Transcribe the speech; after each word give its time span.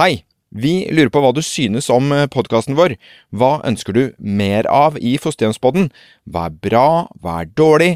Hei! 0.00 0.22
Vi 0.56 0.86
lurer 0.88 1.10
på 1.12 1.20
hva 1.20 1.34
du 1.36 1.42
synes 1.44 1.90
om 1.92 2.06
podkasten 2.32 2.78
vår. 2.78 2.94
Hva 3.28 3.58
ønsker 3.68 3.92
du 3.92 4.00
mer 4.16 4.64
av 4.72 4.94
i 4.96 5.18
Fosterhjemspodden? 5.20 5.90
Hva 6.24 6.46
er 6.48 6.54
bra, 6.64 6.84
hva 7.20 7.34
er 7.42 7.50
dårlig? 7.52 7.90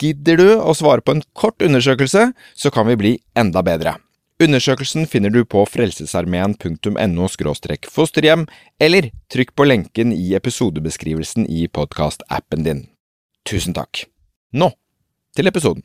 Gidder 0.00 0.40
du 0.40 0.46
å 0.56 0.72
svare 0.72 1.04
på 1.04 1.12
en 1.12 1.20
kort 1.36 1.60
undersøkelse, 1.60 2.30
så 2.32 2.72
kan 2.72 2.88
vi 2.88 2.96
bli 2.96 3.12
enda 3.36 3.60
bedre. 3.60 3.98
Undersøkelsen 4.40 5.04
finner 5.04 5.32
du 5.32 5.42
på 5.44 5.66
frelsesarmeen.no 5.68 7.28
fosterhjem, 7.92 8.46
eller 8.80 9.10
trykk 9.28 9.52
på 9.52 9.68
lenken 9.68 10.16
i 10.16 10.32
episodebeskrivelsen 10.40 11.44
i 11.44 11.68
podkastappen 11.68 12.64
din. 12.64 12.86
Tusen 13.44 13.76
takk. 13.76 14.06
Nå 14.56 14.72
til 15.36 15.52
episoden. 15.52 15.84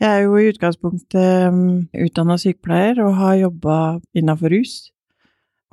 Jeg 0.00 0.08
er 0.16 0.22
jo 0.24 0.36
i 0.40 0.46
utgangspunktet 0.48 1.50
um, 1.52 1.82
utdanna 1.92 2.38
sykepleier 2.40 3.02
og 3.04 3.18
har 3.18 3.34
jobba 3.42 3.74
innafor 4.16 4.54
rus. 4.54 4.74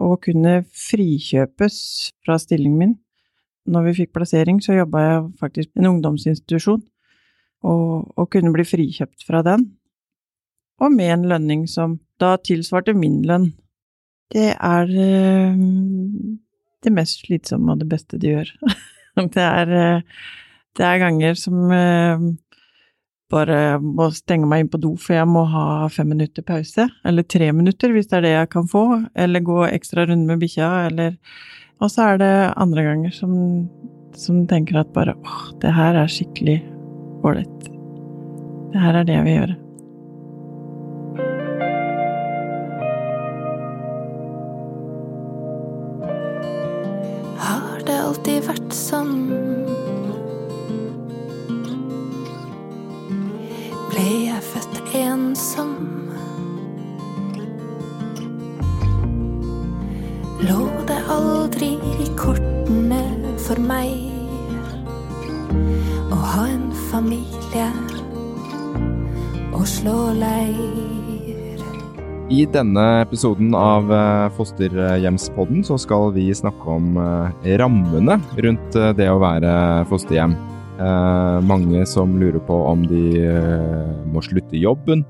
Og 0.04 0.20
kunne 0.26 0.66
frikjøpes 0.68 1.78
fra 2.26 2.36
stillingen 2.42 2.82
min. 2.82 2.96
Når 3.72 3.86
vi 3.86 3.94
fikk 4.02 4.12
plassering, 4.18 4.60
så 4.64 4.76
jobba 4.76 5.04
jeg 5.06 5.22
faktisk 5.40 5.72
i 5.72 5.80
en 5.80 5.88
ungdomsinstitusjon. 5.94 6.84
Og, 7.64 8.12
og, 8.18 8.28
kunne 8.34 8.52
bli 8.54 8.66
frikjøpt 8.68 9.24
fra 9.28 9.42
den. 9.48 9.64
Og 10.84 10.92
med 10.92 11.14
en 11.14 11.24
lønning 11.32 11.64
som 11.72 11.96
da 12.20 12.36
tilsvarte 12.38 12.94
min 12.94 13.22
lønn. 13.26 13.54
Det 14.34 14.50
er 14.54 14.92
øh, 14.92 15.64
det 16.84 16.94
mest 16.94 17.24
slitsomme 17.24 17.72
og 17.72 17.80
det 17.80 17.88
beste 17.90 18.20
de 18.20 18.36
gjør. 18.36 18.52
det, 19.36 19.44
er, 19.44 19.72
øh, 19.72 20.02
det 20.78 20.86
er 20.86 21.02
ganger 21.02 21.40
som 21.40 21.72
uh, 21.72 22.28
bare 23.32 23.78
må 23.84 24.08
stenge 24.16 24.48
meg 24.48 24.64
inn 24.64 24.72
på 24.72 24.80
do, 24.82 24.94
for 25.00 25.18
jeg 25.18 25.28
må 25.30 25.44
ha 25.52 25.88
fem 25.92 26.10
minutter 26.14 26.46
pause. 26.48 26.88
Eller 27.08 27.28
tre 27.28 27.52
minutter, 27.56 27.92
hvis 27.92 28.08
det 28.08 28.20
er 28.20 28.26
det 28.26 28.34
jeg 28.34 28.50
kan 28.56 28.68
få. 28.72 28.86
Eller 29.20 29.44
gå 29.46 29.60
ekstra 29.68 30.08
runde 30.08 30.28
med 30.30 30.42
bikkja, 30.44 30.72
eller 30.92 31.18
Og 31.78 31.92
så 31.94 32.08
er 32.14 32.18
det 32.18 32.54
andre 32.58 32.84
ganger 32.88 33.12
som, 33.14 33.34
som 34.18 34.48
tenker 34.50 34.80
at 34.80 34.90
bare 34.96 35.14
åh, 35.14 35.44
det 35.62 35.76
her 35.76 35.94
er 35.94 36.10
skikkelig 36.10 36.58
ålreit. 37.22 37.70
Det 38.74 38.82
her 38.82 38.98
er 38.98 39.06
det 39.06 39.14
jeg 39.14 39.28
vil 39.28 39.38
gjøre. 39.38 39.58
Har 47.46 47.86
det 47.86 48.02
alltid 48.08 48.50
vært 48.50 48.74
sånn? 48.74 49.57
Ensom. 55.38 55.74
Lå 60.48 60.62
det 60.90 60.98
aldri 61.14 61.76
i 62.02 62.10
kortene 62.18 63.02
for 63.46 63.62
meg 63.62 63.94
å 66.10 66.18
ha 66.18 66.48
en 66.50 66.70
familie 66.90 67.70
og 69.54 69.66
slå 69.70 69.98
leir? 70.18 71.64
I 72.28 72.44
denne 72.52 72.84
episoden 73.06 73.54
av 73.56 73.88
eh, 73.94 74.26
Fosterhjemspodden 74.36 75.62
så 75.64 75.78
skal 75.80 76.10
vi 76.18 76.26
snakke 76.36 76.74
om 76.74 76.98
eh, 77.00 77.54
rammene 77.62 78.18
rundt 78.36 78.76
eh, 78.76 78.92
det 78.98 79.08
å 79.14 79.22
være 79.22 79.54
fosterhjem. 79.88 80.36
Eh, 80.78 81.42
mange 81.42 81.86
som 81.90 82.20
lurer 82.20 82.40
på 82.46 82.56
om 82.70 82.84
de 82.86 83.24
eh, 83.26 83.94
må 84.14 84.22
slutte 84.22 84.54
i 84.54 84.62
jobben, 84.62 85.02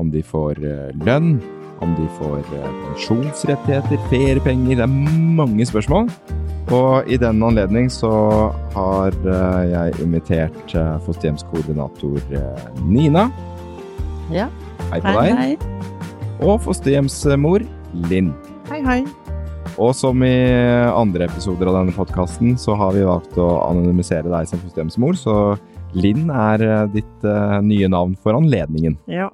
om 0.00 0.10
de 0.10 0.22
får 0.26 0.58
eh, 0.66 0.88
lønn, 1.06 1.36
om 1.82 1.94
de 1.98 2.06
får 2.18 2.42
pensjonsrettigheter, 2.50 3.98
feriepenger 4.10 4.78
Det 4.78 4.84
er 4.86 4.92
mange 5.38 5.66
spørsmål. 5.66 6.10
Og 6.74 7.10
i 7.10 7.18
den 7.18 7.42
anledning 7.42 7.90
så 7.90 8.10
har 8.74 9.16
jeg 9.66 9.96
invitert 10.04 10.76
fosterhjemskoordinator 11.06 12.22
Nina. 12.86 13.26
Ja. 14.30 14.46
Hei 14.92 15.02
på 15.02 15.16
hei, 15.18 15.26
deg. 15.26 15.42
Hei. 15.42 16.46
Og 16.46 16.62
fosterhjemsmor 16.62 17.66
Linn. 18.06 18.30
Hei, 18.70 18.78
hei. 18.86 19.21
Og 19.80 19.94
som 19.96 20.20
i 20.24 20.32
andre 20.92 21.24
episoder 21.24 21.70
av 21.70 21.78
denne 21.78 21.94
podkasten, 21.96 22.56
så 22.60 22.74
har 22.76 22.92
vi 22.96 23.06
valgt 23.06 23.38
å 23.40 23.48
anonymisere 23.64 24.28
deg 24.28 24.48
som 24.48 24.60
fosterhjemsmor, 24.60 25.16
så 25.16 25.36
Linn 25.96 26.28
er 26.32 26.64
eh, 26.64 26.88
ditt 26.92 27.24
uh, 27.24 27.58
nye 27.64 27.88
navn 27.92 28.14
for 28.20 28.36
anledningen. 28.36 28.98
Ja. 29.12 29.30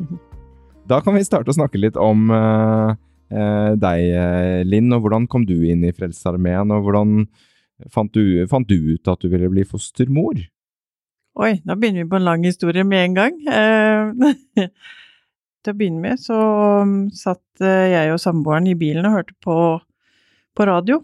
da 0.90 1.00
kan 1.04 1.16
vi 1.16 1.24
starte 1.24 1.52
å 1.52 1.56
snakke 1.56 1.80
litt 1.80 1.98
om 2.00 2.28
uh, 2.32 2.96
uh, 3.32 3.70
deg, 3.80 4.64
Linn, 4.68 4.92
og 4.96 5.04
hvordan 5.04 5.28
kom 5.28 5.46
du 5.48 5.56
inn 5.68 5.84
i 5.84 5.92
Frelsesarmeen, 5.96 6.72
og 6.72 6.88
hvordan 6.88 7.14
fant 7.92 8.12
du, 8.16 8.44
fant 8.48 8.68
du, 8.68 8.94
ut 8.96 9.12
at 9.12 9.24
du 9.24 9.30
ville 9.32 9.52
bli 9.52 9.68
fostermor? 9.68 10.40
Oi, 11.44 11.54
da 11.66 11.76
begynner 11.76 12.04
vi 12.04 12.12
på 12.12 12.20
en 12.20 12.28
lang 12.28 12.44
historie 12.46 12.84
med 12.86 13.08
en 13.08 13.16
gang. 13.18 13.40
til 15.64 15.74
å 15.74 15.78
begynne 15.78 16.02
med 16.04 16.20
så 16.20 16.36
um, 16.84 16.94
satt 17.14 17.64
eh, 17.64 17.90
jeg 17.94 18.12
og 18.12 18.20
samboeren 18.22 18.68
i 18.70 18.76
bilen 18.78 19.06
og 19.08 19.18
hørte 19.18 19.36
på, 19.44 19.56
på 20.54 20.66
radio, 20.68 21.00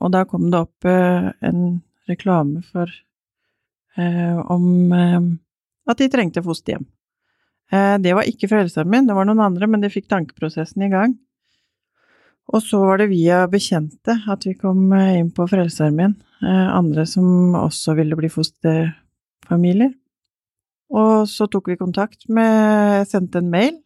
og 0.00 0.12
da 0.14 0.24
kom 0.28 0.48
det 0.50 0.60
opp 0.64 0.88
eh, 0.88 1.30
en 1.46 1.80
reklame 2.10 2.64
for 2.66 2.90
eh, 3.96 4.38
om 4.50 4.92
eh, 4.96 5.20
at 5.90 6.00
de 6.00 6.08
trengte 6.12 6.42
fosterhjem. 6.44 6.86
Eh, 7.70 7.96
det 8.02 8.14
var 8.16 8.28
ikke 8.28 8.50
Frelsesarmeen, 8.50 9.08
det 9.08 9.16
var 9.16 9.28
noen 9.28 9.42
andre, 9.44 9.68
men 9.70 9.84
det 9.84 9.92
fikk 9.94 10.08
tankeprosessen 10.10 10.86
i 10.86 10.92
gang. 10.92 11.14
Og 12.50 12.64
så 12.66 12.80
var 12.82 12.98
det 12.98 13.12
via 13.12 13.44
bekjente 13.50 14.16
at 14.30 14.46
vi 14.48 14.56
kom 14.58 14.88
eh, 14.96 15.20
inn 15.20 15.30
på 15.34 15.46
Frelsesarmeen, 15.50 16.18
andre 16.40 17.02
som 17.04 17.52
også 17.52 17.92
ville 17.98 18.16
bli 18.16 18.30
fosterfamilier. 18.32 19.90
Og 20.90 21.28
så 21.30 21.46
tok 21.50 21.70
vi 21.70 21.78
kontakt 21.78 22.26
med 22.28 22.50
Jeg 23.00 23.08
Sendte 23.12 23.40
en 23.42 23.50
mail 23.52 23.78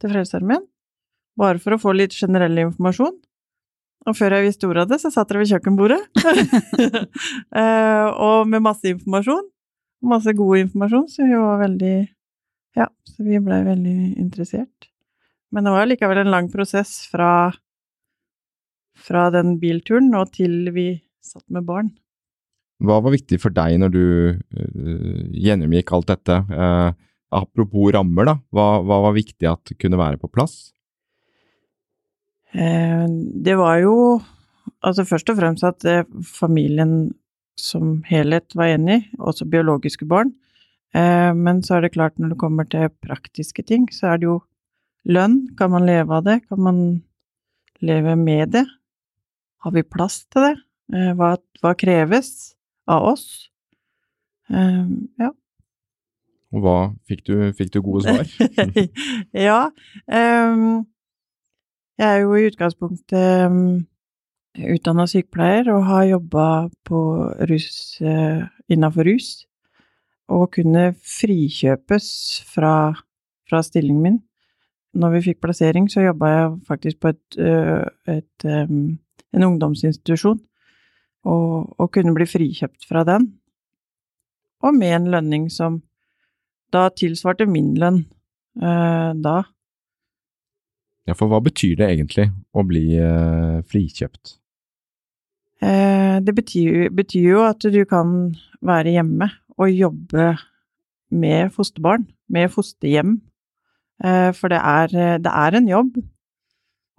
til 0.00 0.12
Frelsesarmeen, 0.12 0.64
bare 1.36 1.60
for 1.60 1.76
å 1.76 1.80
få 1.80 1.92
litt 1.96 2.16
generell 2.16 2.56
informasjon. 2.66 3.14
Og 4.06 4.14
før 4.14 4.36
jeg 4.36 4.46
visste 4.46 4.68
ordet 4.68 4.84
av 4.84 4.92
det, 4.92 5.00
så 5.02 5.10
satt 5.10 5.28
dere 5.30 5.42
ved 5.42 5.50
kjøkkenbordet. 5.50 5.98
eh, 7.60 8.06
og 8.22 8.46
med 8.48 8.62
masse 8.64 8.86
informasjon. 8.92 9.48
Masse 10.06 10.34
god 10.36 10.60
informasjon, 10.62 11.08
så 11.10 11.26
vi 11.26 11.40
var 11.40 11.62
veldig 11.64 11.96
Ja, 12.76 12.90
så 13.08 13.24
vi 13.24 13.40
blei 13.40 13.62
veldig 13.64 13.96
interessert. 14.20 14.90
Men 15.50 15.66
det 15.66 15.72
var 15.72 15.88
likevel 15.88 16.20
en 16.20 16.30
lang 16.30 16.50
prosess 16.52 17.06
fra, 17.10 17.50
fra 19.00 19.28
den 19.34 19.56
bilturen 19.62 20.12
og 20.18 20.34
til 20.36 20.68
vi 20.76 20.90
satt 21.24 21.46
med 21.50 21.66
barn. 21.66 21.94
Hva 22.84 22.98
var 23.00 23.14
viktig 23.14 23.38
for 23.40 23.54
deg 23.56 23.78
når 23.80 23.92
du 23.92 24.06
uh, 24.36 25.20
gjennomgikk 25.32 25.92
alt 25.96 26.10
dette? 26.10 26.38
Uh, 26.52 26.92
apropos 27.34 27.92
rammer, 27.96 28.28
da. 28.28 28.36
Hva, 28.52 28.66
hva, 28.84 29.02
var 29.08 29.16
viktig 29.16 29.48
at 29.48 29.76
kunne 29.80 30.00
være 30.00 30.20
på 30.20 30.30
plass? 30.32 30.74
Uh, 32.52 33.08
det 33.08 33.56
var 33.56 33.80
jo 33.80 33.94
altså 34.84 35.06
først 35.08 35.32
og 35.32 35.38
fremst 35.38 35.64
at 35.66 35.84
familien 36.26 37.14
som 37.56 38.02
helhet 38.04 38.52
var 38.58 38.74
enig, 38.74 39.06
også 39.16 39.46
biologiske 39.48 40.04
barn. 40.04 40.34
men 40.92 41.62
så 41.64 41.76
er 41.76 41.80
det 41.84 41.94
klart, 41.94 42.18
når 42.18 42.34
det 42.34 42.38
kommer 42.38 42.64
til 42.68 42.90
praktiske 43.02 43.62
ting, 43.64 43.86
så 43.92 44.12
er 44.12 44.20
det 44.20 44.28
jo 44.28 44.36
lønn. 45.08 45.48
Kan 45.56 45.72
man 45.72 45.86
leve 45.88 46.12
av 46.12 46.24
det? 46.24 46.36
Kan 46.48 46.60
man 46.60 46.78
leve 47.80 48.16
med 48.16 48.52
det? 48.52 48.64
Har 49.64 49.72
vi 49.72 49.82
plass 49.82 50.26
til 50.28 50.44
det? 50.44 50.54
Hva, 51.16 51.34
hva 51.62 51.72
kreves? 51.80 52.55
Av 52.86 53.10
oss. 53.12 53.26
Um, 54.48 55.08
ja. 55.18 55.32
Og 56.54 56.62
hva 56.62 56.76
fikk 57.08 57.24
du, 57.26 57.34
fikk 57.58 57.72
du 57.74 57.80
gode 57.84 58.06
svar? 58.06 58.28
ja. 59.48 59.58
Um, 60.06 60.86
jeg 61.96 62.06
er 62.06 62.22
jo 62.22 62.36
i 62.36 62.46
utgangspunktet 62.46 63.50
um, 63.50 63.86
utdanna 64.56 65.06
sykepleier 65.10 65.68
og 65.74 65.86
har 65.88 66.06
jobba 66.12 66.46
på 66.86 67.00
rus, 67.50 67.98
uh, 68.04 68.46
innafor 68.72 69.08
rus. 69.10 69.30
Og 70.32 70.48
kunne 70.56 70.90
frikjøpes 71.06 72.06
fra, 72.50 72.94
fra, 73.46 73.62
stillingen 73.62 74.02
min. 74.02 74.16
Når 74.96 75.12
vi 75.16 75.24
fikk 75.28 75.42
plassering, 75.44 75.90
så 75.92 76.06
jobba 76.06 76.30
jeg 76.32 76.54
faktisk 76.66 77.02
på 77.02 77.12
et, 77.14 77.38
uh, 77.38 77.84
et, 78.10 78.46
um, 78.46 78.96
en 79.36 79.50
ungdomsinstitusjon 79.50 80.40
og, 81.26 81.74
og 81.80 81.90
kunne 81.94 82.14
bli 82.16 82.26
frikjøpt 82.28 82.86
fra 82.88 83.04
den. 83.08 83.28
Og 84.64 84.74
med 84.76 84.94
en 84.96 85.10
lønning 85.12 85.50
som 85.52 85.82
da 86.74 86.88
tilsvarte 86.94 87.46
min 87.50 87.74
lønn 87.78 88.02
eh, 88.62 89.12
da. 89.22 89.36
Ja, 91.06 91.14
for 91.14 91.30
hva 91.30 91.38
betyr 91.44 91.76
det 91.78 91.90
egentlig 91.92 92.30
å 92.56 92.64
bli 92.66 92.88
eh, 92.98 93.60
frikjøpt? 93.70 94.36
Eh, 95.62 96.18
det 96.24 96.34
betyr, 96.36 96.88
betyr, 96.94 97.30
jo 97.36 97.46
at 97.46 97.62
du 97.62 97.82
kan 97.88 98.34
være 98.64 98.96
hjemme 98.96 99.30
og 99.56 99.72
jobbe 99.72 100.34
med 101.14 101.52
fosterbarn, 101.54 102.08
med 102.32 102.50
fosterhjem, 102.52 103.20
Eh, 104.04 104.32
For 104.36 104.52
det 104.52 104.60
er, 104.60 104.92
det 105.24 105.32
er 105.32 105.56
en 105.56 105.68
jobb, 105.70 106.00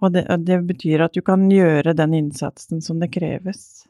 og 0.02 0.14
det, 0.14 0.24
det 0.46 0.58
betyr 0.66 1.04
at 1.06 1.14
du 1.14 1.22
kan 1.22 1.46
gjøre 1.50 1.94
den 1.98 2.16
innsatsen 2.18 2.82
som 2.82 2.98
det 3.02 3.12
kreves. 3.14 3.87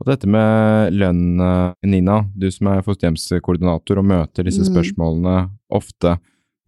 Og 0.00 0.08
dette 0.08 0.26
med 0.26 0.92
lønn, 0.96 1.40
eh, 1.40 1.74
Nina, 1.86 2.22
du 2.34 2.48
som 2.50 2.70
er 2.72 2.82
fosterhjemskoordinator 2.82 3.98
og 3.98 4.04
møter 4.08 4.44
disse 4.44 4.64
Mm. 4.64 4.70
spørsmålene 4.72 5.50
ofte. 5.70 6.18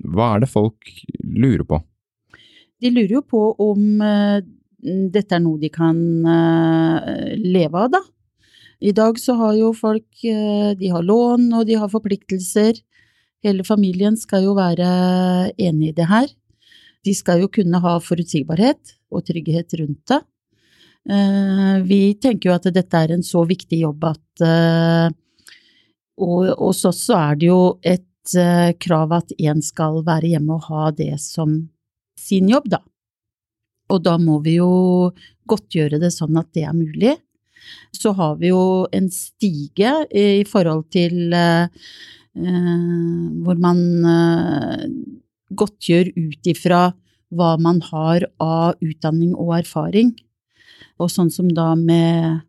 Hva 0.04 0.34
er 0.36 0.40
det 0.40 0.48
folk 0.50 0.78
lurer 1.24 1.64
på? 1.64 1.82
De 2.80 2.90
lurer 2.90 3.10
jo 3.16 3.22
på 3.22 3.56
om 3.58 4.00
eh, 4.02 4.40
dette 4.84 5.32
er 5.32 5.40
noe 5.40 5.58
de 5.58 5.68
kan 5.68 5.96
eh, 6.26 7.36
leve 7.38 7.74
av, 7.74 7.90
da. 7.90 8.02
I 8.82 8.92
dag 8.92 9.16
så 9.16 9.34
har 9.38 9.54
jo 9.56 9.72
folk 9.72 10.04
De 10.20 10.88
har 10.90 11.02
lån, 11.02 11.52
og 11.54 11.66
de 11.66 11.74
har 11.74 11.88
forpliktelser. 11.88 12.82
Hele 13.42 13.64
familien 13.64 14.16
skal 14.16 14.42
jo 14.44 14.54
være 14.54 15.52
enig 15.56 15.88
i 15.88 15.96
det 15.96 16.06
her. 16.10 16.26
De 17.04 17.14
skal 17.14 17.40
jo 17.40 17.48
kunne 17.48 17.80
ha 17.80 17.98
forutsigbarhet 18.00 18.96
og 19.12 19.24
trygghet 19.24 19.72
rundt 19.80 20.04
det. 20.08 20.20
Eh, 21.04 21.82
Vi 21.84 22.14
tenker 22.16 22.48
jo 22.48 22.54
at 22.56 22.70
dette 22.72 22.96
er 22.96 23.12
en 23.12 23.24
så 23.24 23.44
viktig 23.44 23.82
jobb 23.82 24.06
at 24.08 24.44
eh, 24.44 25.08
Og 26.24 26.48
hos 26.62 26.84
oss 26.88 27.02
så 27.10 27.18
er 27.18 27.38
det 27.40 27.50
jo 27.50 27.60
et 27.82 28.36
eh, 28.38 28.72
krav 28.80 29.12
at 29.12 29.34
én 29.36 29.60
skal 29.64 30.00
være 30.06 30.32
hjemme 30.32 30.56
og 30.56 30.68
ha 30.70 30.90
det 30.96 31.18
som 31.20 31.58
sin 32.16 32.48
jobb, 32.48 32.70
da. 32.72 32.80
Og 33.92 34.00
da 34.06 34.14
må 34.22 34.38
vi 34.44 34.56
jo 34.56 35.10
godtgjøre 35.50 35.98
det 36.00 36.12
sånn 36.14 36.38
at 36.40 36.48
det 36.56 36.64
er 36.64 36.76
mulig. 36.76 37.16
Så 37.92 38.14
har 38.16 38.38
vi 38.40 38.52
jo 38.52 38.86
en 38.94 39.10
stige 39.12 39.92
i 40.14 40.44
forhold 40.48 40.86
til 40.94 41.34
eh, 41.36 41.68
hvor 42.34 43.60
man 43.60 43.80
eh, 44.14 44.86
godtgjør 45.54 46.14
ut 46.16 46.50
ifra 46.54 46.86
hva 47.34 47.54
man 47.60 47.80
har 47.90 48.24
av 48.42 48.80
utdanning 48.84 49.34
og 49.34 49.58
erfaring. 49.58 50.14
Og 51.02 51.10
sånn 51.10 51.30
som 51.32 51.48
da 51.50 51.72
med 51.78 52.42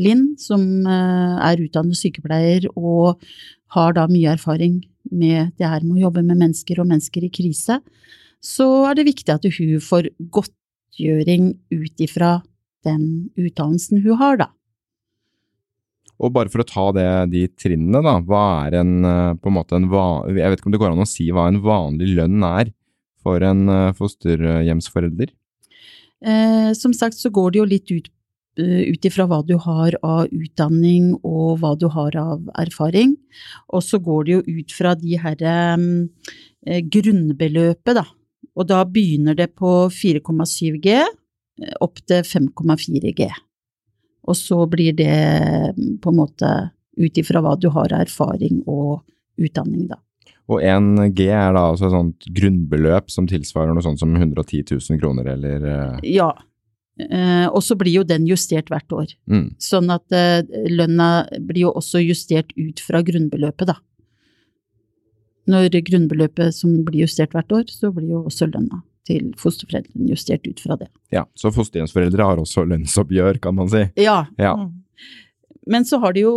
Linn, 0.00 0.34
som 0.40 0.60
eh, 0.84 1.36
er 1.48 1.62
utdannet 1.64 1.96
sykepleier 1.98 2.68
og 2.74 3.22
har 3.76 3.96
da 3.96 4.06
mye 4.10 4.34
erfaring 4.36 4.82
med 5.10 5.54
det 5.56 5.68
her 5.68 5.84
med 5.84 5.98
å 5.98 6.06
jobbe 6.08 6.24
med 6.26 6.40
mennesker 6.40 6.80
og 6.82 6.90
mennesker 6.90 7.24
i 7.26 7.32
krise, 7.32 7.80
så 8.44 8.66
er 8.90 8.98
det 8.98 9.08
viktig 9.08 9.32
at 9.32 9.46
hun 9.48 9.80
får 9.82 10.10
godtgjøring 10.34 11.54
ut 11.72 12.04
ifra 12.04 12.38
den 12.86 13.32
utdannelsen 13.38 14.04
hun 14.04 14.20
har, 14.20 14.38
da. 14.44 14.50
Og 16.16 16.32
bare 16.32 16.48
for 16.52 16.62
å 16.62 16.68
ta 16.68 16.84
det, 16.96 17.08
de 17.32 17.44
trinnene, 17.60 18.00
da. 18.04 18.16
Hva 18.24 18.44
er 18.66 18.78
en 18.80 18.92
eh, 19.04 19.32
på 19.36 19.50
en 19.50 19.56
måte 19.58 19.76
en 19.76 19.88
Jeg 20.30 20.52
vet 20.52 20.60
ikke 20.60 20.70
om 20.70 20.76
det 20.76 20.80
går 20.80 20.94
an 20.94 21.04
å 21.04 21.08
si 21.08 21.28
hva 21.28 21.48
en 21.50 21.60
vanlig 21.64 22.14
lønn 22.16 22.46
er 22.48 22.72
for 23.24 23.44
en 23.44 23.66
eh, 23.68 23.92
fosterhjemsforelder? 23.98 25.34
Eh, 26.24 26.72
som 26.72 26.94
sagt 26.96 27.18
så 27.18 27.30
går 27.30 27.52
det 27.52 27.58
jo 27.58 27.64
litt 27.68 27.90
ut, 27.92 28.08
eh, 28.58 28.92
ut 28.92 29.04
ifra 29.04 29.26
hva 29.28 29.42
du 29.46 29.56
har 29.60 29.96
av 30.02 30.28
utdanning 30.32 31.14
og 31.22 31.60
hva 31.60 31.74
du 31.78 31.88
har 31.92 32.16
av 32.16 32.48
erfaring. 32.56 33.16
Og 33.68 33.82
så 33.82 34.00
går 34.02 34.24
det 34.24 34.32
jo 34.32 34.60
ut 34.60 34.72
fra 34.72 34.94
de 34.94 35.16
her 35.20 35.36
eh, 35.42 36.80
grunnbeløpet, 36.80 37.94
da. 37.94 38.06
Og 38.56 38.68
da 38.70 38.84
begynner 38.88 39.36
det 39.36 39.52
på 39.54 39.88
4,7 39.92 40.80
G 40.80 40.96
eh, 40.96 41.74
opp 41.80 42.00
til 42.06 42.24
5,4 42.24 43.12
G. 43.16 43.28
Og 44.26 44.34
så 44.34 44.64
blir 44.66 44.96
det 44.96 45.12
mm, 45.76 45.98
på 46.02 46.10
en 46.10 46.18
måte 46.18 46.54
ut 46.96 47.18
ifra 47.20 47.42
hva 47.44 47.54
du 47.60 47.68
har 47.70 47.92
av 47.92 48.06
erfaring 48.06 48.62
og 48.66 49.04
utdanning, 49.36 49.86
da. 49.92 50.00
Og 50.48 50.60
1 50.62 51.08
G 51.18 51.26
er 51.34 51.52
da 51.56 51.64
altså 51.72 51.88
et 51.88 51.94
sånt 51.96 52.26
grunnbeløp 52.36 53.10
som 53.10 53.26
tilsvarer 53.26 53.74
noe 53.74 53.82
sånt 53.82 53.98
som 53.98 54.12
110 54.14 54.62
000 54.76 55.00
kroner, 55.02 55.32
eller 55.34 55.64
eh, 55.66 56.04
Ja. 56.16 56.30
Eh, 56.96 57.46
og 57.50 57.60
så 57.66 57.74
blir 57.76 57.92
jo 57.98 58.04
den 58.08 58.24
justert 58.28 58.70
hvert 58.72 58.92
år. 58.94 59.10
mm. 59.28 59.56
Sånn 59.60 59.90
at 59.92 60.12
eh, 60.16 60.46
lønna 60.70 61.26
blir 61.44 61.66
jo 61.66 61.72
også 61.76 62.00
justert 62.00 62.54
ut 62.56 62.80
fra 62.80 63.02
grunnbeløpet, 63.04 63.66
da. 63.68 63.76
Når 65.46 65.68
grunnbeløpet 65.86 66.54
som 66.56 66.72
blir 66.86 67.04
justert 67.04 67.34
hvert 67.36 67.52
år, 67.54 67.66
så 67.70 67.92
blir 67.94 68.08
jo 68.14 68.24
også 68.26 68.48
lønna 68.50 68.80
til 69.06 69.28
fosterforeldrene 69.38 70.08
justert 70.10 70.46
ut 70.48 70.58
fra 70.62 70.74
det. 70.80 70.88
Ja, 71.14 71.22
så 71.38 71.52
fosterhjemsforeldre 71.54 72.24
har 72.26 72.40
også 72.42 72.64
lønnsoppgjør, 72.66 73.38
kan 73.44 73.54
man 73.54 73.68
si. 73.70 73.84
Ja, 74.02 74.24
Ja. 74.38 74.54
Mm. 74.56 74.72
men 75.68 75.84
så 75.84 75.98
har 75.98 76.12
de 76.14 76.20
jo 76.22 76.32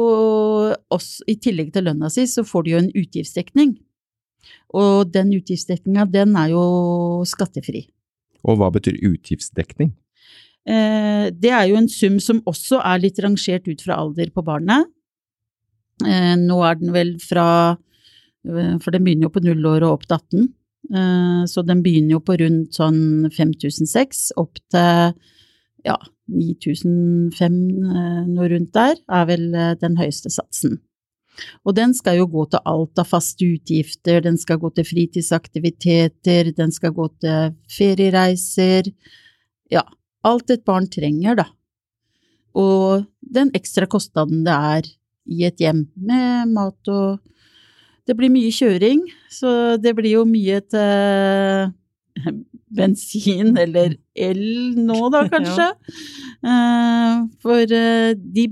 også, 0.90 1.24
i 1.30 1.36
tillegg 1.42 1.72
til 1.74 1.86
lønna 1.86 2.10
si, 2.10 2.26
så 2.26 2.44
får 2.46 2.64
de 2.66 2.72
jo 2.72 2.78
en 2.84 2.92
utgiftsdekning. 2.98 3.78
Og 4.78 5.10
den 5.14 5.32
utgiftsdekninga, 5.34 6.06
den 6.10 6.36
er 6.38 6.52
jo 6.54 6.64
skattefri. 7.28 7.88
Og 8.46 8.60
hva 8.60 8.70
betyr 8.74 9.00
utgiftsdekning? 9.10 9.92
Eh, 10.70 11.30
det 11.34 11.52
er 11.56 11.66
jo 11.70 11.80
en 11.80 11.90
sum 11.90 12.20
som 12.22 12.44
også 12.50 12.82
er 12.86 13.02
litt 13.02 13.20
rangert 13.24 13.68
ut 13.70 13.82
fra 13.82 13.98
alder 14.04 14.30
på 14.34 14.44
barnet. 14.46 14.90
Eh, 16.06 16.36
nå 16.40 16.60
er 16.64 16.80
den 16.80 16.94
vel 16.96 17.16
fra 17.20 17.48
eh, 17.76 18.76
For 18.80 18.96
den 18.96 19.04
begynner 19.04 19.28
jo 19.28 19.34
på 19.36 19.44
null 19.44 19.66
år 19.68 19.84
og 19.88 19.98
opp 19.98 20.06
til 20.08 20.20
18. 20.20 20.46
Eh, 20.94 21.42
så 21.52 21.66
den 21.68 21.84
begynner 21.84 22.18
jo 22.18 22.22
på 22.24 22.38
rundt 22.40 22.78
sånn 22.78 23.02
5006 23.36 24.30
opp 24.40 24.62
til 24.72 25.12
ja, 25.88 25.98
9005, 26.30 27.60
eh, 27.90 28.22
noe 28.30 28.52
rundt 28.54 28.72
der, 28.76 29.00
er 29.10 29.28
vel 29.28 29.50
den 29.82 30.00
høyeste 30.00 30.32
satsen. 30.32 30.78
Og 31.66 31.76
den 31.78 31.94
skal 31.98 32.20
jo 32.20 32.28
gå 32.32 32.46
til 32.52 32.64
alt 32.70 33.02
av 33.02 33.08
faste 33.10 33.46
utgifter, 33.46 34.22
den 34.26 34.38
skal 34.42 34.60
gå 34.62 34.72
til 34.76 34.88
fritidsaktiviteter, 34.88 36.52
den 36.58 36.74
skal 36.76 36.94
gå 36.96 37.08
til 37.22 37.56
feriereiser, 37.74 38.92
ja, 39.72 39.86
alt 40.26 40.52
et 40.54 40.66
barn 40.68 40.90
trenger, 40.92 41.40
da. 41.44 41.48
Og 42.58 43.06
den 43.22 43.52
ekstra 43.58 43.88
kostnaden 43.90 44.44
det 44.48 44.56
er 44.56 44.90
i 45.30 45.44
et 45.46 45.62
hjem 45.62 45.86
med 45.96 46.56
mat 46.56 46.94
og 46.94 47.20
Det 48.10 48.16
blir 48.18 48.32
mye 48.34 48.50
kjøring, 48.50 49.04
så 49.30 49.78
det 49.78 49.92
blir 49.94 50.16
jo 50.16 50.24
mye 50.26 50.56
til 50.66 51.76
bensin 52.74 53.54
eller 53.54 53.94
el 54.18 54.40
nå 54.82 55.12
da, 55.14 55.28
kanskje. 55.34 55.68
ja. 56.42 56.56
For 57.44 57.76
eh, 57.78 58.16
de 58.18 58.48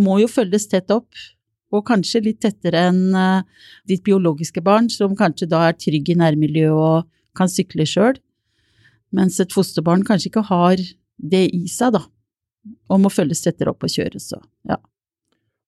må 0.00 0.16
jo 0.22 0.30
følges 0.30 0.64
tett 0.72 0.92
opp, 0.94 1.10
og 1.74 1.84
kanskje 1.88 2.22
litt 2.28 2.40
tettere 2.44 2.86
enn 2.90 3.16
eh, 3.16 3.68
ditt 3.88 4.04
biologiske 4.06 4.62
barn, 4.64 4.90
som 4.92 5.16
kanskje 5.18 5.50
da 5.50 5.66
er 5.68 5.78
trygg 5.78 6.12
i 6.12 6.18
nærmiljøet 6.18 6.74
og 6.76 7.08
kan 7.36 7.50
sykle 7.50 7.86
sjøl. 7.88 8.20
Mens 9.16 9.38
et 9.42 9.54
fosterbarn 9.54 10.04
kanskje 10.06 10.30
ikke 10.32 10.46
har 10.50 10.80
det 11.16 11.46
i 11.54 11.66
seg, 11.70 11.96
da. 11.96 12.04
Og 12.90 13.02
må 13.02 13.10
følges 13.12 13.44
tettere 13.44 13.72
opp 13.72 13.86
og 13.86 13.92
kjøres 13.92 14.32
og 14.36 14.44
ja. 14.66 14.78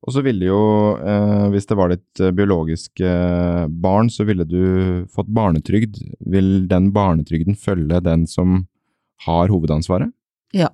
Og 0.06 0.14
så 0.14 0.22
ville 0.22 0.46
jo, 0.46 0.58
eh, 1.02 1.46
hvis 1.52 1.66
det 1.66 1.76
var 1.78 1.90
ditt 1.90 2.22
eh, 2.22 2.34
biologiske 2.34 3.02
eh, 3.04 3.64
barn, 3.82 4.10
så 4.10 4.24
ville 4.28 4.46
du 4.46 5.04
fått 5.10 5.30
barnetrygd. 5.34 5.98
Vil 6.30 6.68
den 6.70 6.92
barnetrygden 6.94 7.58
følge 7.58 7.98
den 8.06 8.26
som 8.30 8.62
har 9.26 9.50
hovedansvaret? 9.50 10.12
Ja. 10.54 10.70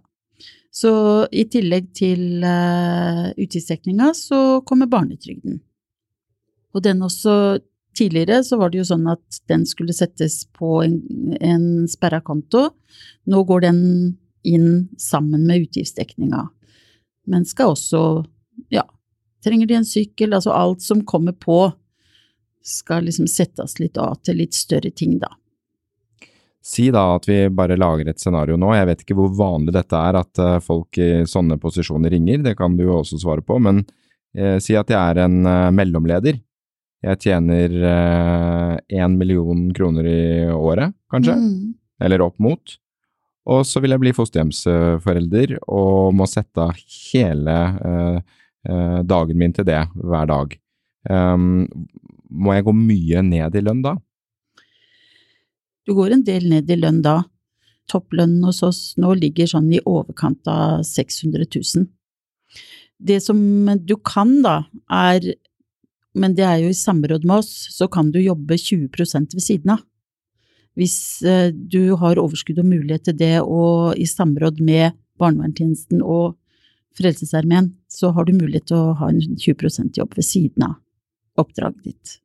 Så 0.74 0.90
i 1.30 1.44
tillegg 1.46 1.92
til 1.94 2.42
uh, 2.42 3.30
utgiftsdekninga, 3.38 4.10
så 4.18 4.40
kommer 4.66 4.90
barnetrygden. 4.90 5.60
Og 6.74 6.82
den 6.82 7.04
også 7.06 7.60
Tidligere 7.94 8.40
så 8.42 8.56
var 8.58 8.72
det 8.72 8.80
jo 8.80 8.86
sånn 8.88 9.04
at 9.06 9.36
den 9.46 9.62
skulle 9.70 9.94
settes 9.94 10.40
på 10.58 10.80
en, 10.82 10.96
en 11.38 11.66
sperra 11.86 12.18
konto. 12.26 12.64
Nå 13.30 13.42
går 13.46 13.62
den 13.68 13.78
inn 14.42 14.88
sammen 14.98 15.44
med 15.46 15.68
utgiftsdekninga. 15.68 16.40
Men 17.30 17.46
skal 17.46 17.76
også, 17.76 18.02
ja, 18.74 18.82
trenger 19.46 19.70
de 19.70 19.78
en 19.78 19.86
sykkel, 19.86 20.34
altså 20.34 20.52
alt 20.56 20.82
som 20.82 21.04
kommer 21.06 21.36
på, 21.38 21.68
skal 22.64 23.06
liksom 23.06 23.28
settes 23.30 23.78
litt 23.78 23.98
av 24.00 24.18
til 24.24 24.40
litt 24.42 24.58
større 24.58 24.90
ting, 24.90 25.20
da. 25.22 25.30
Si 26.64 26.86
da 26.94 27.02
at 27.18 27.26
vi 27.28 27.42
bare 27.52 27.76
lager 27.76 28.08
et 28.08 28.20
scenario 28.22 28.56
nå. 28.56 28.70
Jeg 28.72 28.88
vet 28.88 29.02
ikke 29.04 29.16
hvor 29.18 29.34
vanlig 29.36 29.74
dette 29.76 29.98
er 30.00 30.16
at 30.16 30.40
eh, 30.40 30.54
folk 30.64 30.96
i 30.96 31.10
sånne 31.28 31.58
posisjoner 31.60 32.14
ringer, 32.14 32.40
det 32.46 32.54
kan 32.56 32.76
du 32.78 32.86
jo 32.86 32.94
også 33.02 33.18
svare 33.20 33.44
på. 33.44 33.58
Men 33.60 33.82
eh, 34.36 34.56
si 34.64 34.72
at 34.80 34.88
jeg 34.88 34.96
er 34.96 35.20
en 35.26 35.42
eh, 35.44 35.68
mellomleder. 35.76 36.40
Jeg 37.04 37.20
tjener 37.20 37.68
én 38.88 39.16
million 39.20 39.58
kroner 39.76 40.06
i 40.08 40.20
året, 40.56 40.94
kanskje, 41.12 41.34
Mm. 41.36 41.74
eller 42.00 42.22
opp 42.24 42.38
mot. 42.40 42.78
Og 43.52 43.60
så 43.68 43.82
vil 43.84 43.92
jeg 43.92 44.00
bli 44.00 44.12
fosterhjemsforelder 44.16 45.58
og 45.68 46.14
må 46.16 46.24
sette 46.30 46.64
av 46.64 46.72
hele 47.12 47.56
eh, 47.90 48.16
eh, 48.70 49.02
dagen 49.04 49.36
min 49.36 49.52
til 49.52 49.66
det 49.68 49.82
hver 50.00 50.30
dag. 50.32 50.56
Um, 51.12 51.66
må 52.32 52.54
jeg 52.56 52.64
gå 52.64 52.72
mye 52.72 53.20
ned 53.28 53.54
i 53.60 53.60
lønn 53.60 53.82
da? 53.84 53.98
Du 55.84 55.94
går 55.94 56.14
en 56.14 56.24
del 56.24 56.48
ned 56.50 56.70
i 56.70 56.78
lønn 56.80 57.02
da. 57.04 57.22
Topplønnen 57.90 58.44
hos 58.48 58.62
oss 58.64 58.82
nå 59.00 59.12
ligger 59.18 59.50
sånn 59.50 59.68
i 59.72 59.82
overkant 59.84 60.48
av 60.48 60.82
600 60.88 61.44
000. 61.44 61.88
Det 63.04 63.18
som 63.20 63.38
du 63.84 63.96
kan 64.00 64.38
da, 64.44 64.62
er 64.88 65.34
men 66.14 66.36
det 66.38 66.46
er 66.46 66.60
jo 66.62 66.70
i 66.70 66.78
samråd 66.78 67.26
med 67.26 67.42
oss, 67.42 67.50
så 67.74 67.88
kan 67.90 68.12
du 68.14 68.20
jobbe 68.22 68.56
20 68.58 68.86
ved 69.34 69.42
siden 69.42 69.74
av. 69.74 69.82
Hvis 70.78 71.22
eh, 71.26 71.50
du 71.50 71.94
har 71.98 72.18
overskudd 72.22 72.60
og 72.62 72.68
mulighet 72.70 73.08
til 73.08 73.18
det, 73.18 73.36
og 73.42 73.98
i 73.98 74.06
samråd 74.06 74.60
med 74.62 74.94
barnevernstjenesten 75.18 76.02
og 76.02 76.36
Frelsesarmeen, 76.94 77.72
så 77.90 78.12
har 78.14 78.26
du 78.26 78.34
mulighet 78.34 78.68
til 78.70 78.78
å 78.78 78.94
ha 78.98 79.10
en 79.10 79.20
20% 79.22 79.98
jobb 79.98 80.14
ved 80.14 80.26
siden 80.26 80.66
av 80.68 80.78
oppdraget 81.42 81.82
ditt. 81.90 82.16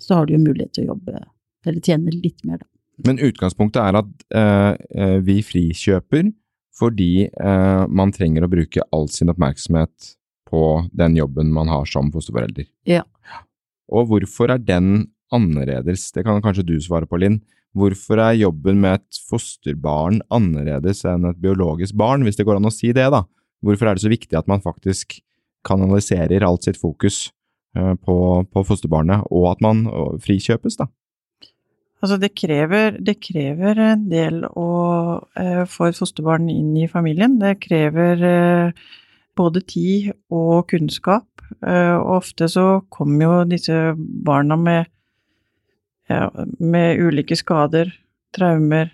Så 0.00 0.16
har 0.16 0.26
du 0.26 0.36
jo 0.36 0.44
mulighet 0.44 0.72
til 0.76 0.86
å 0.86 0.94
jobbe, 0.94 1.20
eller 1.68 1.84
tjene 1.84 2.16
litt 2.16 2.40
mer, 2.48 2.62
da. 2.64 2.68
Men 3.04 3.20
utgangspunktet 3.20 3.82
er 3.82 3.98
at 4.00 4.12
eh, 4.32 4.72
eh, 4.96 5.16
vi 5.24 5.40
frikjøper 5.44 6.30
fordi 6.76 7.26
eh, 7.28 7.82
man 7.88 8.12
trenger 8.12 8.44
å 8.44 8.52
bruke 8.52 8.84
all 8.92 9.08
sin 9.12 9.32
oppmerksomhet 9.32 10.14
på 10.48 10.62
den 10.96 11.16
jobben 11.18 11.52
man 11.52 11.70
har 11.72 11.88
som 11.88 12.10
fosterforelder. 12.14 12.68
Ja. 12.88 13.02
Og 13.92 14.10
hvorfor 14.10 14.52
er 14.52 14.62
den 14.62 15.08
annerledes? 15.34 16.10
Det 16.14 16.24
kan 16.26 16.42
kanskje 16.44 16.66
du 16.68 16.76
svare 16.82 17.08
på, 17.08 17.18
Linn. 17.20 17.40
Hvorfor 17.76 18.20
er 18.22 18.38
jobben 18.38 18.80
med 18.80 19.00
et 19.00 19.20
fosterbarn 19.28 20.20
annerledes 20.32 21.02
enn 21.08 21.28
et 21.28 21.40
biologisk 21.42 21.96
barn, 21.98 22.24
hvis 22.24 22.38
det 22.38 22.46
går 22.48 22.60
an 22.60 22.70
å 22.70 22.72
si 22.74 22.92
det, 22.96 23.08
da? 23.12 23.24
Hvorfor 23.64 23.90
er 23.90 23.96
det 23.96 24.04
så 24.04 24.12
viktig 24.12 24.36
at 24.38 24.48
man 24.48 24.62
faktisk 24.64 25.18
kanaliserer 25.66 26.44
alt 26.46 26.68
sitt 26.68 26.78
fokus 26.80 27.26
eh, 27.76 27.94
på, 27.96 28.16
på 28.52 28.64
fosterbarnet, 28.68 29.26
og 29.32 29.50
at 29.56 29.64
man 29.64 29.84
frikjøpes, 30.22 30.78
da? 30.80 30.88
Altså, 32.06 32.20
det 32.22 32.36
krever, 32.38 33.00
det 33.02 33.16
krever 33.18 33.80
en 33.82 34.04
del 34.06 34.44
å 34.46 34.68
eh, 35.34 35.64
få 35.66 35.88
et 35.88 35.96
fosterbarn 35.98 36.46
inn 36.52 36.68
i 36.78 36.86
familien. 36.86 37.32
Det 37.40 37.56
krever 37.64 38.20
eh, 38.22 38.84
både 39.34 39.62
tid 39.66 40.12
og 40.30 40.68
kunnskap. 40.70 41.26
Eh, 41.66 41.96
og 41.96 42.20
ofte 42.20 42.46
så 42.46 42.66
kommer 42.94 43.26
jo 43.26 43.40
disse 43.50 43.80
barna 43.98 44.54
med, 44.54 44.86
ja, 46.06 46.28
med 46.62 47.02
ulike 47.02 47.34
skader, 47.34 47.90
traumer, 48.38 48.92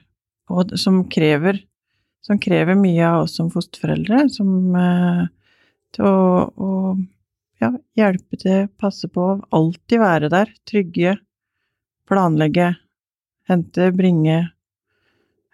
og 0.49 0.73
som 0.81 1.03
krever, 1.13 1.61
som 2.25 2.41
krever 2.41 2.81
mye 2.81 3.05
av 3.11 3.27
oss 3.27 3.37
som 3.37 3.53
fosterforeldre. 3.53 4.23
Som 4.33 4.73
eh, 4.73 5.27
til 5.93 6.09
å, 6.09 6.49
å 6.49 6.73
ja, 7.61 7.75
hjelpe 8.01 8.41
til, 8.41 8.71
passe 8.81 9.13
på, 9.13 9.35
alltid 9.53 10.01
være 10.01 10.33
der. 10.33 10.57
Trygge, 10.65 11.19
planlegge, 12.09 12.73
hente, 13.53 13.91
bringe. 13.97 14.39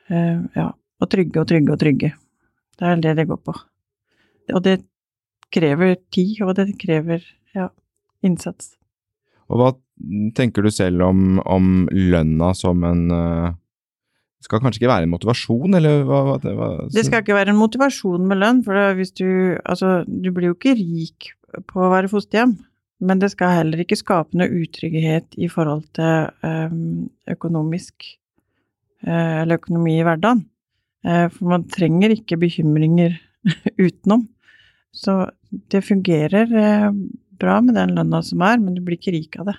Eh, 0.08 0.38
ja, 0.56 0.70
og 0.72 1.10
trygge 1.12 1.42
og 1.42 1.50
trygge 1.50 1.74
og 1.74 1.82
trygge. 1.82 2.12
Det 2.78 2.86
er 2.86 3.02
det 3.02 3.16
det 3.18 3.28
går 3.28 3.42
på. 3.44 3.54
Og 4.54 4.64
det 4.64 4.78
krever 5.52 5.96
tid, 6.14 6.40
og 6.46 6.54
det 6.58 6.70
krever 6.80 7.24
ja, 7.56 7.68
innsats. 8.24 8.76
Og 9.48 9.60
hva 9.60 9.70
tenker 10.36 10.64
du 10.64 10.70
selv 10.72 11.02
om, 11.08 11.40
om 11.48 11.88
lønna 11.92 12.52
som 12.56 12.84
en 12.86 13.08
uh, 13.10 13.56
skal 14.44 14.62
kanskje 14.62 14.82
ikke 14.82 14.92
være 14.92 15.08
en 15.08 15.12
motivasjon, 15.14 15.74
eller 15.74 16.04
hva? 16.06 16.20
hva, 16.28 16.36
hva 16.38 16.68
det 16.94 17.06
skal 17.08 17.24
ikke 17.24 17.36
være 17.36 17.54
en 17.54 17.60
motivasjon 17.60 18.28
med 18.28 18.38
lønn, 18.42 18.62
for 18.66 18.94
hvis 18.98 19.14
du 19.18 19.28
Altså, 19.64 20.02
du 20.06 20.30
blir 20.34 20.52
jo 20.52 20.58
ikke 20.58 20.76
rik 20.78 21.32
på 21.68 21.82
å 21.82 21.90
være 21.90 22.10
fosterhjem, 22.12 22.54
men 23.00 23.20
det 23.22 23.30
skal 23.34 23.56
heller 23.60 23.82
ikke 23.82 23.98
skape 24.00 24.38
noe 24.38 24.50
utrygghet 24.62 25.36
i 25.38 25.50
forhold 25.52 25.84
til 25.96 26.30
um, 26.42 27.06
økonomisk 27.30 28.08
uh, 29.06 29.42
Eller 29.42 29.60
økonomi 29.60 29.98
i 30.00 30.06
hverdagen. 30.06 30.42
Uh, 31.06 31.28
for 31.30 31.52
man 31.54 31.68
trenger 31.70 32.16
ikke 32.16 32.40
bekymringer 32.42 33.14
utenom. 33.86 34.26
Så 34.92 35.30
det 35.50 35.84
fungerer 35.86 36.56
eh, 36.56 36.92
bra 37.38 37.60
med 37.60 37.76
den 37.78 37.94
lønna 37.96 38.22
som 38.24 38.42
er, 38.44 38.60
men 38.60 38.76
du 38.76 38.82
blir 38.84 38.98
ikke 38.98 39.14
rik 39.14 39.38
av 39.40 39.52
det. 39.52 39.56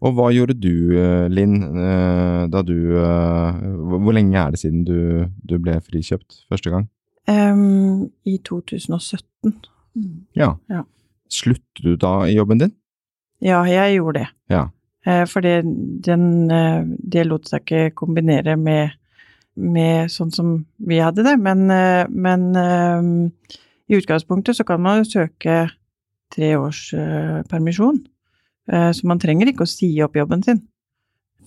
Og 0.00 0.14
hva 0.16 0.30
gjorde 0.32 0.56
du, 0.56 0.96
eh, 0.96 1.26
Linn, 1.28 1.58
eh, 1.60 2.46
da 2.48 2.62
du 2.64 2.76
Hvor 2.96 4.14
lenge 4.16 4.38
er 4.38 4.54
det 4.54 4.62
siden 4.62 4.84
du, 4.88 5.28
du 5.44 5.58
ble 5.60 5.76
frikjøpt 5.84 6.46
første 6.48 6.72
gang? 6.72 6.88
Um, 7.28 8.08
I 8.24 8.38
2017. 8.48 9.52
Mm. 9.94 10.24
Ja. 10.34 10.54
Ja. 10.72 10.86
Sluttet 11.30 11.82
du 11.84 11.96
da 12.00 12.26
i 12.26 12.36
jobben 12.36 12.60
din? 12.62 12.72
Ja, 13.44 13.62
jeg 13.68 13.96
gjorde 13.96 14.20
det. 14.20 14.28
Ja. 14.52 14.66
For 15.30 15.40
det, 15.40 15.62
den, 16.04 16.24
det 17.00 17.22
lot 17.24 17.48
seg 17.48 17.62
ikke 17.64 17.94
kombinere 17.96 18.56
med, 18.60 18.98
med 19.56 20.10
sånn 20.12 20.32
som 20.34 20.50
vi 20.76 20.98
hadde 21.00 21.24
det, 21.24 21.38
men, 21.40 21.62
men 22.12 22.42
i 23.88 23.96
utgangspunktet 23.96 24.58
så 24.58 24.66
kan 24.68 24.82
man 24.84 25.00
jo 25.00 25.08
søke 25.08 25.62
tre 26.36 26.50
års 26.60 26.82
permisjon, 27.48 28.02
så 28.68 29.08
man 29.08 29.22
trenger 29.22 29.48
ikke 29.48 29.64
å 29.64 29.72
si 29.72 29.88
opp 30.04 30.20
jobben 30.20 30.44
sin 30.44 30.60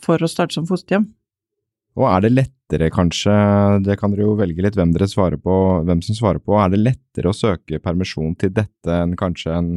for 0.01 0.17
å 0.17 0.31
starte 0.31 0.57
som 0.57 0.65
fosterhjem. 0.65 1.05
Og 1.99 2.07
er 2.09 2.23
det 2.25 2.31
lettere, 2.33 2.89
kanskje, 2.93 3.33
det 3.85 3.97
kan 4.01 4.13
dere 4.13 4.25
jo 4.25 4.37
velge 4.39 4.63
litt 4.65 4.77
hvem 4.77 4.93
dere 4.95 5.07
svarer 5.09 5.37
på, 5.41 5.57
hvem 5.85 6.01
som 6.05 6.17
svarer 6.17 6.41
på, 6.41 6.55
er 6.57 6.73
det 6.73 6.81
lettere 6.81 7.29
å 7.29 7.37
søke 7.37 7.81
permisjon 7.83 8.33
til 8.39 8.53
dette 8.55 8.95
enn 9.03 9.13
kanskje 9.19 9.53
en, 9.53 9.69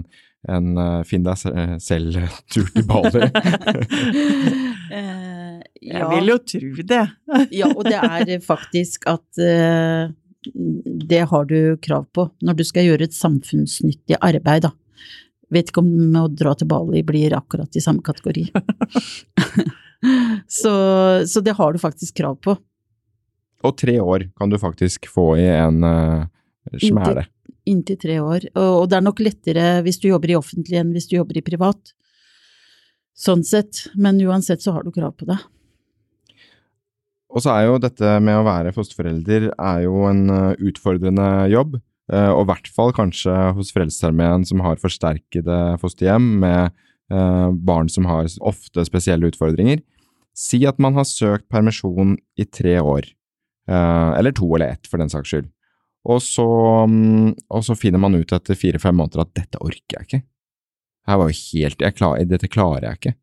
en 0.49 0.71
uh, 0.81 1.03
finn 1.05 1.27
deg 1.27 1.37
selv-tur 1.85 2.71
til 2.77 2.87
Bali? 2.89 3.27
ja. 5.91 6.01
Jeg 6.01 6.09
vil 6.15 6.33
jo 6.33 6.39
tro 6.55 6.87
det. 6.95 7.05
ja, 7.53 7.69
og 7.75 7.85
det 7.85 8.01
er 8.01 8.41
faktisk 8.45 9.05
at 9.13 9.45
det 11.07 11.23
har 11.31 11.47
du 11.51 11.77
krav 11.83 12.07
på 12.15 12.29
når 12.45 12.59
du 12.59 12.65
skal 12.67 12.87
gjøre 12.87 13.11
et 13.11 13.17
samfunnsnyttig 13.17 14.17
arbeid, 14.23 14.71
da. 14.71 14.73
Vet 15.53 15.71
ikke 15.71 15.83
om 15.85 16.17
å 16.19 16.27
dra 16.33 16.57
til 16.59 16.69
Bali 16.71 17.05
blir 17.07 17.37
akkurat 17.37 17.77
i 17.77 17.83
samme 17.83 18.03
kategori. 18.07 18.49
så, 20.61 20.73
så, 21.27 21.43
det 21.45 21.57
har 21.59 21.73
du 21.73 21.81
faktisk 21.83 22.17
krav 22.21 22.39
på. 22.43 22.57
Og 23.67 23.77
tre 23.79 23.97
år 24.03 24.29
kan 24.37 24.53
du 24.53 24.59
faktisk 24.61 25.09
få 25.11 25.33
i 25.41 25.47
en 25.49 25.83
uh, 25.83 26.27
smæle. 26.77 27.25
Inntil, 27.27 27.55
inntil, 27.73 28.01
tre 28.05 28.19
år. 28.23 28.49
Og, 28.55 28.71
og, 28.83 28.87
det 28.91 28.99
er 28.99 29.07
nok 29.07 29.23
lettere 29.25 29.67
hvis 29.87 29.99
du 30.03 30.11
jobber 30.11 30.35
i 30.35 30.39
offentlig 30.39 30.81
enn 30.81 30.93
hvis 30.95 31.09
du 31.11 31.17
jobber 31.19 31.41
i 31.41 31.45
privat. 31.47 31.95
Sånn 33.17 33.45
sett. 33.49 33.87
Men 33.97 34.21
uansett 34.23 34.63
så 34.63 34.77
har 34.77 34.87
du 34.87 34.93
krav 34.95 35.17
på 35.19 35.29
det. 35.29 35.41
Og 37.37 37.43
så 37.45 37.53
er 37.53 37.67
jo 37.67 37.81
dette 37.83 38.17
med 38.25 38.39
å 38.39 38.47
være 38.47 38.73
fosterforelder 38.73 39.51
er 39.53 39.83
jo 39.85 40.07
en 40.09 40.23
eh, 40.33 40.67
utfordrende 40.71 41.27
jobb. 41.53 41.77
Eh, 42.13 42.31
og 42.31 42.45
i 42.45 42.49
hvert 42.53 42.71
fall 42.73 42.95
kanskje 42.97 43.35
hos 43.57 43.73
Frelsesarmeen 43.75 44.47
som 44.47 44.63
har 44.65 44.79
forsterkede 44.81 45.59
fosterhjem 45.83 46.29
med 46.45 46.61
eh, 46.69 46.75
barn 47.09 47.87
som 47.93 48.09
har 48.11 48.27
ofte 48.43 48.83
spesielle 48.89 49.29
utfordringer. 49.31 49.79
Si 50.37 50.59
at 50.67 50.81
man 50.83 50.97
har 50.99 51.07
søkt 51.07 51.47
permisjon 51.53 52.17
i 52.35 52.45
tre 52.45 52.81
år, 52.83 53.07
eller 53.71 54.35
to 54.35 54.49
eller 54.57 54.75
ett 54.75 54.91
for 54.91 54.99
den 54.99 55.13
saks 55.13 55.31
skyld. 55.31 55.47
Og 56.07 56.23
så, 56.23 56.47
mm, 56.87 57.35
og 57.51 57.65
så 57.67 57.75
finner 57.79 58.03
man 58.03 58.15
ut 58.15 58.33
etter 58.35 58.59
fire-fem 58.59 58.95
måneder 58.95 59.25
at 59.25 59.33
dette 59.39 59.61
orker 59.63 59.99
jeg 59.99 60.07
ikke. 60.07 60.23
Her 61.07 61.21
var 61.21 61.31
jo 61.31 61.41
helt, 61.41 61.83
klar, 61.99 62.21
Dette 62.27 62.51
klarer 62.51 62.89
jeg 62.89 63.01
ikke. 63.01 63.15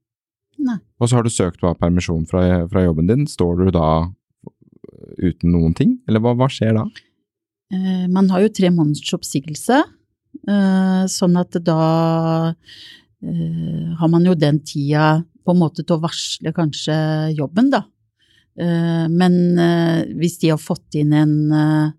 Nei. 0.63 0.77
Og 0.99 1.09
så 1.09 1.17
har 1.17 1.25
du 1.25 1.31
søkt 1.33 1.63
på 1.63 1.71
permisjon 1.79 2.27
fra, 2.29 2.43
fra, 2.71 2.83
jobben 2.85 3.09
din. 3.09 3.25
Står 3.27 3.59
du 3.59 3.71
da 3.75 3.87
uten 5.19 5.51
noen 5.51 5.75
ting, 5.75 5.97
eller 6.07 6.23
hva, 6.23 6.35
hva 6.39 6.47
skjer 6.51 6.75
da? 6.77 6.85
Eh, 7.73 8.05
man 8.11 8.29
har 8.31 8.43
jo 8.43 8.53
tre 8.55 8.71
måneders 8.73 9.15
oppsigelse, 9.15 9.81
eh, 10.47 11.03
sånn 11.11 11.39
at 11.39 11.59
da 11.65 11.79
eh, 12.51 12.79
har 13.23 14.09
man 14.11 14.25
jo 14.27 14.33
den 14.35 14.57
tida 14.67 15.23
på 15.43 15.53
en 15.53 15.61
måte 15.61 15.83
til 15.83 15.95
å 15.95 16.03
varsle 16.03 16.51
kanskje 16.55 16.95
jobben, 17.37 17.69
da. 17.71 17.85
Eh, 18.59 19.05
men 19.09 19.59
eh, 19.59 20.03
hvis 20.19 20.37
de 20.41 20.51
har 20.53 20.61
fått 20.61 20.99
inn 20.99 21.13
en 21.17 21.35
eh, 21.57 21.93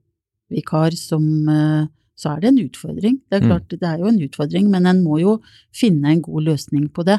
vikar 0.54 0.94
som 0.98 1.24
så 2.14 2.30
er 2.30 2.42
det 2.42 2.50
en 2.52 2.60
utfordring. 2.62 3.16
Det 3.26 3.38
er 3.38 3.42
mm. 3.42 3.48
klart, 3.50 3.72
det 3.74 3.88
er 3.88 4.02
jo 4.02 4.10
en 4.10 4.20
utfordring, 4.22 4.68
men 4.70 4.86
en 4.86 5.02
må 5.02 5.18
jo 5.18 5.38
finne 5.74 6.12
en 6.12 6.22
god 6.22 6.46
løsning 6.46 6.86
på 6.94 7.02
det. 7.08 7.18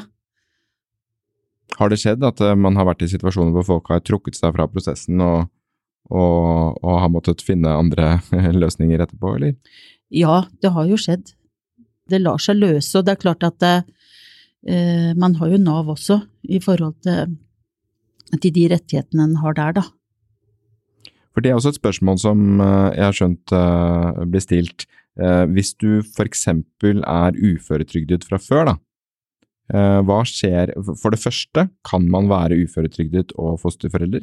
Har 1.76 1.92
det 1.92 1.98
skjedd 2.00 2.24
at 2.24 2.40
eh, 2.40 2.56
man 2.56 2.78
har 2.78 2.88
vært 2.88 3.04
i 3.04 3.10
situasjoner 3.12 3.52
hvor 3.56 3.66
folk 3.68 3.92
har 3.92 4.04
trukket 4.04 4.38
seg 4.38 4.54
fra 4.56 4.68
prosessen 4.70 5.20
og, 5.20 5.50
og, 6.08 6.78
og 6.80 7.02
har 7.02 7.12
måttet 7.12 7.44
finne 7.44 7.74
andre 7.76 8.16
løsninger 8.62 9.04
etterpå, 9.04 9.36
eller? 9.36 9.56
Ja, 10.14 10.44
det 10.62 10.72
har 10.72 10.88
jo 10.88 10.98
skjedd. 11.00 11.34
Det 12.08 12.22
lar 12.22 12.40
seg 12.40 12.60
løse, 12.62 12.94
og 12.96 13.06
det 13.06 13.16
er 13.16 13.22
klart 13.26 13.44
at 13.44 13.60
det, 13.60 13.74
eh, 13.82 13.92
man 14.64 15.34
har 15.38 15.50
jo 15.52 15.58
Nav 15.62 15.90
også 15.92 16.20
i 16.42 16.58
forhold 16.58 16.96
til, 17.04 17.36
til 18.42 18.54
de 18.54 18.64
rettighetene 18.72 19.28
en 19.28 19.36
har 19.42 19.54
der, 19.54 19.76
da. 19.76 19.84
For 21.34 21.44
det 21.44 21.52
er 21.52 21.58
også 21.58 21.74
et 21.74 21.78
spørsmål 21.78 22.18
som 22.18 22.60
eh, 22.64 22.96
jeg 22.96 23.04
har 23.04 23.14
skjønt 23.14 23.52
uh, 23.54 24.24
blir 24.24 24.42
stilt. 24.42 24.88
Hvis 25.16 25.70
du 25.80 26.02
eksempel 26.26 26.98
er 27.08 27.36
uføretrygdet 27.40 28.26
fra 28.28 28.36
før, 28.36 28.66
da, 28.68 28.74
Eh, 29.74 30.00
hva 30.06 30.20
skjer 30.22 30.70
For 30.94 31.10
det 31.10 31.18
første, 31.18 31.66
kan 31.86 32.06
man 32.10 32.30
være 32.30 32.58
uføretrygdet 32.62 33.34
og 33.34 33.58
fosterforelder? 33.62 34.22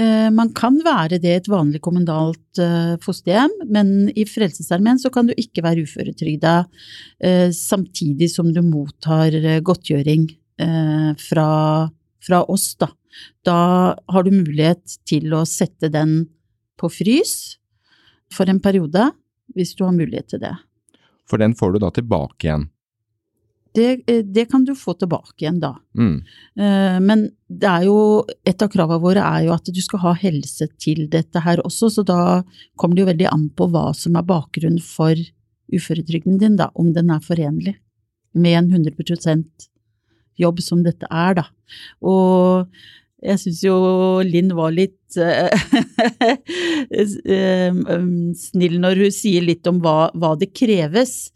Eh, 0.00 0.30
Man 0.32 0.52
kan 0.56 0.78
være 0.84 1.18
det 1.20 1.30
i 1.30 1.38
et 1.40 1.48
vanlig 1.50 1.80
kommunalt 1.84 2.60
eh, 2.62 2.96
fosterhjem, 3.02 3.52
men 3.74 3.92
i 4.14 4.24
Frelsesarmeen 4.28 5.00
så 5.02 5.10
kan 5.12 5.28
du 5.28 5.34
ikke 5.36 5.64
være 5.66 5.84
uføretrygda 5.84 6.54
eh, 7.20 7.48
samtidig 7.56 8.30
som 8.32 8.52
du 8.54 8.62
mottar 8.64 9.36
godtgjøring 9.66 10.28
fra, 10.60 11.44
fra 12.20 12.38
oss, 12.52 12.74
da. 12.76 12.90
Da 13.48 13.60
har 13.96 14.26
du 14.26 14.28
mulighet 14.34 14.98
til 15.08 15.32
å 15.32 15.46
sette 15.48 15.88
den 15.88 16.26
på 16.76 16.90
frys 16.92 17.32
for 18.28 18.52
en 18.52 18.60
periode, 18.60 19.06
hvis 19.56 19.72
du 19.78 19.86
har 19.86 19.96
mulighet 19.96 20.34
til 20.34 20.42
det. 20.44 20.52
For 21.24 21.40
den 21.40 21.56
får 21.56 21.72
du 21.72 21.80
da 21.80 21.88
tilbake 21.96 22.44
igjen. 22.44 22.68
Det, 23.76 24.02
eh, 24.10 24.22
det 24.24 24.48
kan 24.50 24.64
du 24.64 24.74
få 24.74 24.96
tilbake 24.98 25.44
igjen 25.44 25.60
da. 25.62 25.74
Mm. 25.98 26.16
Eh, 26.58 27.00
Men 27.00 27.28
det 27.48 27.68
er 27.68 27.84
jo, 27.86 28.24
et 28.46 28.62
av 28.62 28.70
kravene 28.72 29.02
våre 29.02 29.22
er 29.22 29.46
jo 29.46 29.54
at 29.54 29.70
du 29.70 29.80
skal 29.82 30.02
ha 30.04 30.14
helse 30.18 30.68
til 30.78 31.06
dette 31.10 31.42
her 31.44 31.62
også, 31.62 31.90
så 31.90 32.04
da 32.06 32.42
kommer 32.76 32.96
det 32.96 33.04
jo 33.04 33.10
veldig 33.12 33.28
an 33.30 33.48
på 33.54 33.70
hva 33.70 33.90
som 33.94 34.16
er 34.16 34.26
bakgrunnen 34.26 34.82
for 34.82 35.14
uføretrygden 35.70 36.40
din, 36.40 36.56
da, 36.58 36.70
om 36.74 36.92
den 36.92 37.10
er 37.14 37.22
forenlig 37.22 37.76
med 38.34 38.58
en 38.58 38.70
100% 38.70 39.68
jobb 40.40 40.60
som 40.62 40.82
dette 40.82 41.06
er, 41.10 41.36
da. 41.38 41.46
Og 42.02 42.70
jeg 43.20 43.40
syns 43.42 43.60
jo 43.64 43.74
Linn 44.24 44.52
var 44.56 44.72
litt 44.72 45.16
eh, 45.20 45.52
eh, 47.00 47.80
snill 48.40 48.76
når 48.80 49.02
hun 49.04 49.14
sier 49.14 49.44
litt 49.44 49.68
om 49.68 49.80
hva, 49.84 50.08
hva 50.16 50.32
det 50.40 50.52
kreves. 50.56 51.30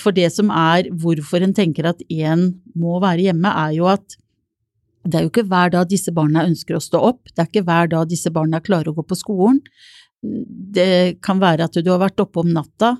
For 0.00 0.12
det 0.16 0.28
som 0.34 0.52
er 0.52 0.90
hvorfor 0.92 1.44
en 1.44 1.54
tenker 1.56 1.88
at 1.88 2.04
én 2.12 2.50
må 2.76 3.00
være 3.02 3.30
hjemme, 3.30 3.54
er 3.64 3.78
jo 3.78 3.88
at 3.92 4.18
det 5.02 5.18
er 5.18 5.24
jo 5.24 5.32
ikke 5.32 5.48
hver 5.50 5.72
dag 5.74 5.88
disse 5.90 6.12
barna 6.14 6.44
ønsker 6.46 6.76
å 6.78 6.82
stå 6.82 7.00
opp, 7.08 7.32
det 7.32 7.42
er 7.42 7.48
ikke 7.48 7.66
hver 7.66 7.88
dag 7.90 8.06
disse 8.10 8.30
barna 8.30 8.60
klarer 8.62 8.92
å 8.92 8.96
gå 9.00 9.04
på 9.08 9.18
skolen. 9.18 9.58
Det 10.22 11.18
kan 11.26 11.40
være 11.42 11.66
at 11.66 11.80
du 11.82 11.88
har 11.90 11.98
vært 12.04 12.22
oppe 12.22 12.44
om 12.44 12.52
natta, 12.54 12.94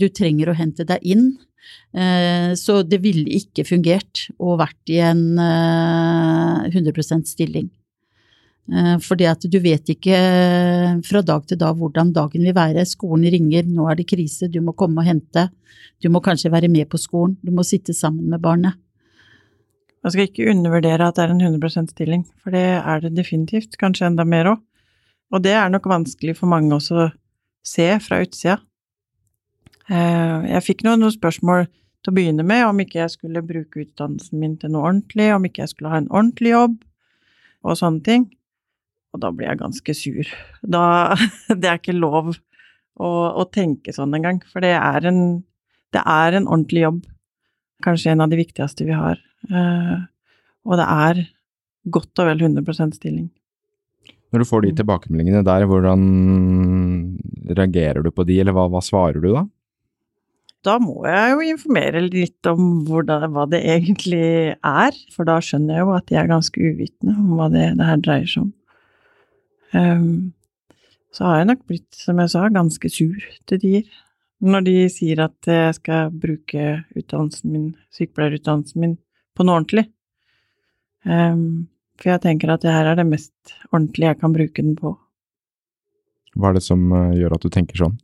du 0.00 0.06
trenger 0.08 0.48
å 0.48 0.56
hente 0.56 0.86
deg 0.88 1.02
inn. 1.04 1.34
Eh, 1.94 2.54
Så 2.58 2.82
det 2.82 3.02
ville 3.02 3.28
ikke 3.38 3.66
fungert 3.68 4.28
å 4.38 4.56
vært 4.60 4.92
i 4.92 4.98
en 5.04 5.38
eh, 5.38 6.70
100% 6.72 7.28
stilling. 7.28 7.70
for 8.72 9.02
Fordi 9.02 9.26
at 9.26 9.42
du 9.50 9.58
vet 9.58 9.88
ikke 9.90 10.16
fra 11.04 11.20
dag 11.22 11.46
til 11.46 11.58
dag 11.58 11.76
hvordan 11.76 12.12
dagen 12.12 12.44
vil 12.46 12.54
være. 12.54 12.86
Skolen 12.86 13.30
ringer, 13.30 13.64
nå 13.66 13.90
er 13.90 13.96
det 13.96 14.06
krise, 14.06 14.48
du 14.48 14.60
må 14.60 14.72
komme 14.72 15.02
og 15.02 15.06
hente. 15.06 15.50
Du 16.00 16.08
må 16.08 16.20
kanskje 16.20 16.50
være 16.50 16.68
med 16.68 16.88
på 16.88 16.98
skolen, 16.98 17.36
du 17.42 17.50
må 17.50 17.62
sitte 17.62 17.92
sammen 17.92 18.30
med 18.30 18.40
barnet. 18.40 18.74
Man 20.02 20.10
skal 20.10 20.26
ikke 20.26 20.50
undervurdere 20.50 21.06
at 21.06 21.18
det 21.18 21.24
er 21.24 21.32
en 21.34 21.60
100% 21.60 21.92
stilling, 21.94 22.24
for 22.42 22.50
det 22.54 22.64
er 22.82 23.02
det 23.04 23.14
definitivt, 23.14 23.76
kanskje 23.78 24.08
enda 24.08 24.24
mer 24.26 24.50
òg. 24.54 24.62
Og 25.32 25.42
det 25.44 25.54
er 25.54 25.70
nok 25.70 25.86
vanskelig 25.88 26.34
for 26.36 26.50
mange 26.50 26.74
også 26.74 26.98
å 27.04 27.10
se 27.66 27.86
fra 28.02 28.18
utsida. 28.24 28.58
Eh, 29.90 30.50
Jeg 30.52 30.66
fikk 30.66 30.84
noen, 30.86 31.02
noen 31.02 31.14
spørsmål 31.14 31.66
til 31.66 32.12
å 32.12 32.16
begynne 32.16 32.46
med 32.46 32.64
om 32.66 32.80
ikke 32.82 33.00
jeg 33.00 33.14
skulle 33.16 33.44
bruke 33.46 33.84
utdannelsen 33.84 34.38
min 34.38 34.56
til 34.58 34.74
noe 34.74 34.88
ordentlig, 34.90 35.30
om 35.34 35.44
ikke 35.46 35.64
jeg 35.64 35.74
skulle 35.74 35.92
ha 35.92 36.00
en 36.02 36.10
ordentlig 36.10 36.54
jobb, 36.54 36.78
og 37.62 37.78
sånne 37.78 38.02
ting. 38.06 38.26
Og 39.12 39.20
da 39.22 39.30
blir 39.30 39.50
jeg 39.50 39.60
ganske 39.60 39.94
sur. 39.94 40.34
Da 40.64 40.84
Det 41.48 41.68
er 41.68 41.78
ikke 41.78 41.94
lov 41.94 42.32
å, 42.32 43.08
å 43.08 43.44
tenke 43.52 43.94
sånn 43.94 44.14
engang, 44.16 44.42
for 44.50 44.64
det 44.64 44.74
er 44.78 45.08
en 45.10 45.42
det 45.92 46.00
er 46.08 46.38
en 46.38 46.48
ordentlig 46.48 46.86
jobb. 46.86 47.04
Kanskje 47.84 48.14
en 48.14 48.24
av 48.24 48.32
de 48.32 48.38
viktigste 48.40 48.86
vi 48.88 48.96
har. 48.96 49.20
Eh, 49.50 49.96
og 50.64 50.78
det 50.78 50.88
er 50.88 51.22
godt 51.92 52.22
og 52.22 52.28
vel 52.30 52.44
100 52.48 52.94
stilling. 52.96 53.28
Når 54.32 54.42
du 54.42 54.48
får 54.48 54.62
de 54.64 54.70
tilbakemeldingene 54.78 55.42
der, 55.44 55.66
hvordan 55.68 56.04
reagerer 57.52 58.00
du 58.04 58.08
på 58.14 58.24
de, 58.24 58.38
eller 58.40 58.56
hva, 58.56 58.68
hva 58.72 58.80
svarer 58.84 59.20
du 59.20 59.28
da? 59.34 59.42
Da 60.62 60.76
må 60.78 61.00
jeg 61.08 61.32
jo 61.32 61.46
informere 61.56 62.04
litt 62.04 62.46
om 62.46 62.84
hvordan, 62.86 63.24
hva 63.34 63.48
det 63.50 63.64
egentlig 63.66 64.54
er, 64.54 64.98
for 65.10 65.26
da 65.26 65.40
skjønner 65.42 65.80
jeg 65.80 65.86
jo 65.86 65.94
at 65.96 66.06
de 66.06 66.18
er 66.20 66.30
ganske 66.30 66.62
uvitende 66.62 67.16
om 67.18 67.32
hva 67.38 67.48
det, 67.50 67.64
det 67.80 67.88
her 67.88 68.04
dreier 68.04 68.30
seg 68.30 68.44
om. 68.44 68.52
Um, 69.72 70.12
så 71.12 71.26
har 71.26 71.40
jeg 71.40 71.48
nok 71.50 71.64
blitt, 71.68 71.90
som 71.96 72.20
jeg 72.22 72.30
sa, 72.32 72.44
ganske 72.54 72.90
sur 72.92 73.26
til 73.50 73.62
tider. 73.64 73.88
Når 74.42 74.64
de 74.66 74.76
sier 74.90 75.24
at 75.26 75.50
jeg 75.50 75.74
skal 75.80 76.14
bruke 76.22 76.68
utdannelsen 76.94 77.52
min, 77.52 77.66
sykepleierutdannelsen 77.94 78.82
min, 78.82 78.96
på 79.34 79.46
noe 79.46 79.58
ordentlig. 79.60 79.88
Um, 81.02 81.66
for 81.98 82.14
jeg 82.14 82.22
tenker 82.22 82.54
at 82.54 82.62
det 82.62 82.72
her 82.74 82.92
er 82.92 82.98
det 82.98 83.08
mest 83.10 83.54
ordentlige 83.72 84.14
jeg 84.14 84.20
kan 84.22 84.34
bruke 84.34 84.62
den 84.62 84.78
på. 84.78 84.94
Hva 86.38 86.50
er 86.50 86.56
det 86.56 86.64
som 86.64 86.86
eh, 86.96 87.18
gjør 87.18 87.36
at 87.36 87.44
du 87.44 87.50
tenker 87.52 87.78
sånn? 87.82 87.98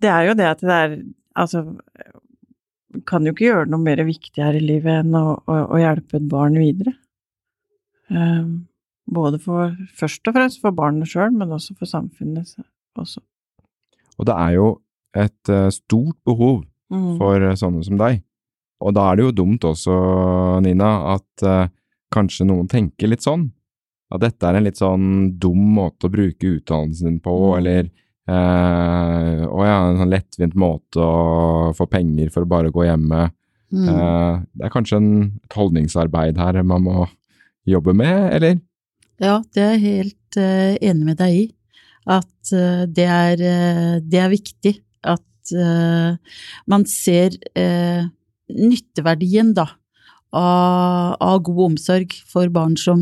Det 0.00 0.10
er 0.10 0.28
jo 0.28 0.36
det 0.36 0.48
at 0.48 0.62
det 0.64 0.76
er 0.76 0.94
Altså, 1.38 1.62
kan 3.06 3.24
jo 3.26 3.32
ikke 3.32 3.46
gjøre 3.46 3.68
noe 3.70 3.80
mer 3.84 4.02
viktig 4.04 4.42
her 4.42 4.56
i 4.58 4.62
livet 4.64 5.04
enn 5.04 5.14
å, 5.14 5.36
å, 5.46 5.58
å 5.70 5.78
hjelpe 5.78 6.18
et 6.18 6.26
barn 6.30 6.56
videre. 6.58 6.96
Um, 8.10 8.66
både 9.10 9.38
for 9.42 9.76
Først 9.94 10.26
og 10.26 10.34
fremst 10.34 10.60
for 10.62 10.74
barnet 10.74 11.10
sjøl, 11.10 11.30
men 11.34 11.52
også 11.54 11.76
for 11.78 11.86
samfunnet 11.90 12.56
også. 12.98 13.22
Og 14.18 14.26
det 14.26 14.34
er 14.34 14.56
jo 14.58 14.66
et 15.16 15.48
eh, 15.50 15.70
stort 15.74 16.18
behov 16.26 16.64
Mm. 16.90 17.18
for 17.20 17.38
eh, 17.38 17.54
sånne 17.54 17.84
som 17.86 17.94
deg. 18.00 18.16
Og 18.82 18.94
da 18.96 19.04
er 19.12 19.16
det 19.20 19.22
jo 19.28 19.32
dumt 19.44 19.62
også, 19.62 19.92
Nina, 20.64 20.88
at 21.14 21.44
uh, 21.46 21.68
kanskje 22.10 22.46
noen 22.48 22.66
tenker 22.66 23.06
litt 23.12 23.22
sånn. 23.22 23.44
At 24.10 24.24
dette 24.24 24.42
er 24.48 24.58
en 24.58 24.64
litt 24.66 24.80
sånn 24.80 25.04
dum 25.38 25.60
måte 25.76 26.08
å 26.08 26.10
bruke 26.10 26.50
utdannelsen 26.56 27.06
din 27.12 27.20
på, 27.22 27.30
Mm. 27.30 27.58
eller 27.60 27.90
eh, 28.30 29.44
og 29.46 29.62
ja, 29.66 29.76
en 29.88 30.00
sånn 30.00 30.12
lettvint 30.12 30.56
måte 30.58 31.02
å 31.02 31.70
få 31.76 31.86
penger 31.90 32.30
for 32.32 32.46
å 32.46 32.50
bare 32.50 32.72
gå 32.74 32.86
hjemme. 32.86 33.28
Mm. 33.70 33.86
Eh, 33.88 34.34
det 34.58 34.66
er 34.66 34.74
kanskje 34.74 35.00
en, 35.00 35.12
et 35.44 35.56
holdningsarbeid 35.56 36.40
her 36.40 36.60
man 36.66 36.86
må 36.86 37.06
jobbe 37.68 37.94
med, 37.96 38.30
eller? 38.36 38.60
Ja, 39.20 39.40
det 39.52 39.62
er 39.62 39.74
jeg 39.74 39.84
helt 39.84 40.38
uh, 40.40 40.76
enig 40.80 41.10
med 41.10 41.18
deg 41.20 41.34
i. 41.36 41.42
At 42.08 42.52
uh, 42.56 42.86
det, 42.88 43.04
er, 43.04 43.42
det 44.00 44.22
er 44.22 44.32
viktig 44.32 44.78
at 45.04 45.52
man 46.70 46.84
ser 46.86 47.34
nytteverdien 48.50 49.50
da, 49.56 49.64
av, 50.36 51.16
av 51.18 51.40
god 51.46 51.62
omsorg 51.72 52.14
for 52.30 52.52
barn 52.54 52.76
som, 52.78 53.00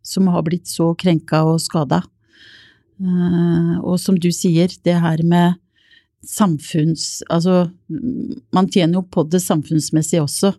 som 0.00 0.30
har 0.32 0.46
blitt 0.46 0.70
så 0.70 0.92
krenka 0.98 1.42
og 1.50 1.60
skada. 1.60 2.00
Eh, 3.00 3.76
og 3.80 3.98
som 4.00 4.18
du 4.18 4.30
sier, 4.34 4.72
det 4.84 4.98
her 5.02 5.22
med 5.26 5.58
samfunns... 6.26 7.22
Altså, 7.32 7.70
man 8.54 8.68
tjener 8.70 9.00
jo 9.00 9.06
på 9.10 9.24
det 9.30 9.42
samfunnsmessig 9.42 10.20
også. 10.22 10.52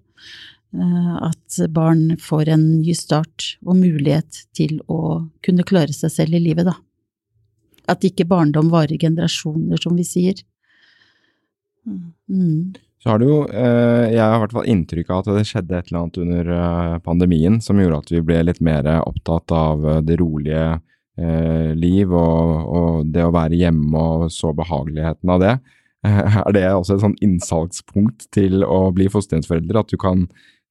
Eh, 0.73 1.11
At 1.29 1.59
barn 1.73 2.17
får 2.21 2.55
en 2.55 2.65
ny 2.81 2.95
start 2.97 3.53
og 3.63 3.79
mulighet 3.79 4.45
til 4.57 4.79
å 4.91 5.27
kunne 5.45 5.67
klare 5.67 5.95
seg 5.95 6.11
selv 6.13 6.39
i 6.39 6.43
livet, 6.43 6.67
da. 6.71 6.77
At 7.91 8.05
ikke 8.07 8.27
barndom 8.27 8.71
varer 8.71 8.99
generasjoner, 8.99 9.79
som 9.79 9.95
vi 9.99 10.07
sier. 10.07 10.39
Mm. 11.83 12.13
Mm. 12.31 12.73
Så 13.03 13.11
har 13.11 13.19
det 13.19 13.27
jo, 13.27 13.41
eh, 13.51 14.13
jeg 14.13 14.23
har 14.23 14.37
i 14.37 14.41
hvert 14.45 14.55
fall 14.55 14.69
inntrykk 14.71 15.09
av 15.11 15.17
at 15.19 15.33
det 15.35 15.47
skjedde 15.49 15.75
et 15.75 15.89
eller 15.89 15.99
annet 15.99 16.19
under 16.23 16.51
pandemien 17.03 17.57
som 17.61 17.81
gjorde 17.81 17.99
at 17.99 18.13
vi 18.13 18.21
ble 18.23 18.37
litt 18.47 18.61
mer 18.63 18.87
opptatt 19.01 19.51
av 19.51 19.83
det 20.07 20.15
rolige 20.21 20.77
eh, 21.17 21.71
liv 21.77 22.11
og, 22.13 22.73
og 22.77 23.13
det 23.13 23.25
å 23.25 23.33
være 23.33 23.59
hjemme 23.59 24.03
og 24.17 24.33
så 24.33 24.53
behageligheten 24.55 25.33
av 25.33 25.43
det. 25.43 25.53
Er 26.03 26.55
det 26.55 26.65
også 26.69 26.97
et 26.97 27.05
sånn 27.05 27.19
innsalgspunkt 27.23 28.27
til 28.35 28.65
å 28.67 28.89
bli 28.95 29.07
fosterhjemsforelder, 29.11 29.79
at 29.79 29.93
du 29.93 29.99
kan 30.01 30.25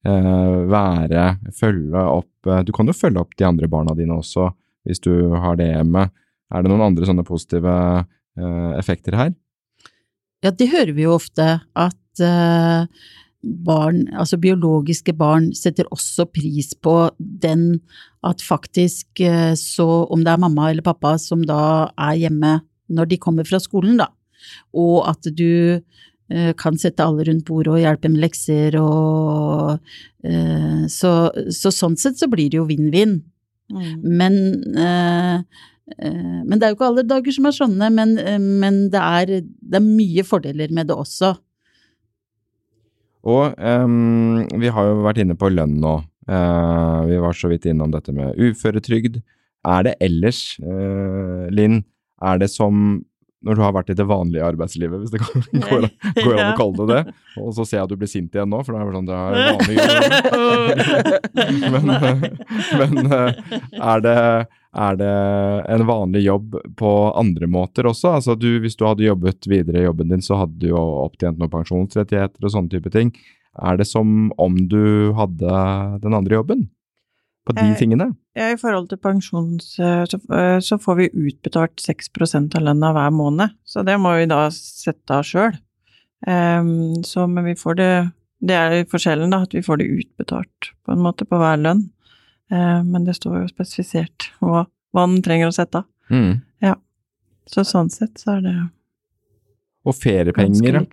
eh, 0.05 0.59
være, 0.69 1.27
følge 1.57 2.03
opp 2.19 2.49
eh, 2.49 2.61
Du 2.67 2.73
kan 2.75 2.89
jo 2.89 2.97
følge 2.97 3.23
opp 3.23 3.33
de 3.39 3.47
andre 3.47 3.69
barna 3.71 3.95
dine 3.97 4.19
også, 4.19 4.51
hvis 4.85 5.01
du 5.03 5.33
har 5.33 5.57
det 5.59 5.71
hjemme. 5.71 6.09
Er 6.53 6.63
det 6.63 6.69
noen 6.69 6.85
andre 6.91 7.09
sånne 7.09 7.25
positive 7.25 7.73
eh, 8.03 8.71
effekter 8.77 9.17
her? 9.17 9.33
Ja, 10.43 10.51
det 10.51 10.73
hører 10.73 10.91
vi 10.93 11.05
jo 11.05 11.15
ofte, 11.15 11.61
at 11.71 12.23
barn, 13.43 14.03
altså 14.11 14.37
biologiske 14.37 15.13
barn, 15.17 15.47
setter 15.55 15.87
også 15.91 16.25
pris 16.29 16.73
på 16.75 16.95
den 17.17 17.79
at 18.27 18.43
faktisk 18.43 19.19
eh, 19.23 19.53
så 19.59 19.87
om 20.13 20.23
det 20.23 20.33
er 20.33 20.41
mamma 20.41 20.69
eller 20.71 20.85
pappa 20.85 21.15
som 21.21 21.43
da 21.47 21.89
er 21.97 22.21
hjemme 22.25 22.57
når 22.93 23.11
de 23.11 23.19
kommer 23.21 23.47
fra 23.47 23.59
skolen, 23.63 23.97
da, 23.99 24.09
og 24.75 25.07
at 25.09 25.29
du 25.35 25.79
eh, 25.79 26.51
kan 26.59 26.77
sette 26.79 27.03
alle 27.03 27.25
rundt 27.27 27.45
bordet 27.47 27.73
og 27.73 27.81
hjelpe 27.81 28.11
med 28.11 28.23
lekser 28.25 28.77
og 28.79 29.77
eh, 30.27 30.83
så, 30.91 31.13
så 31.51 31.73
sånn 31.73 31.97
sett 31.99 32.19
så 32.19 32.29
blir 32.31 32.51
det 32.51 32.59
jo 32.61 32.67
vinn-vinn. 32.69 33.21
Mm. 33.73 34.03
Men, 34.03 34.35
men 34.75 36.59
det 36.59 36.65
er 36.67 36.73
jo 36.73 36.75
ikke 36.75 36.89
alle 36.91 37.05
dager 37.07 37.33
som 37.33 37.47
er 37.47 37.55
sånne, 37.55 37.87
men, 37.95 38.11
men 38.59 38.81
det, 38.93 38.99
er, 39.01 39.31
det 39.41 39.79
er 39.79 39.85
mye 39.85 40.25
fordeler 40.27 40.73
med 40.75 40.91
det 40.91 40.97
også. 40.99 41.31
Og 43.23 43.55
um, 43.55 44.43
vi 44.59 44.71
har 44.75 44.89
jo 44.89 45.03
vært 45.05 45.21
inne 45.23 45.37
på 45.39 45.49
lønn 45.53 45.79
nå. 45.81 45.95
Eh, 46.29 47.05
vi 47.09 47.17
var 47.17 47.33
så 47.33 47.47
vidt 47.51 47.65
innom 47.65 47.91
dette 47.91 48.13
med 48.15 48.37
uføretrygd. 48.39 49.21
er 49.63 49.83
det 49.83 49.95
ellers, 50.03 50.59
eh, 50.59 51.49
Linn, 51.51 51.83
er 52.21 52.37
det 52.37 52.49
som 52.51 53.03
når 53.43 53.55
du 53.55 53.61
har 53.63 53.73
vært 53.75 53.89
i 53.91 53.95
det 53.99 54.05
vanlige 54.07 54.45
arbeidslivet, 54.47 55.01
hvis 55.01 55.11
det 55.11 55.19
går, 55.19 55.43
går, 55.67 55.87
går 56.23 56.37
an 56.39 56.53
å 56.53 56.57
kalle 56.59 56.85
det 56.87 56.87
det, 56.93 57.13
og 57.41 57.49
så 57.55 57.65
ser 57.67 57.77
jeg 57.77 57.83
at 57.83 57.91
du 57.91 57.97
blir 57.99 58.11
sint 58.11 58.35
igjen 58.35 58.51
nå, 58.51 58.61
for 58.63 58.71
da 58.71 58.79
er 58.79 58.85
det 58.87 58.95
sånn, 58.95 59.09
det 59.09 59.15
er 59.19 59.27
vanlig 59.51 59.75
men, 61.73 61.85
men 62.79 62.93
er, 63.11 64.03
det, 64.05 64.15
er 64.87 64.99
det 65.01 65.13
en 65.75 65.85
vanlig 65.89 66.23
jobb 66.23 66.55
på 66.79 66.91
andre 67.19 67.47
måter 67.51 67.91
også? 67.91 68.15
Altså 68.21 68.37
du, 68.39 68.47
hvis 68.63 68.79
du 68.79 68.87
hadde 68.87 69.09
jobbet 69.09 69.47
videre 69.51 69.81
i 69.81 69.87
jobben 69.89 70.15
din, 70.15 70.23
så 70.23 70.39
hadde 70.45 70.59
du 70.63 70.69
jo 70.71 70.79
opptjent 71.03 71.39
noen 71.41 71.51
pensjonsrettigheter 71.51 72.47
og 72.47 72.55
sånne 72.55 72.71
type 72.71 72.95
ting. 72.95 73.11
Er 73.61 73.77
det 73.77 73.85
som 73.87 74.31
om 74.41 74.55
du 74.67 75.13
hadde 75.13 75.57
den 76.01 76.13
andre 76.17 76.39
jobben? 76.39 76.69
På 77.45 77.53
de 77.53 77.61
Eh, 77.61 77.75
tingene? 77.77 78.15
Ja, 78.35 78.51
I 78.53 78.57
forhold 78.57 78.89
til 78.89 78.97
pensjons... 78.97 79.77
eh, 79.79 80.05
Så, 80.05 80.17
eh, 80.31 80.59
så 80.59 80.77
får 80.79 80.95
vi 80.95 81.09
utbetalt 81.13 81.79
6 81.79 82.09
av 82.55 82.61
lønna 82.63 82.93
hver 82.93 83.11
måned, 83.11 83.49
så 83.65 83.83
det 83.83 83.99
må 83.99 84.15
vi 84.17 84.25
da 84.25 84.47
sette 84.49 85.11
av 85.11 85.23
sjøl. 85.23 85.57
så 86.25 87.27
men 87.27 87.43
vi 87.43 87.53
får 87.55 87.75
det 87.75 88.11
Det 88.41 88.55
er 88.55 88.85
forskjellen, 88.85 89.29
da, 89.29 89.41
at 89.43 89.53
vi 89.53 89.61
får 89.61 89.77
det 89.77 89.85
utbetalt 89.87 90.71
på 90.85 90.91
en 90.91 90.99
måte 90.99 91.25
på 91.25 91.37
hver 91.37 91.57
lønn. 91.57 91.89
Men 92.49 93.05
det 93.05 93.15
står 93.15 93.41
jo 93.41 93.47
spesifisert 93.47 94.31
hva, 94.41 94.65
hva 94.91 95.05
den 95.07 95.21
trenger 95.23 95.47
å 95.47 95.53
sette 95.55 95.77
av. 95.77 95.85
Mm. 96.11 96.41
Så 97.47 97.63
sånn 97.63 97.89
sett 97.91 98.19
så 98.19 98.37
er 98.37 98.41
det 98.41 98.55
Og 99.85 99.95
feriepenger, 99.95 100.73
ja. 100.73 100.83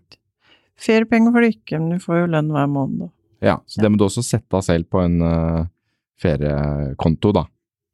Feriepenger 0.81 1.33
får 1.35 1.45
du 1.45 1.49
ikke, 1.53 1.79
men 1.81 1.91
du 1.99 2.03
får 2.03 2.23
jo 2.23 2.29
lønn 2.33 2.51
hver 2.55 2.69
måned, 2.73 3.11
ja. 3.45 3.59
Så 3.69 3.81
det 3.81 3.89
må 3.93 3.97
du 4.01 4.05
også 4.05 4.23
sette 4.25 4.53
av 4.57 4.63
selv 4.67 4.85
på 4.93 5.01
en 5.01 5.21
uh, 5.25 5.67
feriekonto, 6.21 7.33
da. 7.33 7.47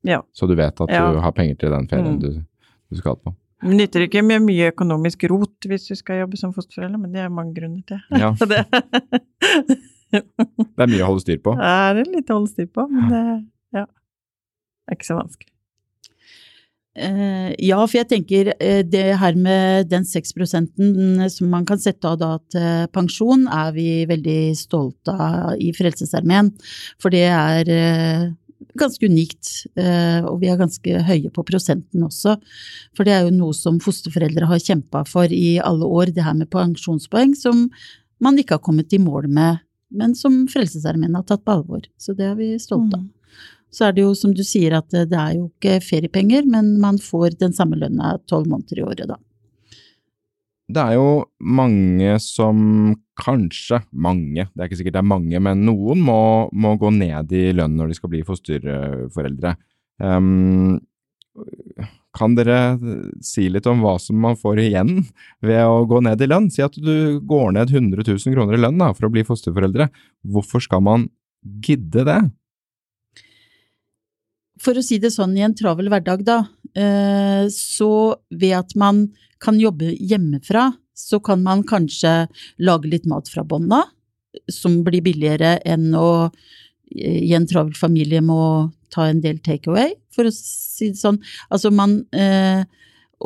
Ja. 0.07 0.21
Så 0.35 0.47
du 0.51 0.55
vet 0.59 0.81
at 0.81 0.91
Ja. 0.91 1.05
du 1.13 1.19
har 1.23 1.33
penger 1.35 1.55
til 1.59 1.71
den 1.71 1.87
ferien 1.91 2.17
Mm. 2.17 2.21
du, 2.21 2.45
du 2.91 2.97
skal 2.99 3.17
på. 3.17 3.35
Det 3.63 3.75
nytter 3.79 4.05
ikke 4.07 4.23
med 4.23 4.43
mye 4.45 4.71
økonomisk 4.73 5.25
rot 5.31 5.67
hvis 5.67 5.87
du 5.89 5.95
skal 5.97 6.21
jobbe 6.21 6.37
som 6.37 6.53
fosterforelder, 6.53 6.99
men 6.99 7.13
det 7.15 7.21
er 7.25 7.29
mange 7.33 7.55
grunner 7.57 7.83
til. 7.87 7.99
Ja. 8.11 8.31
Det 10.13 10.23
Det 10.77 10.83
er 10.85 10.91
mye 10.93 11.03
å 11.03 11.09
holde 11.11 11.23
styr 11.25 11.41
på. 11.43 11.55
Det 11.59 11.67
er 11.67 11.99
litt 12.07 12.31
å 12.31 12.37
holde 12.39 12.51
styr 12.53 12.69
på, 12.71 12.85
men 12.91 13.09
det 13.11 13.23
ja, 13.75 13.85
det 13.87 14.93
er 14.93 14.99
ikke 14.99 15.09
så 15.09 15.17
vanskelig. 15.19 15.51
Eh, 16.97 17.51
ja, 17.61 17.77
for 17.85 17.99
jeg 17.99 18.09
tenker 18.09 18.51
eh, 18.57 18.81
det 18.87 19.05
her 19.21 19.37
med 19.37 19.91
den 19.91 20.07
6 20.09 20.33
som 20.33 21.51
man 21.53 21.67
kan 21.69 21.81
sette 21.81 22.09
av 22.09 22.17
da 22.23 22.31
til 22.53 22.89
pensjon, 22.95 23.45
er 23.53 23.75
vi 23.77 24.07
veldig 24.09 24.57
stolte 24.57 25.13
av 25.13 25.61
i 25.61 25.73
Frelsesarmeen. 25.77 26.55
For 27.03 27.13
det 27.13 27.27
er 27.29 27.69
eh, 27.69 28.25
ganske 28.81 29.09
unikt, 29.09 29.67
eh, 29.77 30.25
og 30.25 30.41
vi 30.41 30.49
er 30.49 30.61
ganske 30.61 31.03
høye 31.09 31.33
på 31.33 31.45
prosenten 31.49 32.07
også. 32.07 32.39
For 32.97 33.05
det 33.05 33.17
er 33.17 33.27
jo 33.27 33.37
noe 33.37 33.57
som 33.57 33.81
fosterforeldre 33.83 34.49
har 34.49 34.63
kjempa 34.63 35.05
for 35.09 35.29
i 35.33 35.59
alle 35.61 35.85
år, 35.85 36.15
det 36.17 36.25
her 36.25 36.37
med 36.39 36.51
pensjonspoeng, 36.53 37.37
som 37.37 37.67
man 38.25 38.41
ikke 38.41 38.57
har 38.57 38.65
kommet 38.65 38.93
i 38.97 39.03
mål 39.03 39.29
med, 39.29 39.61
men 39.93 40.17
som 40.19 40.47
Frelsesarmeen 40.51 41.15
har 41.19 41.29
tatt 41.29 41.45
på 41.45 41.59
alvor. 41.61 41.85
Så 42.01 42.17
det 42.17 42.31
er 42.31 42.41
vi 42.41 42.55
stolte 42.63 42.97
av. 42.97 43.05
Mm. 43.05 43.16
Så 43.77 43.89
er 43.89 43.97
det 43.97 44.07
jo 44.07 44.15
som 44.17 44.33
du 44.33 44.41
sier 44.47 44.79
at 44.79 44.89
det 44.95 45.11
det 45.13 45.21
er 45.21 45.37
jo 45.37 45.49
ikke 45.51 45.79
feriepenger, 45.85 46.47
men 46.49 46.77
man 46.81 46.97
får 47.03 47.37
den 47.43 47.53
samme 47.57 47.77
lønna 47.77 48.17
tolv 48.31 48.49
måneder 48.49 48.81
i 48.81 48.87
året 48.87 49.11
da. 49.13 49.19
Det 50.67 50.83
er 50.83 50.97
jo 50.97 51.11
mange 51.39 52.17
som 52.25 52.59
kanskje 53.21 53.85
mange, 53.93 54.49
det 54.49 54.63
er 54.63 54.67
ikke 54.67 54.79
sikkert 54.81 54.97
det 54.97 55.03
er 55.05 55.13
mange, 55.13 55.41
men 55.45 55.63
noen 55.69 56.01
må, 56.09 56.19
må 56.51 56.75
gå 56.81 56.91
ned 56.97 57.31
i 57.37 57.53
lønn 57.55 57.77
når 57.79 57.93
de 57.93 57.99
skal 58.01 58.13
bli 58.13 58.25
fosterforeldre. 58.27 59.55
Um, 60.03 60.81
kan 62.17 62.35
dere 62.35 62.59
si 63.25 63.47
litt 63.53 63.69
om 63.69 63.85
hva 63.85 63.95
som 64.01 64.19
man 64.25 64.39
får 64.41 64.63
igjen 64.65 65.05
ved 65.45 65.63
å 65.69 65.85
gå 65.89 66.01
ned 66.05 66.25
i 66.25 66.29
lønn? 66.33 66.49
Si 66.51 66.65
at 66.65 66.75
du 66.81 67.21
går 67.29 67.53
ned 67.59 67.71
100 67.71 68.03
000 68.09 68.35
kroner 68.35 68.57
i 68.57 68.63
lønn 68.65 68.81
da, 68.81 68.91
for 68.97 69.09
å 69.09 69.13
bli 69.13 69.25
fosterforeldre. 69.29 69.91
Hvorfor 70.25 70.65
skal 70.65 70.83
man 70.87 71.07
gidde 71.63 72.07
det? 72.09 72.21
For 74.63 74.79
å 74.79 74.85
si 74.85 74.99
det 75.03 75.13
sånn 75.15 75.37
i 75.37 75.45
en 75.45 75.55
travel 75.57 75.91
hverdag 75.93 76.25
da, 76.27 76.39
eh, 76.75 77.47
så 77.53 78.17
ved 78.31 78.55
at 78.57 78.77
man 78.77 79.07
kan 79.43 79.59
jobbe 79.61 79.93
hjemmefra, 80.01 80.71
så 80.97 81.21
kan 81.21 81.43
man 81.45 81.65
kanskje 81.69 82.27
lage 82.59 82.89
litt 82.89 83.07
mat 83.07 83.29
fra 83.29 83.45
bånn 83.45 83.69
av, 83.73 83.91
som 84.53 84.83
blir 84.85 85.05
billigere 85.05 85.59
enn 85.65 85.93
å 85.97 86.09
i 86.97 87.35
en 87.35 87.47
travel 87.51 87.75
familie 87.75 88.21
må 88.23 88.71
ta 88.95 89.09
en 89.11 89.21
del 89.21 89.41
takeaway, 89.43 89.97
for 90.15 90.29
å 90.29 90.33
si 90.33 90.93
det 90.93 91.01
sånn. 91.01 91.19
Altså 91.51 91.73
man, 91.75 91.99
eh, 92.15 92.63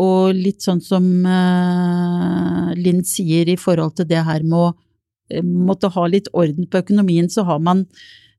og 0.01 0.33
litt 0.35 0.65
sånn 0.65 0.81
som 0.81 1.05
eh, 1.27 2.71
Linn 2.79 3.05
sier 3.05 3.51
i 3.53 3.59
forhold 3.61 3.99
til 3.99 4.09
det 4.11 4.25
her 4.27 4.47
med 4.47 4.59
å 4.59 5.43
måtte 5.45 5.93
ha 5.93 6.07
litt 6.11 6.31
orden 6.33 6.67
på 6.71 6.81
økonomien, 6.81 7.29
så 7.31 7.45
har 7.47 7.61
man 7.63 7.85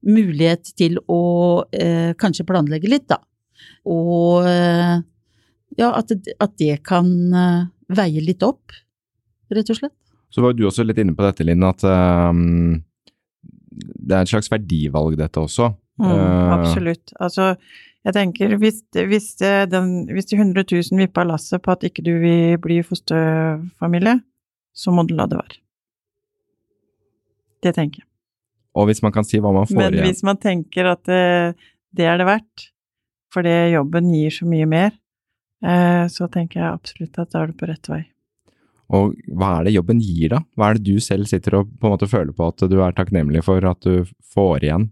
mulighet 0.07 0.73
til 0.77 0.97
å 1.11 1.21
eh, 1.71 2.13
kanskje 2.19 2.47
planlegge 2.47 2.89
litt, 2.89 3.07
da. 3.11 3.19
Og 3.89 4.47
eh, 4.49 5.01
ja, 5.79 5.91
at, 5.91 6.13
at 6.13 6.55
det 6.61 6.81
kan 6.87 7.11
eh, 7.33 7.67
veie 7.95 8.23
litt 8.23 8.43
opp, 8.45 8.73
rett 9.51 9.69
og 9.69 9.77
slett. 9.77 9.97
Så 10.31 10.43
var 10.43 10.55
du 10.55 10.63
også 10.67 10.85
litt 10.87 10.99
inne 11.01 11.15
på 11.15 11.25
dette, 11.25 11.43
Linn, 11.43 11.63
at 11.67 11.83
ehm, 11.83 12.81
det 13.71 14.15
er 14.15 14.23
et 14.23 14.31
slags 14.31 14.51
verdivalg 14.51 15.17
dette 15.19 15.41
også. 15.41 15.73
Mm, 16.01 16.11
Eh, 16.11 16.51
absolutt. 16.55 17.11
Altså, 17.21 17.55
jeg 18.07 18.15
tenker 18.15 18.55
hvis, 18.57 18.79
hvis, 18.95 19.27
den, 19.69 19.91
hvis 20.09 20.31
de 20.31 20.39
100 20.39 20.63
000 20.71 21.01
vippa 21.03 21.25
lasset 21.27 21.61
på 21.61 21.75
at 21.75 21.83
ikke 21.85 22.05
du 22.05 22.13
vil 22.23 22.55
bli 22.63 22.79
fosterfamilie, 22.85 24.15
så 24.73 24.93
må 24.95 25.05
du 25.05 25.13
la 25.17 25.27
det 25.29 25.37
være. 25.37 25.59
Det 27.61 27.75
tenker 27.77 28.01
jeg. 28.01 28.10
Og 28.77 28.87
hvis 28.87 29.01
man 29.03 29.13
kan 29.15 29.27
si 29.27 29.41
hva 29.41 29.51
man 29.55 29.67
får 29.67 29.81
igjen. 29.81 29.97
Men 29.99 30.07
hvis 30.07 30.23
man 30.23 30.39
tenker 30.39 30.93
at 30.93 31.03
det, 31.09 31.23
det 31.95 32.07
er 32.07 32.21
det 32.21 32.27
verdt, 32.29 32.69
fordi 33.31 33.55
jobben 33.73 34.13
gir 34.15 34.33
så 34.35 34.47
mye 34.47 34.67
mer, 34.69 34.95
eh, 35.63 36.05
så 36.11 36.27
tenker 36.31 36.61
jeg 36.61 36.71
absolutt 36.71 37.19
at 37.21 37.33
da 37.33 37.43
er 37.43 37.51
du 37.51 37.59
på 37.59 37.69
rett 37.69 37.91
vei. 37.91 38.01
Og 38.91 39.13
hva 39.39 39.53
er 39.57 39.67
det 39.67 39.75
jobben 39.77 40.01
gir, 40.03 40.33
da? 40.33 40.41
Hva 40.59 40.71
er 40.71 40.79
det 40.79 40.87
du 40.89 41.03
selv 41.03 41.29
sitter 41.31 41.61
og 41.61 41.69
på 41.79 41.87
en 41.87 41.93
måte 41.95 42.09
føler 42.11 42.35
på 42.35 42.49
at 42.51 42.65
du 42.67 42.81
er 42.83 42.95
takknemlig 42.95 43.43
for 43.45 43.63
at 43.67 43.79
du 43.87 44.03
får 44.33 44.67
igjen? 44.67 44.89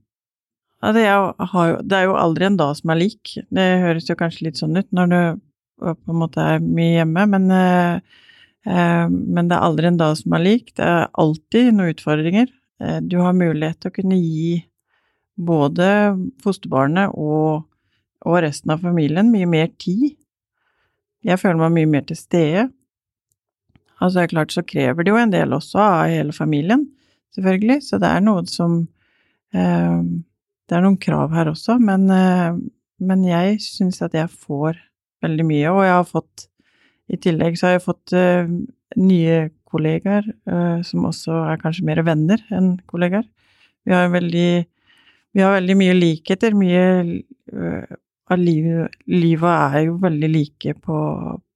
Ja, 0.79 0.93
det, 0.95 1.03
er 1.03 1.17
jo, 1.17 1.73
det 1.83 1.97
er 1.97 2.07
jo 2.07 2.15
aldri 2.15 2.47
en 2.47 2.59
dag 2.59 2.77
som 2.79 2.93
er 2.93 3.01
lik. 3.01 3.33
Det 3.51 3.67
høres 3.83 4.07
jo 4.07 4.15
kanskje 4.19 4.47
litt 4.47 4.61
sånn 4.61 4.79
ut 4.79 4.87
når 4.95 5.11
du 5.11 5.19
øh, 5.19 5.95
på 5.95 6.13
en 6.13 6.21
måte 6.21 6.45
er 6.55 6.63
mye 6.63 7.01
hjemme, 7.01 7.25
men, 7.33 7.49
eh, 7.51 8.21
eh, 8.63 9.07
men 9.11 9.51
det 9.51 9.57
er 9.57 9.67
aldri 9.67 9.89
en 9.91 9.99
dag 9.99 10.15
som 10.21 10.37
er 10.37 10.45
lik. 10.45 10.71
Det 10.79 10.87
er 10.87 11.09
alltid 11.19 11.73
noen 11.73 11.91
utfordringer. 11.97 12.47
Eh, 12.81 12.99
du 13.01 13.19
har 13.23 13.37
mulighet 13.37 13.79
til 13.81 13.91
å 13.91 13.97
kunne 13.99 14.19
gi 14.19 14.53
både 15.39 15.87
fosterbarnet 16.43 17.15
og, 17.15 17.65
og 18.27 18.41
resten 18.43 18.73
av 18.75 18.83
familien 18.83 19.31
mye 19.31 19.47
mer 19.49 19.71
tid. 19.79 20.13
Jeg 21.23 21.39
føler 21.39 21.59
meg 21.63 21.75
mye 21.75 21.91
mer 21.97 22.07
til 22.07 22.19
stede. 22.19 22.69
Altså, 23.99 24.19
det 24.19 24.23
er 24.23 24.33
klart 24.33 24.55
så 24.55 24.63
krever 24.63 25.03
det 25.03 25.11
jo 25.11 25.19
en 25.19 25.33
del 25.33 25.55
også 25.55 25.79
av 25.83 26.01
hele 26.07 26.35
familien, 26.35 26.85
selvfølgelig, 27.35 27.81
så 27.83 27.99
det 27.99 28.11
er 28.15 28.23
noe 28.23 28.45
som 28.47 28.77
eh, 29.51 29.97
det 30.69 30.77
er 30.77 30.85
noen 30.85 30.99
krav 31.01 31.33
her 31.35 31.49
også, 31.51 31.75
men, 31.83 32.05
eh, 32.13 32.53
men 33.03 33.25
jeg 33.27 33.59
syns 33.65 33.99
at 34.05 34.15
jeg 34.15 34.31
får 34.31 34.79
veldig 35.25 35.45
mye, 35.49 35.73
og 35.73 35.83
jeg 35.83 35.95
har 35.97 36.07
fått 36.07 36.45
I 37.09 37.17
tillegg 37.17 37.55
så 37.57 37.65
har 37.65 37.71
jeg 37.73 37.81
fått 37.87 38.13
eh, 38.13 38.49
nye 39.01 39.37
kollegaer, 39.71 40.27
eh, 40.49 40.82
som 40.86 41.08
også 41.10 41.43
er 41.51 41.62
kanskje 41.62 41.88
mer 41.88 42.01
venner 42.08 42.43
enn 42.55 42.75
kollegaer. 42.89 43.25
Vi 43.88 43.95
har 43.95 44.12
veldig, 44.13 44.51
vi 45.34 45.43
har 45.43 45.55
veldig 45.58 45.77
mye 45.79 45.97
likheter. 45.97 46.58
Mye 46.58 46.86
eh, 47.10 47.97
av 48.29 48.41
livet, 48.41 48.97
livet 49.10 49.49
er 49.49 49.86
jo 49.88 49.97
veldig 50.01 50.29
like 50.32 50.75
på, 50.86 50.97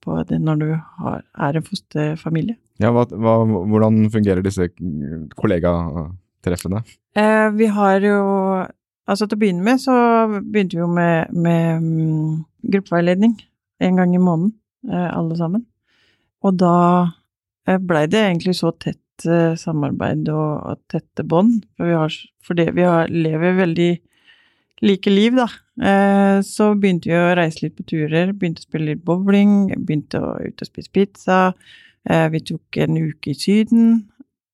på 0.04 0.19
det 0.30 0.39
når 0.41 0.62
du 0.62 0.69
har, 0.73 1.23
er 1.47 1.60
en 1.60 1.67
fosterfamilie. 1.67 2.58
Ja, 2.82 2.89
hva, 2.93 3.06
hva, 3.06 3.36
hvordan 3.45 4.08
fungerer 4.13 4.41
disse 4.45 4.71
kollegatreffene? 5.38 6.82
Eh, 7.17 7.49
vi 7.58 7.69
har 7.73 7.99
jo 8.02 8.21
Altså 9.04 9.26
til 9.28 9.36
å 9.36 9.39
begynne 9.41 9.65
med 9.65 9.82
så 9.84 9.93
begynte 10.32 10.78
vi 10.78 10.80
jo 10.80 10.86
med, 10.88 11.34
med 11.36 11.84
mm, 11.84 12.28
gruppeveiledning 12.71 13.34
en 13.84 13.97
gang 13.99 14.13
i 14.15 14.21
måneden, 14.21 14.54
eh, 14.88 15.10
alle 15.12 15.36
sammen. 15.36 15.65
Og 16.39 16.56
da 16.56 16.76
blei 17.65 18.08
det 18.12 18.21
egentlig 18.28 18.56
så 18.60 18.71
tett 18.76 19.26
eh, 19.30 19.54
samarbeid 19.60 20.30
og, 20.34 20.80
tette 20.91 21.23
bånd, 21.23 21.63
for 21.78 21.88
vi 21.89 21.95
har, 21.97 22.17
fordi 22.43 22.65
vi 22.76 22.84
har, 22.88 23.08
lever 23.13 23.56
veldig 23.62 23.91
like 24.84 25.13
liv, 25.13 25.38
da. 25.39 25.47
Eh, 25.80 26.41
så 26.43 26.73
begynte 26.76 27.10
vi 27.10 27.15
å 27.15 27.34
reise 27.39 27.63
litt 27.63 27.78
på 27.78 27.86
turer, 27.88 28.34
begynte 28.36 28.63
å 28.65 28.67
spille 28.67 28.91
litt 28.91 29.04
bowling, 29.08 29.69
begynte 29.88 30.19
å 30.19 30.36
ut 30.43 30.62
og 30.65 30.69
spise 30.69 30.91
pizza. 30.93 31.39
Eh, 32.10 32.28
vi 32.34 32.41
tok 32.43 32.82
en 32.84 32.99
uke 32.99 33.32
i 33.32 33.38
Syden, 33.39 33.93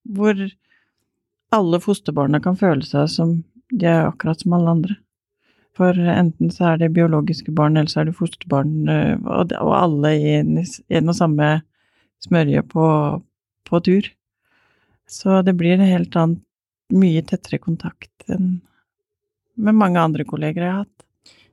hvor 0.06 0.38
alle 1.56 1.80
fosterbarna 1.82 2.42
kan 2.44 2.58
føle 2.60 2.86
seg 2.86 3.08
som 3.10 3.40
de 3.74 3.88
er 3.90 4.06
akkurat 4.06 4.42
som 4.42 4.54
alle 4.58 4.76
andre. 4.78 5.00
For 5.78 5.96
enten 5.96 6.52
så 6.54 6.74
er 6.74 6.82
det 6.82 6.92
biologiske 6.94 7.54
barn, 7.56 7.78
eller 7.78 7.90
så 7.90 8.02
er 8.04 8.10
det 8.10 8.18
fosterbarn, 8.20 8.76
eh, 8.90 9.16
og, 9.26 9.50
det- 9.50 9.58
alle 9.58 10.14
i 10.14 10.38
en 10.38 11.10
og 11.10 11.16
samme 11.18 11.50
smørje 12.26 12.64
på, 12.70 12.86
på 13.70 13.82
tur. 13.86 14.10
Så 15.10 15.42
det 15.46 15.56
blir 15.58 15.78
en 15.78 15.88
helt 15.88 16.16
annen, 16.20 16.42
mye 16.90 17.22
tettere 17.22 17.60
kontakt 17.62 18.32
enn 18.34 18.60
med 19.60 19.76
mange 19.78 20.02
andre 20.02 20.24
kolleger 20.26 20.64
jeg 20.64 20.72
har 20.72 20.84
hatt. 20.86 21.00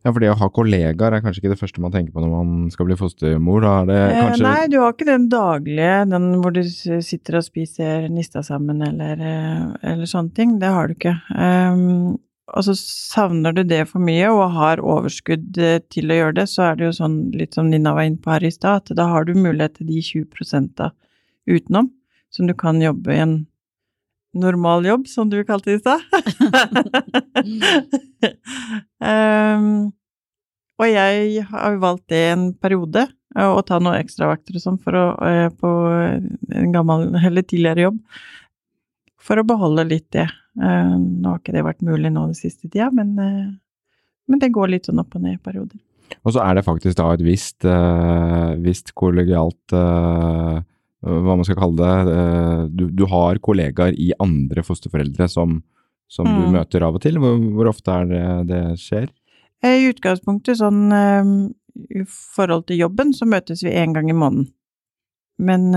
Ja, 0.06 0.12
for 0.12 0.22
det 0.22 0.28
å 0.30 0.36
ha 0.38 0.46
kollegaer 0.54 1.16
er 1.16 1.22
kanskje 1.24 1.40
ikke 1.42 1.50
det 1.50 1.58
første 1.58 1.82
man 1.82 1.90
tenker 1.90 2.14
på 2.14 2.22
når 2.22 2.30
man 2.30 2.50
skal 2.70 2.86
bli 2.86 2.96
fostermor. 3.00 3.64
Da 3.64 3.72
er 3.80 3.88
det 3.88 3.96
Eh, 4.04 4.20
kanskje 4.20 4.44
Nei, 4.44 4.68
du 4.70 4.76
har 4.78 4.94
ikke 4.94 5.08
den 5.08 5.24
daglige, 5.32 5.96
den 6.12 6.28
hvor 6.44 6.54
du 6.54 6.62
sitter 6.62 7.40
og 7.40 7.46
spiser 7.48 8.06
nista 8.12 8.44
sammen 8.46 8.84
eller, 8.86 9.18
eh, 9.18 9.64
eller 9.90 10.06
sånne 10.06 10.32
ting. 10.36 10.60
Det 10.62 10.70
har 10.70 10.86
du 10.86 10.94
ikke. 10.94 11.16
Ehm, 11.34 12.14
og 12.54 12.62
så 12.62 12.76
savner 12.78 13.54
du 13.56 13.64
det 13.66 13.82
for 13.90 14.02
mye 14.02 14.28
og 14.30 14.54
har 14.54 14.82
overskudd 14.84 15.58
eh, 15.58 15.80
til 15.90 16.12
å 16.12 16.18
gjøre 16.20 16.36
det, 16.38 16.46
så 16.52 16.68
er 16.68 16.78
det 16.78 16.86
jo 16.86 16.94
sånn, 17.00 17.16
litt 17.34 17.58
som 17.58 17.72
Nina 17.72 17.94
var 17.96 18.06
inne 18.06 18.22
på 18.22 18.30
her 18.36 18.46
i 18.46 18.52
stad, 18.54 18.84
at 18.84 18.98
da 18.98 19.08
har 19.10 19.26
du 19.26 19.34
mulighet 19.34 19.80
til 19.80 19.90
de 19.90 20.02
20% 20.04 20.86
utenom, 21.50 21.90
som 22.30 22.46
du 22.46 22.54
kan 22.58 22.78
jobbe 22.82 23.14
i 23.14 23.22
en 23.24 23.36
normal 24.36 24.86
jobb, 24.86 25.08
som 25.10 25.30
du 25.32 25.40
kalte 25.48 25.72
det 25.72 25.78
i 25.78 25.82
stad. 25.82 26.00
um, 29.02 29.90
og 30.80 30.88
jeg 30.92 31.44
har 31.50 31.82
valgt 31.82 32.08
det 32.12 32.24
en 32.30 32.48
periode, 32.54 33.08
eh, 33.34 33.50
å 33.50 33.64
ta 33.66 33.80
noen 33.82 33.98
ekstravakter 33.98 34.58
og 34.58 34.66
sånn 34.68 34.80
for 34.82 34.94
å, 34.94 35.06
eh, 35.26 35.48
på 35.50 35.76
en 36.62 36.74
gammel, 36.74 37.08
eller 37.18 37.42
tidligere 37.42 37.88
jobb, 37.88 38.02
for 39.18 39.42
å 39.42 39.48
beholde 39.48 39.88
litt 39.90 40.10
det. 40.14 40.28
Eh, 40.56 40.94
Nå 40.96 41.28
har 41.32 41.38
ikke 41.42 41.52
det 41.56 41.64
vært 41.66 41.82
mulig 41.84 42.10
nå 42.12 42.26
den 42.30 42.38
siste 42.38 42.68
tida, 42.70 42.90
men, 42.94 43.18
eh, 43.20 43.50
men 44.28 44.40
det 44.42 44.52
går 44.54 44.70
litt 44.72 44.86
sånn 44.88 45.00
opp 45.02 45.14
og 45.18 45.22
ned 45.22 45.36
i 45.36 45.42
perioder. 45.42 45.78
Og 46.24 46.32
så 46.32 46.40
er 46.44 46.54
det 46.54 46.64
faktisk 46.64 46.96
da 46.96 47.12
et 47.12 47.22
visst, 47.26 47.64
eh, 47.66 48.54
visst 48.62 48.94
kollegialt 48.94 49.74
Hva 51.06 51.36
man 51.36 51.44
skal 51.44 51.58
kalle 51.60 51.76
det. 51.76 52.70
du, 52.74 52.88
du 52.90 53.04
har 53.06 53.36
kollegaer 53.38 53.92
i 53.94 54.12
andre 54.18 54.62
fosterforeldre 54.64 55.28
som, 55.30 55.62
som 56.08 56.26
du 56.26 56.46
Mm. 56.46 56.52
møter 56.56 56.82
av 56.82 56.96
og 56.96 57.02
til. 57.02 57.18
Hvor, 57.20 57.36
hvor 57.54 57.68
ofte 57.68 57.92
er 57.92 58.06
det 58.06 58.48
det 58.48 58.62
skjer? 58.80 59.08
I 59.62 59.86
utgangspunktet 59.92 60.58
sånn 60.58 60.88
i 61.94 62.02
forhold 62.08 62.66
til 62.66 62.78
jobben, 62.80 63.12
så 63.14 63.28
møtes 63.28 63.62
vi 63.62 63.70
én 63.70 63.92
gang 63.94 64.08
i 64.10 64.16
måneden. 64.16 64.48
Men, 65.38 65.70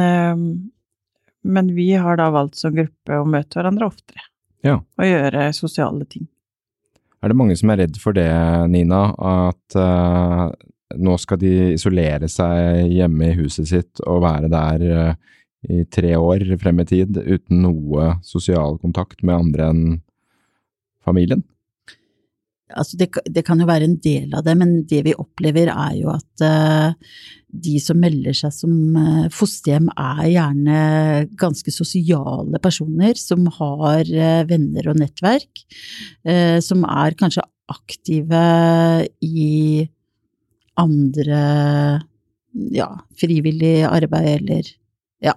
men 1.43 1.75
vi 1.75 1.91
har 1.93 2.17
da 2.17 2.31
valgt 2.31 2.55
som 2.55 2.73
gruppe 2.73 3.19
å 3.19 3.27
møte 3.27 3.59
hverandre 3.59 3.85
oftere. 3.91 4.23
Ja. 4.65 4.79
Og 4.79 5.07
gjøre 5.07 5.49
sosiale 5.55 6.07
ting. 6.09 6.27
Er 7.19 7.31
det 7.31 7.37
mange 7.39 7.55
som 7.59 7.71
er 7.71 7.83
redd 7.83 7.99
for 7.99 8.15
det, 8.15 8.29
Nina? 8.71 9.09
At 9.19 9.75
uh, 9.79 10.47
nå 10.99 11.17
skal 11.19 11.41
de 11.41 11.53
isolere 11.75 12.29
seg 12.31 12.87
hjemme 12.93 13.31
i 13.31 13.37
huset 13.39 13.69
sitt 13.71 14.03
og 14.07 14.23
være 14.23 14.51
der 14.51 14.85
uh, 14.87 15.35
i 15.67 15.83
tre 15.91 16.13
år 16.15 16.45
frem 16.61 16.79
i 16.83 16.87
tid 16.87 17.19
uten 17.19 17.63
noe 17.65 18.13
sosial 18.23 18.79
kontakt 18.79 19.23
med 19.23 19.35
andre 19.35 19.71
enn 19.73 19.83
familien? 21.03 21.43
Altså 22.69 22.99
det, 22.99 23.09
det 23.25 23.43
kan 23.47 23.59
jo 23.59 23.67
være 23.67 23.87
en 23.89 23.97
del 24.01 24.33
av 24.37 24.45
det, 24.45 24.55
men 24.59 24.83
det 24.89 25.01
vi 25.07 25.17
opplever 25.17 25.71
er 25.73 25.95
jo 25.97 26.11
at 26.13 26.43
eh, 26.45 27.15
de 27.49 27.79
som 27.81 27.97
melder 27.97 28.35
seg 28.37 28.53
som 28.53 28.73
eh, 28.99 29.29
fosterhjem 29.33 29.89
er 29.97 30.25
gjerne 30.29 30.81
ganske 31.39 31.73
sosiale 31.73 32.61
personer 32.61 33.17
som 33.17 33.47
har 33.57 34.05
eh, 34.05 34.43
venner 34.49 34.91
og 34.91 34.99
nettverk, 35.01 35.63
eh, 36.29 36.59
som 36.63 36.85
er 36.85 37.17
kanskje 37.17 37.45
aktive 37.69 38.43
i 39.25 39.87
andre 40.79 41.41
ja, 42.73 42.89
frivillig 43.19 43.81
arbeid 43.85 44.29
eller 44.39 44.69
ja, 45.21 45.35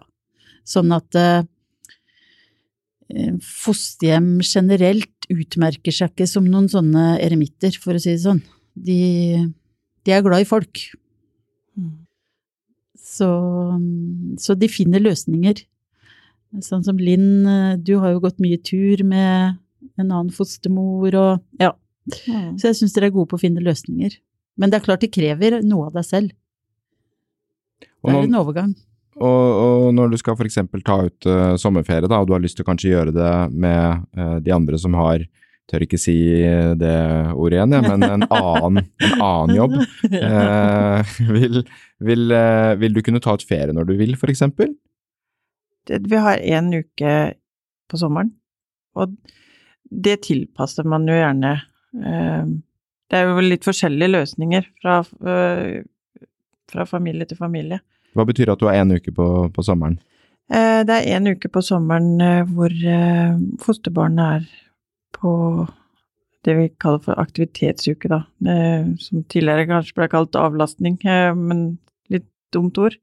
sånn 0.65 0.95
at 0.97 1.19
fosterhjem 3.43 4.39
generelt 4.41 5.27
utmerker 5.33 5.93
seg 5.93 6.15
ikke 6.15 6.29
som 6.31 6.47
noen 6.49 6.71
sånne 6.73 7.19
eremitter, 7.21 7.75
for 7.77 7.99
å 7.99 8.01
si 8.01 8.15
det 8.15 8.23
sånn. 8.23 8.41
De, 8.73 9.43
de 10.07 10.15
er 10.15 10.25
glad 10.25 10.47
i 10.47 10.49
folk. 10.49 10.81
Så, 13.13 13.29
så 14.41 14.57
de 14.57 14.71
finner 14.73 15.03
løsninger. 15.05 15.59
Sånn 16.65 16.85
som 16.85 17.01
Linn, 17.01 17.45
du 17.85 17.95
har 18.01 18.15
jo 18.15 18.23
gått 18.25 18.41
mye 18.41 18.61
tur 18.65 19.03
med 19.05 19.59
en 20.01 20.09
annen 20.09 20.33
fostermor 20.33 21.17
og 21.19 21.61
ja. 21.61 21.75
Så 22.09 22.71
jeg 22.71 22.79
syns 22.81 22.95
dere 22.97 23.11
er 23.11 23.15
gode 23.15 23.31
på 23.31 23.39
å 23.39 23.43
finne 23.43 23.63
løsninger. 23.63 24.17
Men 24.59 24.73
det 24.73 24.81
er 24.81 24.87
klart 24.87 25.05
de 25.05 25.11
krever 25.13 25.61
noe 25.65 25.89
av 25.89 25.99
deg 25.99 26.07
selv. 26.07 26.33
Og 28.03 28.11
Det 28.11 28.17
er 28.17 28.27
en 28.27 28.41
overgang. 28.41 28.73
Og, 29.23 29.29
og 29.29 29.87
når 29.95 30.13
du 30.13 30.19
skal 30.19 30.37
f.eks. 30.39 30.59
ta 30.87 30.97
ut 31.07 31.29
uh, 31.29 31.55
sommerferie, 31.61 32.09
da, 32.09 32.23
og 32.23 32.29
du 32.29 32.35
har 32.35 32.43
lyst 32.43 32.59
til 32.59 32.65
å 32.65 32.71
kanskje 32.71 32.95
gjøre 32.95 33.15
det 33.15 33.33
med 33.53 34.07
uh, 34.19 34.39
de 34.43 34.55
andre 34.55 34.81
som 34.81 34.97
har 34.99 35.27
Tør 35.71 35.85
ikke 35.87 36.01
si 36.01 36.15
det 36.77 36.95
ordet 37.33 37.59
igjen, 37.59 37.75
ja, 37.77 37.83
men 37.85 38.03
en 38.05 38.25
annen, 38.27 38.89
en 39.07 39.23
annen 39.23 39.57
jobb. 39.57 39.77
Eh, 40.13 41.13
vil, 41.33 41.63
vil, 42.03 42.33
eh, 42.37 42.73
vil 42.81 42.97
du 42.97 43.01
kunne 43.05 43.23
ta 43.23 43.37
ut 43.37 43.45
ferie 43.47 43.73
når 43.75 43.87
du 43.89 43.95
vil, 44.01 44.17
f.eks.? 44.19 44.35
eksempel? 44.35 44.75
vi 45.89 46.19
har 46.25 46.39
én 46.39 46.69
uke 46.75 47.15
på 47.91 47.99
sommeren, 47.99 48.31
og 48.95 49.15
det 49.91 50.23
tilpasser 50.29 50.87
man 50.89 51.09
jo 51.09 51.17
gjerne. 51.17 51.57
Eh, 52.05 52.45
Det 53.13 53.19
er 53.19 53.29
jo 53.29 53.43
litt 53.45 53.67
forskjellige 53.67 54.09
løsninger 54.09 54.69
fra, 54.81 55.01
eh, 55.29 55.83
fra 56.73 56.87
familie 56.89 57.27
til 57.29 57.37
familie. 57.37 57.83
Hva 58.17 58.25
betyr 58.25 58.53
at 58.53 58.61
du 58.61 58.67
har 58.67 58.79
én 58.81 58.95
uke 58.97 59.13
på, 59.13 59.27
på 59.53 59.65
sommeren? 59.65 59.99
Eh, 60.51 60.83
Det 60.85 60.97
er 60.97 61.17
en 61.17 61.27
uke 61.35 61.49
på 61.53 61.63
sommeren 61.63 62.21
eh, 62.21 62.45
hvor 62.49 62.73
eh, 62.73 63.37
fosterbarnet 63.61 64.39
er 64.39 64.47
på 65.13 65.33
det 66.45 66.55
vi 66.59 66.69
kaller 66.83 67.03
for 67.05 67.21
aktivitetsuke, 67.23 68.09
da. 68.11 68.25
Det, 68.43 69.01
Som 69.01 69.23
tidligere 69.31 69.69
kanskje 69.71 69.95
ble 70.01 70.09
kalt 70.11 70.35
avlastning, 70.39 70.99
eh, 71.07 71.35
men 71.35 71.79
litt 72.11 72.27
dumt 72.53 72.79
ord. 72.79 72.97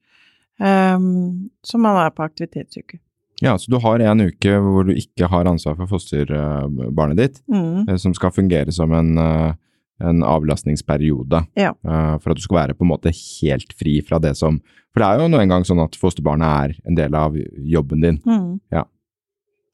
Um, 0.60 1.50
Så 1.63 1.80
man 1.80 1.95
er 1.95 2.10
på 2.12 2.26
aktivitetsuke. 2.26 3.00
Ja, 3.41 3.54
så 3.56 3.72
du 3.72 3.78
har 3.80 4.02
en 4.04 4.19
uke 4.19 4.58
hvor 4.60 4.84
du 4.84 4.91
ikke 4.91 5.30
har 5.32 5.48
ansvar 5.48 5.78
for 5.78 5.88
fosterbarnet 5.88 7.15
ditt, 7.15 7.41
Mm. 7.48 7.88
eh, 7.88 7.95
som 7.95 8.13
skal 8.13 8.32
fungere 8.32 8.74
som 8.74 8.91
en, 8.91 9.17
eh, 9.17 9.54
en 10.02 10.19
avlastningsperiode. 10.24 11.48
Ja. 11.56 11.74
For 12.19 12.32
at 12.32 12.36
du 12.36 12.41
skal 12.41 12.58
være 12.67 12.74
på 12.76 12.82
en 12.84 12.91
måte 12.91 13.12
helt 13.41 13.72
fri 13.74 14.02
fra 14.02 14.19
det 14.19 14.36
som 14.36 14.62
For 14.91 15.00
det 15.02 15.08
er 15.08 15.19
jo 15.19 15.28
nå 15.30 15.38
engang 15.39 15.62
sånn 15.63 15.84
at 15.84 15.91
fosterbarnet 15.95 16.41
er 16.41 16.76
en 16.88 16.95
del 16.95 17.13
av 17.13 17.34
jobben 17.36 18.02
din. 18.02 18.17
Mm. 18.26 18.60
Ja. 18.72 18.84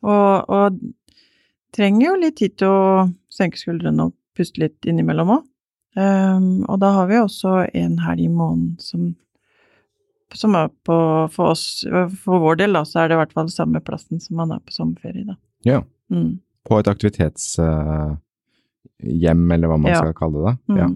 Og, 0.04 0.50
og 0.50 0.80
trenger 1.76 2.08
jo 2.08 2.16
litt 2.22 2.38
tid 2.40 2.54
til 2.58 2.68
å 2.72 3.10
senke 3.34 3.60
skuldrene 3.60 4.08
og 4.08 4.14
puste 4.38 4.60
litt 4.64 4.86
innimellom 4.88 5.30
òg. 5.38 5.44
og 6.68 6.80
da 6.80 6.90
har 6.92 7.08
vi 7.08 7.16
også 7.22 7.52
en 7.74 7.98
helg 8.04 8.22
i 8.26 8.28
måneden 8.32 8.76
som, 8.80 9.16
som 10.36 10.56
er 10.60 10.68
på 10.84 10.98
For 11.32 11.52
oss, 11.54 11.86
for 12.24 12.40
vår 12.44 12.56
del, 12.64 12.74
da, 12.76 12.84
så 12.84 13.00
er 13.04 13.08
det 13.10 13.16
i 13.16 13.22
hvert 13.24 13.34
fall 13.38 13.50
samme 13.50 13.80
plassen 13.84 14.20
som 14.20 14.36
man 14.42 14.52
er 14.52 14.60
på 14.66 14.72
sommerferie, 14.76 15.24
da. 15.28 15.36
Ja. 15.64 15.82
Mm. 16.12 16.40
På 16.68 16.80
et 16.80 16.88
aktivitetshjem, 16.92 18.20
eller 19.54 19.68
hva 19.72 19.78
man 19.80 19.92
Ja. 19.92 19.98
skal 20.02 20.14
kalle 20.18 20.40
det. 20.50 20.58
Mm. 20.70 20.78
Ja. 20.78 20.88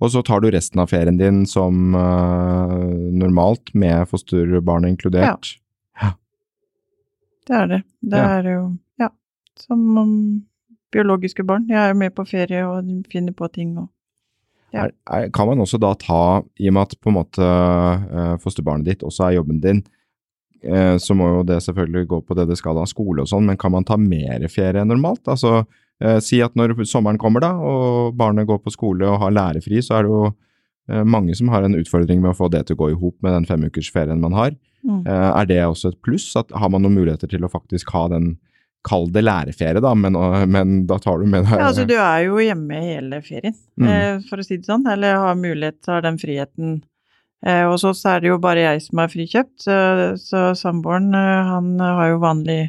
Og 0.00 0.10
så 0.14 0.22
tar 0.24 0.40
du 0.40 0.50
resten 0.50 0.80
av 0.80 0.88
ferien 0.88 1.18
din 1.18 1.42
som 1.46 1.94
uh, 1.94 2.78
normalt, 3.12 3.74
med 3.74 4.08
fosterbarnet 4.08 4.88
inkludert. 4.94 5.56
Det 7.50 7.56
er 7.56 7.66
det. 7.66 7.82
Det 8.04 8.16
Ja. 8.18 8.38
er 8.38 8.42
jo 8.44 8.60
Ja. 8.60 8.76
Som 9.60 9.86
om 10.00 10.12
biologiske 10.94 11.44
barn. 11.46 11.68
Jeg 11.70 11.78
er 11.78 11.92
jo 11.92 12.00
med 12.00 12.14
på 12.16 12.26
ferie 12.28 12.64
og 12.66 12.86
finner 13.12 13.36
på 13.36 13.48
ting 13.52 13.76
og 13.78 13.88
Ja. 14.70 14.84
Er, 14.86 14.92
er, 15.10 15.30
kan 15.34 15.48
man 15.48 15.58
også 15.58 15.80
da 15.82 15.94
ta, 15.98 16.42
i 16.62 16.68
og 16.70 16.74
med 16.76 16.86
at 16.86 17.00
på 17.02 17.10
en 17.10 17.16
måte 17.16 17.42
uh, 17.42 18.36
fosterbarnet 18.38 18.86
ditt 18.86 19.00
også 19.02 19.24
er 19.26 19.32
jobben 19.40 19.58
din, 19.58 19.80
uh, 20.62 20.94
så 20.94 21.16
må 21.18 21.26
jo 21.26 21.40
det 21.42 21.56
selvfølgelig 21.64 22.06
gå 22.12 22.20
på 22.28 22.36
det 22.38 22.46
det 22.52 22.58
skal 22.60 22.78
av 22.78 22.86
skole 22.86 23.24
og 23.24 23.30
sånn, 23.32 23.48
men 23.48 23.58
kan 23.58 23.74
man 23.74 23.86
ta 23.88 23.98
mer 23.98 24.46
ferie 24.46 24.78
enn 24.78 24.92
normalt? 24.92 25.24
Altså 25.26 25.64
uh, 25.64 26.18
si 26.22 26.38
at 26.44 26.54
når 26.54 26.76
sommeren 26.86 27.18
kommer 27.18 27.42
da, 27.42 27.50
og 27.58 28.14
barnet 28.20 28.46
går 28.46 28.60
på 28.62 28.70
skole 28.76 29.08
og 29.10 29.18
har 29.24 29.34
lærefri, 29.34 29.82
så 29.82 29.98
er 29.98 30.06
det 30.06 30.14
jo 30.14 30.30
mange 31.06 31.34
som 31.38 31.50
har 31.52 31.62
en 31.62 31.76
utfordring 31.78 32.18
med 32.18 32.32
å 32.32 32.38
få 32.38 32.48
det 32.50 32.64
til 32.66 32.74
å 32.74 32.80
gå 32.80 32.86
i 32.90 32.94
hop 32.98 33.14
med 33.22 33.34
den 33.36 33.44
femukersferien 33.46 34.18
man 34.18 34.32
har. 34.34 34.56
mm. 34.82 35.04
Er 35.06 35.46
det 35.46 35.60
også 35.62 35.92
et 35.92 36.00
pluss? 36.02 36.24
At, 36.34 36.50
har 36.50 36.70
man 36.72 36.82
noen 36.82 36.96
muligheter 36.96 37.30
til 37.30 37.46
å 37.46 37.50
faktisk 37.52 37.92
ha 37.94 38.08
den, 38.10 38.32
kall 38.86 39.10
det 39.12 39.22
læreferie 39.26 39.80
da, 39.84 39.90
men, 39.94 40.14
men 40.48 40.86
da 40.88 40.96
tar 40.98 41.18
du 41.20 41.26
med 41.28 41.44
deg 41.44 41.58
Ja, 41.58 41.66
altså 41.68 41.84
du 41.88 41.94
er 42.00 42.22
jo 42.24 42.38
hjemme 42.40 42.78
hele 42.80 43.18
ferien, 43.26 43.54
Mm. 43.80 43.88
eh, 43.88 44.20
for 44.28 44.40
å 44.40 44.44
si 44.46 44.56
det 44.56 44.66
sånn, 44.68 44.86
eller 44.88 45.16
har 45.20 45.34
mulighet 45.36 45.82
til 45.84 46.00
den 46.04 46.16
friheten. 46.20 46.82
Eh, 47.44 47.64
og 47.68 47.78
så 47.80 47.92
er 48.14 48.20
det 48.20 48.28
jo 48.32 48.38
bare 48.40 48.60
jeg 48.66 48.82
som 48.84 48.98
er 49.04 49.08
frikjøpt, 49.12 49.64
så, 50.20 50.40
samboeren 50.56 51.14
eh, 51.14 51.44
han 51.52 51.70
har 51.80 52.10
jo 52.14 52.18
vanlig 52.24 52.60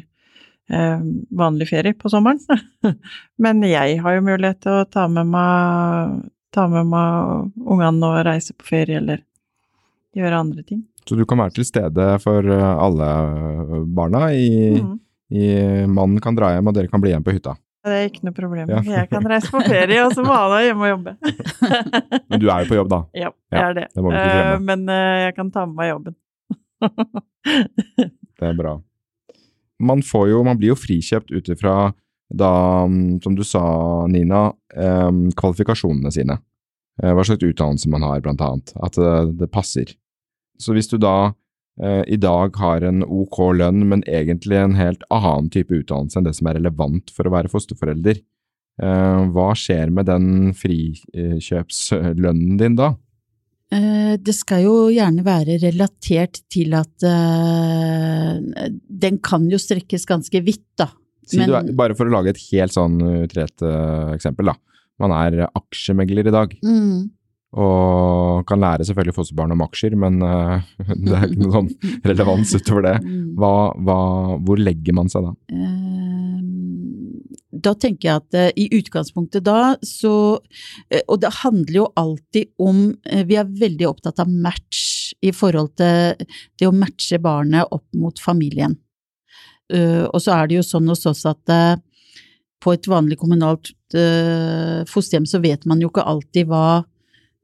vanlig 0.72 1.66
ferie 1.68 1.92
på 1.92 2.08
sommeren. 2.08 2.38
Men 3.44 3.60
jeg 3.66 3.98
har 4.00 4.14
jo 4.16 4.22
mulighet 4.24 4.62
til 4.64 4.78
å 4.80 4.86
ta 4.88 5.02
med 5.10 5.26
meg, 5.28 6.22
ta 6.54 6.64
med 6.70 6.86
meg 6.88 7.50
ungene 7.60 8.08
og 8.08 8.22
reise 8.24 8.54
på 8.56 8.64
ferie, 8.70 8.96
eller 9.02 9.20
gjøre 10.16 10.38
andre 10.46 10.62
ting. 10.64 10.80
Så 11.04 11.18
du 11.18 11.26
kan 11.28 11.42
være 11.42 11.52
til 11.58 11.66
stede 11.68 12.06
for 12.22 12.46
alle 12.48 13.10
barna 13.92 14.30
i, 14.32 14.48
Mm. 14.80 14.98
I 15.32 15.46
Mannen 15.88 16.20
kan 16.22 16.36
dra 16.36 16.52
hjem, 16.54 16.68
og 16.68 16.76
dere 16.76 16.90
kan 16.92 17.02
bli 17.02 17.12
igjen 17.12 17.24
på 17.24 17.34
hytta. 17.34 17.56
Det 17.82 17.94
er 17.98 18.04
ikke 18.06 18.26
noe 18.28 18.36
problem. 18.36 18.70
Ja. 18.70 18.82
Jeg 19.00 19.08
kan 19.10 19.24
reise 19.26 19.50
på 19.50 19.62
ferie, 19.66 19.98
og 20.04 20.12
så 20.14 20.22
må 20.22 20.34
han 20.36 20.52
være 20.52 20.66
hjemme 20.68 20.84
og 20.86 20.92
jobbe. 20.92 21.14
Men 22.30 22.42
du 22.42 22.46
er 22.46 22.62
jo 22.62 22.68
på 22.68 22.78
jobb, 22.78 22.92
da. 22.92 23.00
Ja, 23.18 23.32
jeg 23.50 23.64
er 23.64 23.74
det. 23.80 23.86
det. 23.96 24.12
Eh, 24.20 24.52
Men 24.62 24.84
uh, 24.86 25.16
jeg 25.24 25.34
kan 25.38 25.50
ta 25.54 25.64
med 25.66 25.80
meg 25.80 25.90
jobben. 25.90 26.18
Det 28.42 28.46
er 28.48 28.54
bra. 28.58 28.76
Man 29.82 30.02
får 30.06 30.28
jo, 30.30 30.44
man 30.46 30.58
blir 30.60 30.72
jo 30.72 30.78
frikjøpt 30.78 31.34
ut 31.34 31.50
ifra 31.50 31.74
da, 32.32 32.52
mm, 32.86 33.20
som 33.22 33.34
du 33.36 33.42
sa, 33.44 33.62
Nina, 34.10 34.46
um, 34.78 35.26
kvalifikasjonene 35.36 36.12
sine. 36.14 36.38
Eh, 37.02 37.12
Hva 37.12 37.24
slags 37.26 37.44
utdannelse 37.44 37.90
man 37.92 38.06
har, 38.06 38.22
blant 38.24 38.40
annet. 38.44 38.72
At 38.82 38.96
det, 38.98 39.12
det 39.40 39.50
passer. 39.52 39.94
Så 40.60 40.74
hvis 40.76 40.90
du 40.90 40.98
da 41.02 41.16
eh, 41.28 41.34
i 41.80 42.16
dag 42.20 42.52
har 42.60 42.82
en 42.84 43.00
ok 43.02 43.38
lønn, 43.56 43.86
men 43.88 44.02
egentlig 44.04 44.58
en 44.60 44.74
helt 44.76 45.00
annen 45.10 45.48
type 45.50 45.72
utdannelse 45.72 46.18
enn 46.20 46.26
det 46.28 46.34
som 46.36 46.46
er 46.50 46.58
relevant 46.58 47.08
for 47.16 47.24
å 47.24 47.32
være 47.32 47.48
fosterforelder, 47.48 48.18
eh, 48.82 49.22
hva 49.32 49.54
skjer 49.56 49.88
med 49.90 50.04
den 50.10 50.52
frikjøpslønnen 50.52 52.58
din 52.60 52.76
da? 52.78 52.90
Eh, 53.72 54.16
Det 54.20 54.34
skal 54.36 54.62
jo 54.66 54.74
gjerne 54.92 55.24
være 55.24 55.56
relatert 55.62 56.42
til 56.52 56.74
at 56.76 57.02
eh, 57.08 58.68
den 59.06 59.16
kan 59.24 59.48
jo 59.50 59.56
strekkes 59.60 60.04
ganske 60.08 60.42
vidt, 60.44 60.66
da. 60.76 60.90
Si 61.24 61.38
du 61.38 61.54
er, 61.54 61.72
bare 61.78 61.94
for 61.96 62.04
å 62.04 62.12
lage 62.12 62.30
et 62.34 62.42
helt 62.50 62.72
sånn 62.74 62.98
utrett 63.24 63.62
eh, 63.64 64.12
eksempel, 64.16 64.46
da. 64.52 64.56
Man 65.00 65.10
er 65.16 65.46
aksjemegler 65.48 66.28
i 66.28 66.34
dag, 66.34 66.52
Mm. 66.62 67.10
Og 67.52 68.46
kan 68.48 68.62
lære 68.64 68.86
selvfølgelig 68.88 69.16
fosterbarn 69.18 69.52
om 69.52 69.62
aksjer, 69.66 69.96
men 70.00 70.22
uh, 70.24 70.62
det 71.04 71.12
er 71.12 71.26
ikke 71.28 71.42
noe 71.42 71.56
sånn 71.58 71.98
relevans 72.08 72.54
utover 72.56 72.86
det. 72.86 72.94
Mm. 73.04 73.26
Hva, 73.36 73.52
hva, 73.76 73.96
hvor 74.40 74.60
legger 74.60 74.96
man 74.96 75.12
seg 75.12 75.26
da? 75.26 75.34
Eh, 75.52 76.38
Da 77.62 77.74
tenker 77.76 78.08
jeg 78.08 78.22
at 78.22 78.38
uh, 78.40 78.48
i 78.56 78.70
utgangspunktet 78.78 79.44
da, 79.44 79.74
så 79.84 80.14
uh, 80.40 81.02
Og 81.12 81.20
det 81.20 81.34
handler 81.42 81.76
jo 81.76 81.90
alltid 82.00 82.48
om 82.56 82.86
Vi 83.28 83.36
er 83.36 83.52
veldig 83.60 83.90
opptatt 83.90 84.22
av 84.24 84.32
match 84.32 85.12
i 85.20 85.30
forhold 85.36 85.74
til 85.76 86.24
det 86.58 86.66
å 86.66 86.72
matche 86.74 87.20
barnet 87.22 87.68
opp 87.70 87.84
mot 87.94 88.16
familien. 88.18 88.72
Og 89.70 90.18
så 90.18 90.32
er 90.34 90.48
det 90.48 90.56
jo 90.56 90.64
sånn 90.66 90.88
hos 90.90 91.04
oss 91.06 91.20
at 91.30 91.52
på 92.64 92.72
et 92.74 92.88
vanlig 92.90 93.20
kommunalt 93.20 93.70
fosterhjem 94.90 95.28
så 95.28 95.38
vet 95.44 95.62
man 95.68 95.84
jo 95.84 95.92
ikke 95.92 96.02
alltid 96.10 96.50
hva 96.50 96.82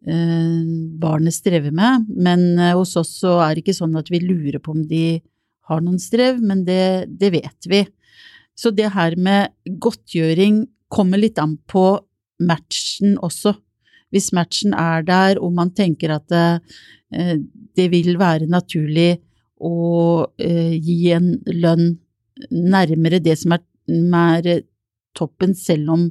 barnet 0.06 1.34
strever 1.34 1.72
med, 1.74 2.06
men 2.14 2.58
eh, 2.58 2.76
hos 2.76 2.96
oss 2.96 3.16
så 3.20 3.38
er 3.42 3.54
det 3.54 3.64
ikke 3.64 3.78
sånn 3.80 3.98
at 3.98 4.10
vi 4.12 4.22
lurer 4.22 4.60
på 4.62 4.72
om 4.76 4.84
de 4.86 5.20
har 5.68 5.82
noen 5.84 5.98
strev, 6.00 6.40
men 6.40 6.64
det, 6.64 7.08
det 7.20 7.32
vet 7.34 7.68
vi. 7.68 7.82
Så 8.58 8.72
det 8.74 8.92
her 8.94 9.16
med 9.20 9.52
godtgjøring 9.82 10.64
kommer 10.90 11.20
litt 11.20 11.38
an 11.42 11.58
på 11.68 11.98
matchen 12.38 13.18
også. 13.24 13.54
Hvis 14.14 14.30
matchen 14.32 14.72
er 14.72 15.04
der, 15.04 15.40
og 15.42 15.52
man 15.56 15.74
tenker 15.76 16.14
at 16.16 16.28
det, 16.32 16.46
eh, 17.12 17.36
det 17.76 17.90
vil 17.92 18.16
være 18.18 18.48
naturlig 18.50 19.18
å 19.58 20.26
eh, 20.38 20.74
gi 20.78 21.12
en 21.14 21.34
lønn 21.50 21.98
nærmere 22.54 23.18
det 23.22 23.34
som 23.38 23.56
er, 23.56 23.62
er 24.46 24.62
toppen, 25.18 25.54
selv 25.58 25.90
om 25.94 26.04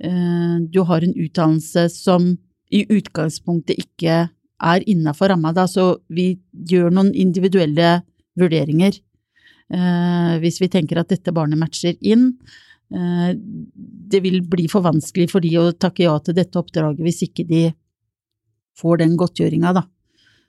eh, 0.00 0.56
du 0.64 0.82
har 0.88 1.04
en 1.04 1.14
utdannelse 1.14 1.88
som 1.92 2.32
i 2.74 2.84
utgangspunktet 2.98 3.80
ikke 3.80 4.28
er 4.58 4.86
innafor 4.90 5.30
ramma, 5.32 5.52
da, 5.54 5.66
så 5.70 5.98
vi 6.10 6.32
gjør 6.68 6.90
noen 6.94 7.12
individuelle 7.16 8.00
vurderinger. 8.38 8.98
Eh, 9.68 10.34
hvis 10.42 10.62
vi 10.62 10.70
tenker 10.72 11.00
at 11.00 11.10
dette 11.12 11.34
barnet 11.34 11.60
matcher 11.60 11.96
inn. 12.00 12.32
Eh, 12.88 13.30
det 13.36 14.22
vil 14.24 14.40
bli 14.48 14.64
for 14.72 14.86
vanskelig 14.86 15.28
for 15.32 15.44
de 15.44 15.52
å 15.60 15.68
takke 15.76 16.06
ja 16.06 16.14
til 16.24 16.38
dette 16.38 16.56
oppdraget 16.56 17.04
hvis 17.04 17.20
ikke 17.26 17.44
de 17.48 17.62
får 18.78 19.02
den 19.02 19.16
godtgjøringa, 19.20 19.74
da. 19.76 19.84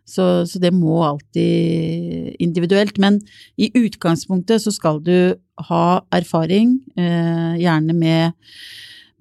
Så, 0.09 0.25
så 0.49 0.57
det 0.61 0.71
må 0.73 1.01
alltid 1.05 2.37
individuelt. 2.41 2.97
Men 3.01 3.19
i 3.61 3.69
utgangspunktet 3.77 4.63
så 4.63 4.73
skal 4.73 5.01
du 5.05 5.35
ha 5.69 5.83
erfaring, 6.15 6.79
eh, 6.97 7.59
gjerne 7.61 7.93
med, 7.93 8.39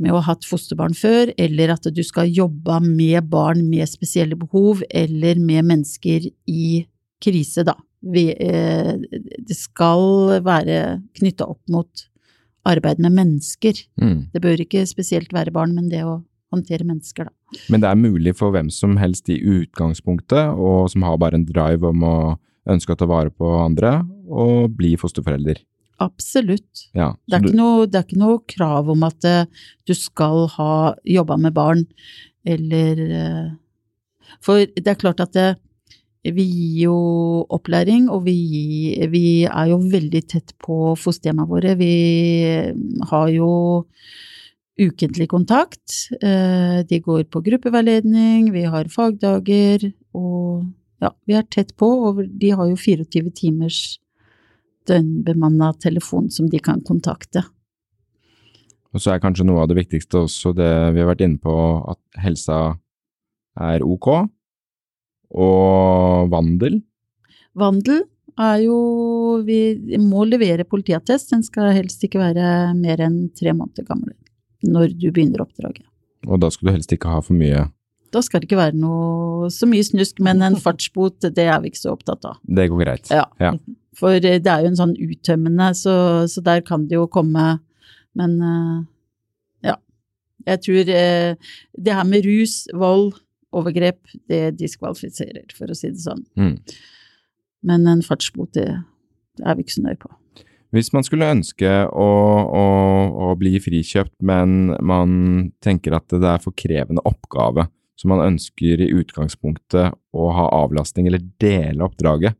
med 0.03 0.15
å 0.15 0.21
ha 0.21 0.33
hatt 0.33 0.47
fosterbarn 0.47 0.95
før, 0.97 1.33
eller 1.41 1.75
at 1.75 1.89
du 1.95 2.03
skal 2.07 2.31
jobbe 2.31 2.79
med 2.85 3.29
barn 3.31 3.65
med 3.71 3.91
spesielle 3.91 4.39
behov, 4.39 4.85
eller 4.91 5.41
med 5.43 5.67
mennesker 5.73 6.31
i 6.49 6.87
krise, 7.23 7.67
da. 7.67 7.75
Eh, 8.07 8.95
det 8.95 9.57
skal 9.59 10.39
være 10.47 11.01
knytta 11.19 11.49
opp 11.51 11.63
mot 11.73 12.07
arbeid 12.69 13.01
med 13.03 13.17
mennesker. 13.17 13.81
Mm. 14.01 14.29
Det 14.33 14.43
bør 14.45 14.63
ikke 14.63 14.87
spesielt 14.87 15.33
være 15.35 15.55
barn, 15.55 15.75
men 15.75 15.91
det 15.91 16.05
å 16.07 16.21
håndtere 16.55 16.87
mennesker, 16.87 17.29
da. 17.29 17.35
Men 17.73 17.83
det 17.83 17.89
er 17.91 18.01
mulig 18.01 18.35
for 18.37 18.53
hvem 18.53 18.69
som 18.73 18.97
helst 19.01 19.29
i 19.33 19.41
utgangspunktet, 19.41 20.55
og 20.55 20.91
som 20.93 21.05
har 21.07 21.19
bare 21.21 21.41
en 21.41 21.49
drive 21.49 21.91
om 21.91 22.05
å 22.05 22.19
ønske 22.69 22.93
å 22.93 23.01
ta 23.01 23.09
vare 23.09 23.33
på 23.33 23.49
andre, 23.63 24.03
å 24.29 24.69
bli 24.69 24.95
fosterforelder. 25.01 25.61
Absolutt. 26.01 26.85
Ja, 26.95 27.13
Det 27.27 27.35
er, 27.39 27.41
du, 27.47 27.53
noe, 27.59 27.87
det 27.87 27.99
er 27.99 28.05
ikke 28.07 28.21
noe 28.21 28.39
krav 28.47 28.89
om 28.93 29.03
at 29.03 29.25
uh, 29.27 29.45
du 29.89 29.95
skal 29.99 30.47
ha 30.55 30.95
jobba 31.05 31.37
med 31.37 31.55
barn, 31.57 31.87
eller 32.47 33.01
uh, 33.09 33.49
For 34.45 34.63
det 34.67 34.87
er 34.87 34.95
klart 35.01 35.21
at 35.25 35.33
det, 35.35 35.49
vi 36.29 36.45
gir 36.45 36.85
jo 36.89 36.97
opplæring, 37.51 38.09
og 38.13 38.25
vi, 38.27 38.35
gir- 38.53 39.11
vi 39.11 39.25
er 39.49 39.71
jo 39.73 39.79
veldig 39.91 40.23
tett 40.29 40.53
på 40.63 40.95
fosterhjemmene 40.99 41.49
våre. 41.49 41.75
Vi 41.79 41.93
har 43.11 43.29
jo 43.33 43.51
ukentlig 44.79 45.29
kontakt. 45.29 46.09
eh, 46.23 46.83
De 46.87 47.01
går 47.01 47.25
på 47.33 47.41
gruppeveiledning, 47.43 48.53
vi 48.53 48.63
har 48.63 48.85
fagdager, 48.93 49.93
og 50.15 50.67
ja, 51.03 51.11
vi 51.27 51.35
er 51.35 51.43
tett 51.51 51.75
på, 51.77 51.87
og 52.11 52.21
de 52.39 52.51
har 52.51 52.69
jo 52.69 52.77
24 52.77 53.31
timers 53.35 53.99
døgnbemanna 54.89 55.73
telefon 55.83 56.29
som 56.33 56.49
de 56.51 56.61
kan 56.63 56.83
kontakte. 56.87 57.45
og 58.95 59.01
så 59.05 59.13
er 59.13 59.21
kanskje 59.23 59.45
noe 59.47 59.63
av 59.63 59.69
det 59.69 59.77
viktigste 59.77 60.25
også 60.25 60.55
det 60.57 60.71
vi 60.97 61.03
har 61.03 61.11
vært 61.11 61.25
inne 61.27 61.39
på, 61.39 61.55
at 61.93 62.01
helsa 62.25 62.79
er 63.61 63.85
ok, 63.85 64.09
og 65.37 66.31
vandel. 66.33 66.81
Vandel 67.59 68.05
er 68.39 68.63
jo 68.63 68.79
Vi 69.45 69.99
må 70.01 70.25
levere 70.25 70.65
politiattest, 70.65 71.31
den 71.31 71.43
skal 71.43 71.73
helst 71.77 72.03
ikke 72.07 72.21
være 72.23 72.75
mer 72.79 73.03
enn 73.05 73.29
tre 73.37 73.53
måneder 73.53 73.85
gammel 73.87 74.15
når 74.67 74.95
du 74.99 75.11
begynner 75.13 75.45
oppdraget. 75.45 75.85
Og 76.27 76.41
da 76.43 76.49
skal 76.51 76.69
du 76.69 76.73
helst 76.75 76.93
ikke 76.95 77.11
ha 77.13 77.21
for 77.23 77.39
mye. 77.39 77.69
Da 78.11 78.23
skal 78.25 78.41
det 78.41 78.49
ikke 78.49 78.59
være 78.59 78.79
noe 78.81 79.51
så 79.53 79.69
mye 79.71 79.85
snusk, 79.87 80.19
men 80.25 80.43
en 80.43 80.57
fartsbot, 80.59 81.29
det 81.35 81.45
er 81.45 81.61
vi 81.63 81.71
ikke 81.71 81.83
så 81.83 81.93
opptatt 81.95 82.25
av. 82.27 82.41
Det 82.43 82.67
går 82.73 82.83
greit. 82.83 83.13
Ja. 83.13 83.27
Ja. 83.39 83.53
For 83.99 84.19
eh, 84.19 84.39
det 84.43 84.53
er 84.53 84.65
jo 84.65 84.73
en 84.73 84.79
sånn 84.79 84.97
uttømmende, 84.97 85.73
så, 85.79 85.95
så 86.31 86.45
der 86.45 86.63
kan 86.67 86.87
det 86.89 86.99
jo 86.99 87.09
komme 87.11 87.59
Men 88.19 88.37
eh, 88.43 88.77
ja. 89.71 89.79
Jeg 90.47 90.63
tror 90.67 90.93
eh, 90.95 91.51
det 91.79 91.97
her 91.99 92.07
med 92.09 92.27
rus, 92.27 92.61
vold, 92.75 93.19
overgrep, 93.55 94.01
det 94.31 94.59
diskvalifiserer, 94.61 95.47
for 95.57 95.71
å 95.71 95.77
si 95.77 95.91
det 95.93 96.03
sånn. 96.03 96.25
Mm. 96.39 96.57
Men 97.69 97.87
en 97.91 98.05
fartsbot, 98.05 98.53
det, 98.57 98.69
det 99.39 99.47
er 99.47 99.57
vi 99.57 99.65
ikke 99.65 99.77
så 99.77 99.85
nøye 99.87 100.01
på. 100.01 100.11
Hvis 100.77 100.91
man 100.93 101.07
skulle 101.07 101.31
ønske 101.33 101.71
å, 101.89 102.09
å, 102.45 102.65
å 103.25 103.31
bli 103.41 103.55
frikjøpt, 103.63 104.19
men 104.21 104.75
man 104.85 105.15
tenker 105.65 105.97
at 105.97 106.13
det 106.13 106.29
er 106.29 106.43
for 106.43 106.57
krevende 106.59 107.05
oppgave, 107.09 107.69
så 107.99 108.11
man 108.11 108.23
ønsker 108.23 108.83
i 108.85 108.91
utgangspunktet 108.95 109.97
å 110.15 110.29
ha 110.37 110.45
avlastning 110.61 111.09
eller 111.09 111.25
dele 111.41 111.87
oppdraget, 111.89 112.37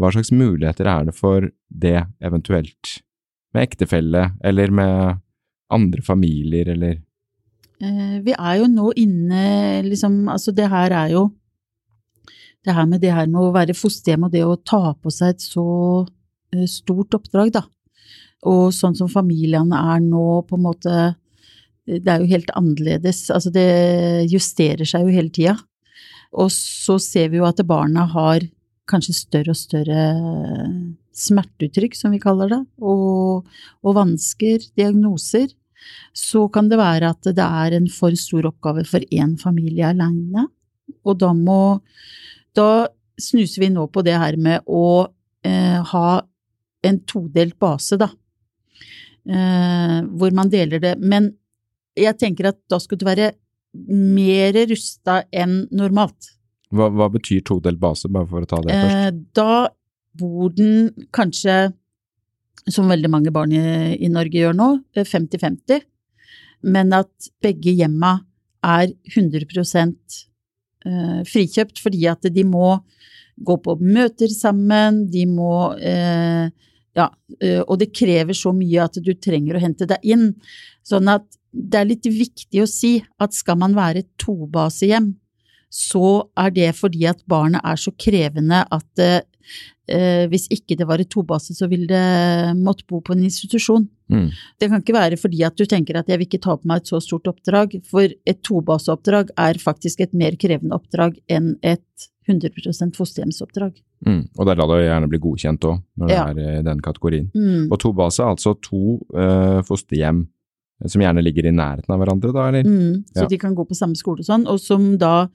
hva 0.00 0.10
slags 0.14 0.32
muligheter 0.32 0.88
er 0.88 1.06
det 1.08 1.14
for 1.16 1.50
det 1.68 1.98
eventuelt 2.24 2.96
med 3.54 3.66
ektefelle 3.66 4.30
eller 4.46 4.72
med 4.74 5.20
andre 5.70 6.02
familier 6.02 6.72
eller 6.72 6.98
Eh, 7.80 8.16
vi 8.24 8.34
er 8.36 8.58
jo 8.60 8.68
nå 8.68 8.90
inne, 9.00 9.42
liksom, 9.86 10.26
altså 10.28 10.52
det 10.52 10.68
her 10.68 10.92
er 10.92 11.14
jo 11.14 11.28
det 12.66 12.74
her 12.76 12.84
med 12.84 13.00
det 13.00 13.12
her 13.16 13.28
med 13.30 13.40
å 13.40 13.54
være 13.54 13.76
fosterhjem 13.76 14.26
og 14.26 14.34
det 14.34 14.42
å 14.44 14.58
ta 14.68 14.92
på 14.92 15.12
seg 15.14 15.32
et 15.32 15.44
så 15.46 15.64
eh, 16.52 16.66
stort 16.68 17.16
oppdrag, 17.16 17.54
da. 17.56 17.64
Og 18.50 18.68
sånn 18.76 18.96
som 18.98 19.08
familiene 19.08 19.80
er 19.94 20.04
nå, 20.04 20.42
på 20.48 20.56
en 20.56 20.64
måte 20.64 21.00
Det 21.90 22.06
er 22.06 22.20
jo 22.22 22.28
helt 22.30 22.50
annerledes. 22.54 23.24
Altså 23.34 23.50
det 23.50 24.28
justerer 24.30 24.86
seg 24.86 25.02
jo 25.02 25.14
hele 25.14 25.32
tida. 25.34 25.56
Og 26.38 26.52
så 26.54 27.00
ser 27.02 27.32
vi 27.32 27.40
jo 27.40 27.46
at 27.48 27.58
barna 27.66 28.04
har 28.12 28.44
kanskje 28.90 29.16
større 29.16 29.54
og 29.54 29.58
større 29.58 30.02
smerteuttrykk, 31.16 31.96
som 31.96 32.14
vi 32.14 32.20
kaller 32.22 32.50
det. 32.52 32.60
Og 32.82 33.46
og, 33.82 33.94
vansker, 33.96 34.62
diagnoser, 34.76 35.50
så 36.12 36.46
kan 36.52 36.68
det 36.68 36.78
være 36.80 37.10
at 37.14 37.30
det 37.36 37.46
er 37.46 37.76
en 37.78 37.88
for 37.92 38.14
stor 38.18 38.50
oppgave 38.50 38.84
for 38.88 39.04
én 39.10 39.36
familie 39.40 39.88
alene. 39.88 40.48
Og 41.04 41.18
da 41.18 41.32
må 41.34 41.80
Da 42.50 42.88
snuser 43.14 43.62
vi 43.62 43.68
nå 43.70 43.84
på 43.94 44.02
det 44.02 44.16
her 44.18 44.34
med 44.34 44.64
å 44.66 45.06
eh, 45.46 45.78
ha 45.86 46.08
en 46.82 46.96
todelt 47.06 47.54
base, 47.62 47.94
da. 48.00 48.08
Eh, 49.22 50.00
hvor 50.18 50.34
man 50.34 50.50
deler 50.50 50.82
det. 50.82 50.96
Men 50.98 51.28
jeg 51.94 52.18
tenker 52.18 52.50
at 52.50 52.58
da 52.66 52.80
skulle 52.82 52.98
du 52.98 53.06
være 53.06 53.30
mer 53.94 54.58
rusta 54.66 55.20
enn 55.30 55.68
normalt. 55.70 56.32
Hva, 56.70 56.86
hva 56.94 57.10
betyr 57.10 57.42
todelt 57.46 57.80
base, 57.82 58.08
bare 58.12 58.28
for 58.30 58.46
å 58.46 58.48
ta 58.48 58.60
det 58.62 58.74
først? 58.74 58.96
Eh, 58.96 59.12
da 59.36 59.54
bor 60.20 60.52
den 60.54 60.90
kanskje, 61.14 61.72
som 62.70 62.90
veldig 62.90 63.10
mange 63.10 63.32
barn 63.34 63.54
i, 63.56 63.62
i 63.98 64.10
Norge 64.12 64.38
gjør 64.38 64.56
nå, 64.56 64.70
eh, 64.94 65.06
50-50, 65.06 65.82
men 66.70 66.94
at 66.94 67.30
begge 67.42 67.74
hjemma 67.74 68.18
er 68.66 68.92
100 69.14 69.46
eh, 70.84 71.20
frikjøpt 71.28 71.80
fordi 71.80 72.06
at 72.10 72.28
de 72.28 72.44
må 72.46 72.78
gå 73.40 73.56
på 73.64 73.76
møter 73.80 74.28
sammen, 74.32 75.06
de 75.10 75.24
må 75.28 75.72
eh, 75.80 76.50
ja, 76.98 77.06
eh, 77.40 77.62
og 77.62 77.78
det 77.80 77.92
krever 77.96 78.36
så 78.36 78.52
mye 78.56 78.84
at 78.84 78.98
du 79.00 79.12
trenger 79.16 79.56
å 79.56 79.62
hente 79.62 79.88
deg 79.88 80.04
inn. 80.04 80.32
Sånn 80.86 81.08
at 81.10 81.26
det 81.50 81.80
er 81.80 81.88
litt 81.88 82.06
viktig 82.06 82.62
å 82.62 82.68
si 82.68 82.98
at 83.18 83.34
skal 83.34 83.58
man 83.62 83.74
være 83.78 84.04
et 84.04 84.10
tobasehjem, 84.20 85.14
så 85.70 86.26
er 86.36 86.50
det 86.50 86.72
fordi 86.74 87.04
at 87.06 87.20
barnet 87.30 87.62
er 87.64 87.78
så 87.78 87.92
krevende 87.94 88.64
at 88.74 89.04
eh, 89.90 90.26
hvis 90.30 90.46
ikke 90.54 90.76
det 90.78 90.86
var 90.86 91.00
et 91.02 91.10
tobase, 91.10 91.54
så 91.54 91.68
ville 91.70 91.86
det 91.90 92.56
måtte 92.58 92.84
bo 92.90 93.00
på 93.02 93.14
en 93.16 93.24
institusjon. 93.26 93.88
Mm. 94.10 94.28
Det 94.58 94.68
kan 94.70 94.82
ikke 94.82 94.94
være 94.96 95.18
fordi 95.18 95.42
at 95.46 95.56
du 95.58 95.64
tenker 95.70 95.98
at 95.98 96.08
jeg 96.10 96.18
vil 96.18 96.26
ikke 96.28 96.42
ta 96.42 96.56
på 96.58 96.66
meg 96.70 96.82
et 96.82 96.90
så 96.90 97.00
stort 97.02 97.26
oppdrag, 97.30 97.78
for 97.86 98.02
et 98.06 98.42
tobaseoppdrag 98.46 99.30
er 99.38 99.58
faktisk 99.62 100.00
et 100.06 100.14
mer 100.14 100.34
krevende 100.38 100.74
oppdrag 100.78 101.18
enn 101.30 101.54
et 101.62 102.08
100% 102.30 102.94
fosterhjemsoppdrag. 102.98 103.78
Mm. 104.06 104.20
Og 104.38 104.46
det 104.46 104.52
er 104.52 104.58
da 104.60 104.66
det 104.70 104.82
gjerne 104.86 105.08
blir 105.10 105.22
godkjent 105.24 105.64
òg, 105.66 105.80
når 105.98 106.10
Ja. 106.10 106.26
det 106.34 106.44
er 106.46 106.58
i 106.60 106.66
den 106.66 106.80
kategorien. 106.80 107.30
Mm. 107.34 107.70
Og 107.72 107.78
tobase 107.82 108.22
er 108.22 108.30
altså 108.34 108.54
to 108.62 109.00
eh, 109.16 109.62
fosterhjem 109.66 110.26
som 110.86 111.02
gjerne 111.02 111.20
ligger 111.24 111.46
i 111.50 111.52
nærheten 111.52 111.92
av 111.92 111.98
hverandre, 112.00 112.32
da, 112.32 112.46
eller? 112.48 112.62
Mm, 112.64 113.04
så 113.12 113.22
Ja. 113.22 113.28
de 113.28 113.36
kan 113.38 113.54
gå 113.54 113.66
på 113.68 113.76
samme 113.76 113.96
skole 113.96 114.20
og 114.22 114.24
sånn, 114.30 114.46
og 114.48 114.58
som 114.60 114.96
da 114.96 115.24
eh, 115.24 115.28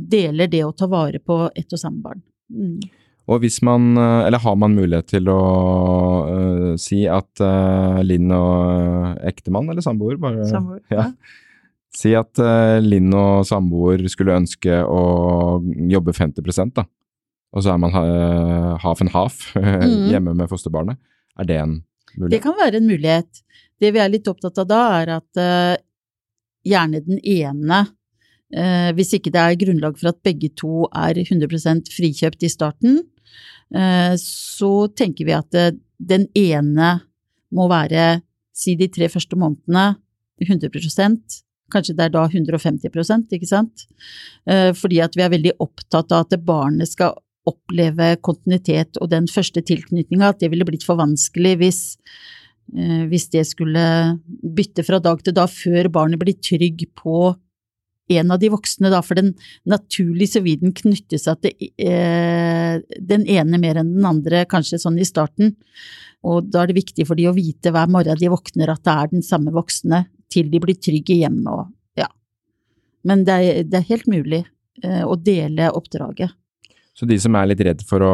deler 0.00 0.50
det 0.52 0.62
å 0.66 0.72
ta 0.76 0.88
vare 0.90 1.18
på 1.22 1.46
ett 1.54 1.72
og 1.72 1.80
samme 1.80 2.02
barn. 2.04 2.22
Mm. 2.52 2.80
Og 3.26 3.40
hvis 3.42 3.58
man, 3.66 3.96
eh, 3.98 4.26
eller 4.28 4.38
har 4.38 4.54
man 4.58 4.76
mulighet 4.76 5.08
til 5.10 5.26
å 5.32 5.40
uh, 6.30 6.74
si 6.78 7.02
at 7.10 7.42
uh, 7.42 7.98
Linn 8.06 8.30
og 8.30 8.60
eh, 8.70 9.32
ektemann 9.32 9.66
eller 9.72 9.82
samboer 9.82 10.20
bare, 10.22 10.46
Samboer, 10.46 10.84
Ja. 10.94 11.08
Si 11.96 12.12
at 12.14 12.38
uh, 12.38 12.76
Linn 12.84 13.10
og 13.16 13.46
samboer 13.48 14.04
skulle 14.12 14.36
ønske 14.36 14.78
å 14.84 15.00
jobbe 15.90 16.14
50 16.14 16.70
da, 16.76 16.84
og 17.56 17.64
så 17.64 17.72
er 17.72 17.82
man 17.82 17.96
uh, 17.96 18.76
half 18.84 19.02
and 19.02 19.14
half 19.16 19.42
Mm. 19.56 20.10
hjemme 20.12 20.34
med 20.36 20.50
fosterbarnet. 20.50 21.00
Er 21.40 21.48
det 21.48 21.58
en 21.62 21.74
mulighet? 22.14 22.30
Det 22.36 22.42
kan 22.44 22.56
være 22.58 22.78
en 22.78 22.86
mulighet. 22.88 23.42
Det 23.80 23.90
vi 23.92 24.00
er 24.00 24.12
litt 24.12 24.28
opptatt 24.30 24.58
av 24.62 24.68
da, 24.70 24.82
er 25.00 25.12
at 25.18 25.40
uh, 25.40 25.74
gjerne 26.66 27.02
den 27.04 27.18
ene, 27.22 27.80
eh, 27.82 27.92
hvis 28.96 29.10
ikke 29.16 29.32
det 29.34 29.42
er 29.42 29.58
grunnlag 29.58 29.96
for 29.98 30.12
at 30.12 30.20
begge 30.22 30.52
to 30.54 30.86
er 30.94 31.18
100% 31.18 31.90
frikjøpt 31.90 32.44
i 32.46 32.50
starten, 32.52 33.00
eh, 33.74 34.14
så 34.20 34.72
tenker 34.94 35.26
vi 35.26 35.34
at 35.36 35.58
eh, 35.58 35.74
den 35.98 36.28
ene 36.36 36.92
må 37.54 37.66
være, 37.70 38.20
si 38.56 38.76
de 38.78 38.88
tre 38.92 39.08
første 39.12 39.36
månedene, 39.38 39.96
100 40.42 40.68
Kanskje 41.72 41.96
det 41.98 42.04
er 42.04 42.12
da 42.14 42.26
150% 42.28 43.32
ikke 43.34 43.48
sant? 43.48 43.86
Eh, 44.46 44.70
Fordi 44.76 45.00
at 45.02 45.16
vi 45.16 45.24
er 45.24 45.32
veldig 45.32 45.56
opptatt 45.58 46.12
av 46.14 46.26
at 46.26 46.44
barnet 46.46 46.92
skal 46.92 47.16
oppleve 47.46 48.16
kontinuitet 48.26 48.98
og 49.00 49.10
den 49.10 49.26
første 49.30 49.62
tilknytninga, 49.62 50.30
at 50.30 50.42
det 50.42 50.50
ville 50.52 50.66
blitt 50.66 50.86
for 50.86 50.98
vanskelig 50.98 51.56
hvis 51.62 51.80
eh, 52.74 53.02
hvis 53.10 53.28
det 53.34 53.46
skulle 53.48 53.82
bytte 54.42 54.86
fra 54.86 55.00
dag 55.02 55.22
til 55.22 55.34
dag 55.34 55.50
før 55.50 55.90
barnet 55.98 56.22
blir 56.22 56.38
trygg 56.38 56.86
på 56.98 57.34
en 58.08 58.30
av 58.30 58.40
de 58.40 58.50
voksne, 58.52 58.90
da, 58.92 59.00
for 59.02 59.18
den 59.18 59.32
naturlig 59.68 60.30
så 60.32 60.42
vil 60.44 60.60
den 60.62 60.74
knytte 60.76 61.18
seg 61.20 61.40
til 61.42 61.70
eh, 61.82 62.78
den 63.02 63.26
ene 63.26 63.60
mer 63.62 63.80
enn 63.80 63.96
den 63.96 64.08
andre, 64.08 64.44
kanskje 64.50 64.80
sånn 64.82 65.00
i 65.02 65.08
starten. 65.08 65.56
Og 66.26 66.48
da 66.50 66.62
er 66.62 66.70
det 66.70 66.80
viktig 66.80 67.06
for 67.08 67.18
de 67.18 67.28
å 67.30 67.34
vite 67.36 67.72
hver 67.74 67.90
morgen 67.90 68.18
de 68.18 68.30
våkner 68.30 68.72
at 68.72 68.84
det 68.86 68.94
er 68.94 69.12
den 69.14 69.26
samme 69.26 69.54
voksne, 69.54 70.06
til 70.32 70.50
de 70.50 70.58
blir 70.62 70.78
trygge 70.82 71.20
hjemme 71.20 71.52
og 71.52 71.68
ja. 71.98 72.08
Men 73.06 73.22
det 73.26 73.36
er, 73.36 73.62
det 73.66 73.78
er 73.78 73.90
helt 73.92 74.08
mulig 74.10 74.42
eh, 74.82 75.04
å 75.06 75.14
dele 75.18 75.70
oppdraget. 75.74 76.34
Så 76.96 77.04
de 77.04 77.18
som 77.20 77.34
er 77.36 77.50
litt 77.50 77.60
redd 77.60 77.82
for 77.84 78.00
å, 78.00 78.12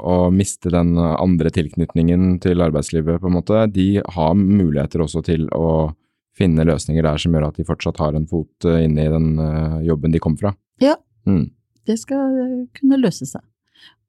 å 0.00 0.14
miste 0.32 0.70
den 0.72 0.94
andre 0.96 1.50
tilknytningen 1.52 2.38
til 2.40 2.64
arbeidslivet, 2.64 3.20
på 3.20 3.28
en 3.28 3.36
måte, 3.36 3.66
de 3.68 4.00
har 4.00 4.32
muligheter 4.38 5.04
også 5.04 5.20
til 5.26 5.44
å 5.52 5.90
finne 6.38 6.64
løsninger 6.66 7.04
der 7.04 7.20
som 7.20 7.34
gjør 7.34 7.48
at 7.50 7.58
de 7.60 7.66
fortsatt 7.68 8.00
har 8.02 8.16
en 8.16 8.28
fot 8.28 8.68
eh, 8.68 8.84
inne 8.86 9.06
i 9.06 9.12
den 9.12 9.32
eh, 9.42 9.78
jobben 9.88 10.14
de 10.14 10.22
kom 10.22 10.36
fra. 10.40 10.54
Ja. 10.82 10.96
Mm. 11.28 11.52
det 11.86 12.00
skal 12.00 12.66
kunne 12.74 12.98
løse 12.98 13.26
seg. 13.28 13.42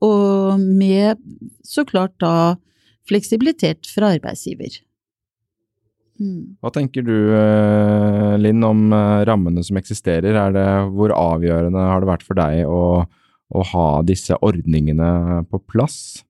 Og 0.02 0.58
med 0.62 1.20
så 1.66 1.84
klart 1.86 2.16
da 2.22 2.56
fleksibilitet 3.10 3.86
fra 3.90 4.14
arbeidsgiver. 4.16 4.80
Mm. 6.22 6.56
Hva 6.62 6.72
tenker 6.74 7.06
du, 7.06 7.16
eh, 7.36 8.36
Linn, 8.42 8.64
om 8.66 8.86
eh, 8.94 9.24
rammene 9.28 9.64
som 9.66 9.78
eksisterer? 9.80 10.38
Er 10.38 10.54
det, 10.56 10.68
hvor 10.94 11.14
avgjørende 11.16 11.88
har 11.90 12.04
det 12.04 12.12
vært 12.12 12.26
for 12.28 12.38
deg 12.40 12.64
å, 12.70 12.84
å 13.04 13.66
ha 13.74 13.88
disse 14.06 14.38
ordningene 14.46 15.44
på 15.50 15.62
plass? 15.74 16.24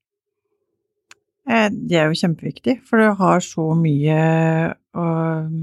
Eh, 1.50 1.70
Det 1.70 2.00
er 2.00 2.10
jo 2.10 2.20
kjempeviktig, 2.24 2.80
for 2.88 3.04
du 3.04 3.12
har 3.20 3.44
så 3.44 3.72
mye 3.78 4.20
og 4.96 5.56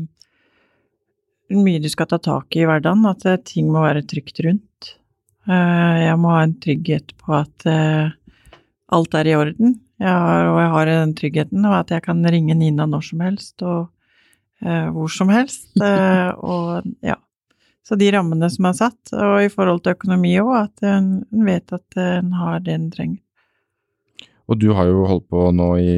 mye 1.50 1.82
du 1.82 1.88
skal 1.90 2.08
ta 2.10 2.18
tak 2.22 2.56
i 2.56 2.62
i 2.64 2.66
hverdagen, 2.68 3.06
at 3.10 3.26
eh, 3.26 3.38
ting 3.46 3.70
må 3.72 3.84
være 3.84 4.04
trygt 4.08 4.40
rundt. 4.46 4.90
Eh, 5.48 5.96
Jeg 6.06 6.18
må 6.20 6.34
ha 6.34 6.42
en 6.46 6.56
trygghet 6.62 7.14
på 7.20 7.36
at 7.38 7.66
eh, 7.66 8.10
alt 8.94 9.16
er 9.18 9.30
i 9.30 9.38
orden. 9.38 9.78
Jeg 10.00 10.10
har, 10.10 10.46
og 10.48 10.60
jeg 10.62 10.70
har 10.74 10.90
den 10.90 11.16
tryggheten 11.18 11.64
og 11.68 11.74
at 11.82 11.90
jeg 11.92 12.04
kan 12.06 12.22
ringe 12.24 12.54
Nina 12.56 12.86
når 12.88 13.02
som 13.10 13.20
helst 13.20 13.60
og 13.62 13.90
eh, 14.64 14.86
hvor 14.94 15.10
som 15.12 15.32
helst. 15.32 15.72
Eh, 15.80 16.30
og 16.40 16.86
ja. 17.04 17.16
Så 17.86 17.96
de 17.98 18.10
rammene 18.14 18.46
som 18.52 18.68
er 18.68 18.76
satt, 18.76 19.10
og 19.16 19.40
i 19.42 19.50
forhold 19.50 19.80
til 19.82 19.96
økonomi 19.96 20.36
òg, 20.38 20.52
at 20.60 20.84
en 20.86 21.08
vet 21.46 21.72
at 21.74 21.96
en 21.98 22.30
har 22.38 22.60
det 22.62 22.76
en 22.76 22.90
trenger. 22.92 23.18
Og 24.50 24.58
du 24.58 24.68
har 24.74 24.88
jo 24.90 25.06
holdt 25.06 25.26
på 25.30 25.44
nå 25.54 25.68
i, 25.78 25.94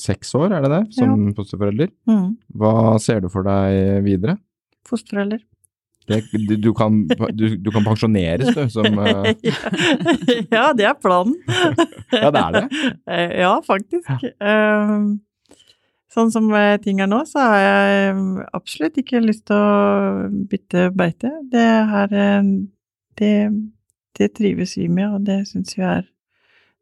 seks 0.00 0.34
år, 0.36 0.52
er 0.52 0.64
det 0.64 0.70
det, 0.72 0.80
som 0.98 1.26
fosterforelder? 1.36 1.90
Mm. 2.08 2.34
Hva 2.60 2.72
ser 3.00 3.22
du 3.24 3.28
for 3.32 3.44
deg 3.46 4.04
videre? 4.04 4.36
Fosterforelder. 4.90 5.40
Det, 6.10 6.24
du, 6.58 6.72
kan, 6.74 7.04
du, 7.38 7.44
du 7.60 7.70
kan 7.70 7.84
pensjoneres, 7.86 8.50
du, 8.56 8.62
som 8.72 8.98
uh... 8.98 9.28
ja, 10.50 10.70
det 10.74 10.88
er 10.90 10.96
planen. 10.98 11.36
Ja, 12.10 12.30
det 12.34 12.42
er 12.42 12.56
det. 12.56 12.64
Eh, 13.06 13.34
Ja, 13.44 13.52
faktisk. 13.62 14.10
Ja. 14.40 14.94
Sånn 16.10 16.32
som 16.34 16.48
eh, 16.58 16.74
ting 16.82 16.98
er 16.98 17.06
nå, 17.06 17.20
så 17.28 17.42
har 17.52 17.60
jeg 17.62 18.14
um, 18.18 18.40
absolutt 18.56 18.96
ikke 18.98 19.22
lyst 19.22 19.44
til 19.46 19.54
å 19.54 20.30
bytte 20.50 20.88
beite. 20.96 21.30
Det 21.52 21.66
her 21.92 22.14
eh, 22.18 22.48
det, 23.20 23.34
det 24.18 24.32
trives 24.34 24.74
vi 24.78 24.88
med, 24.90 25.06
og 25.14 25.28
det 25.28 25.44
syns 25.52 25.76
vi 25.78 25.84
er 25.86 26.08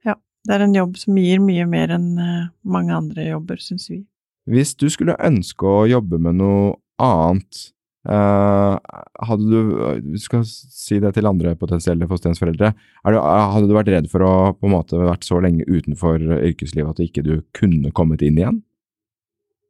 Ja, 0.07 0.17
det 0.49 0.57
er 0.57 0.65
en 0.65 0.77
jobb 0.77 0.97
som 1.01 1.19
gir 1.21 1.43
mye 1.45 1.67
mer 1.69 1.93
enn 1.99 2.15
eh, 2.17 2.47
mange 2.65 2.97
andre 2.97 3.29
jobber, 3.29 3.61
syns 3.61 3.91
vi. 3.93 4.01
Hvis 4.49 4.73
du 4.81 4.87
skulle 4.89 5.19
ønske 5.21 5.69
å 5.69 5.85
jobbe 5.91 6.23
med 6.25 6.41
noe 6.41 6.79
annet, 6.97 7.67
eh, 7.69 7.78
hadde 8.09 9.45
du 9.45 9.73
Du 10.01 10.17
skal 10.23 10.45
si 10.49 10.97
det 11.03 11.11
til 11.17 11.29
andre 11.29 11.53
potensielle 11.61 12.09
fosterhjemsforeldre. 12.09 12.71
Er 13.05 13.19
hadde 13.21 13.69
du 13.69 13.75
vært 13.77 13.91
redd 13.93 14.09
for 14.13 14.25
å 14.25 14.33
på 14.57 14.69
en 14.69 14.75
måte 14.77 15.01
vært 15.03 15.27
så 15.29 15.43
lenge 15.45 15.67
utenfor 15.69 16.23
yrkeslivet 16.39 16.89
at 16.89 17.03
du 17.03 17.05
ikke 17.05 17.43
kunne 17.59 17.93
kommet 17.93 18.25
inn 18.25 18.41
igjen? 18.41 18.63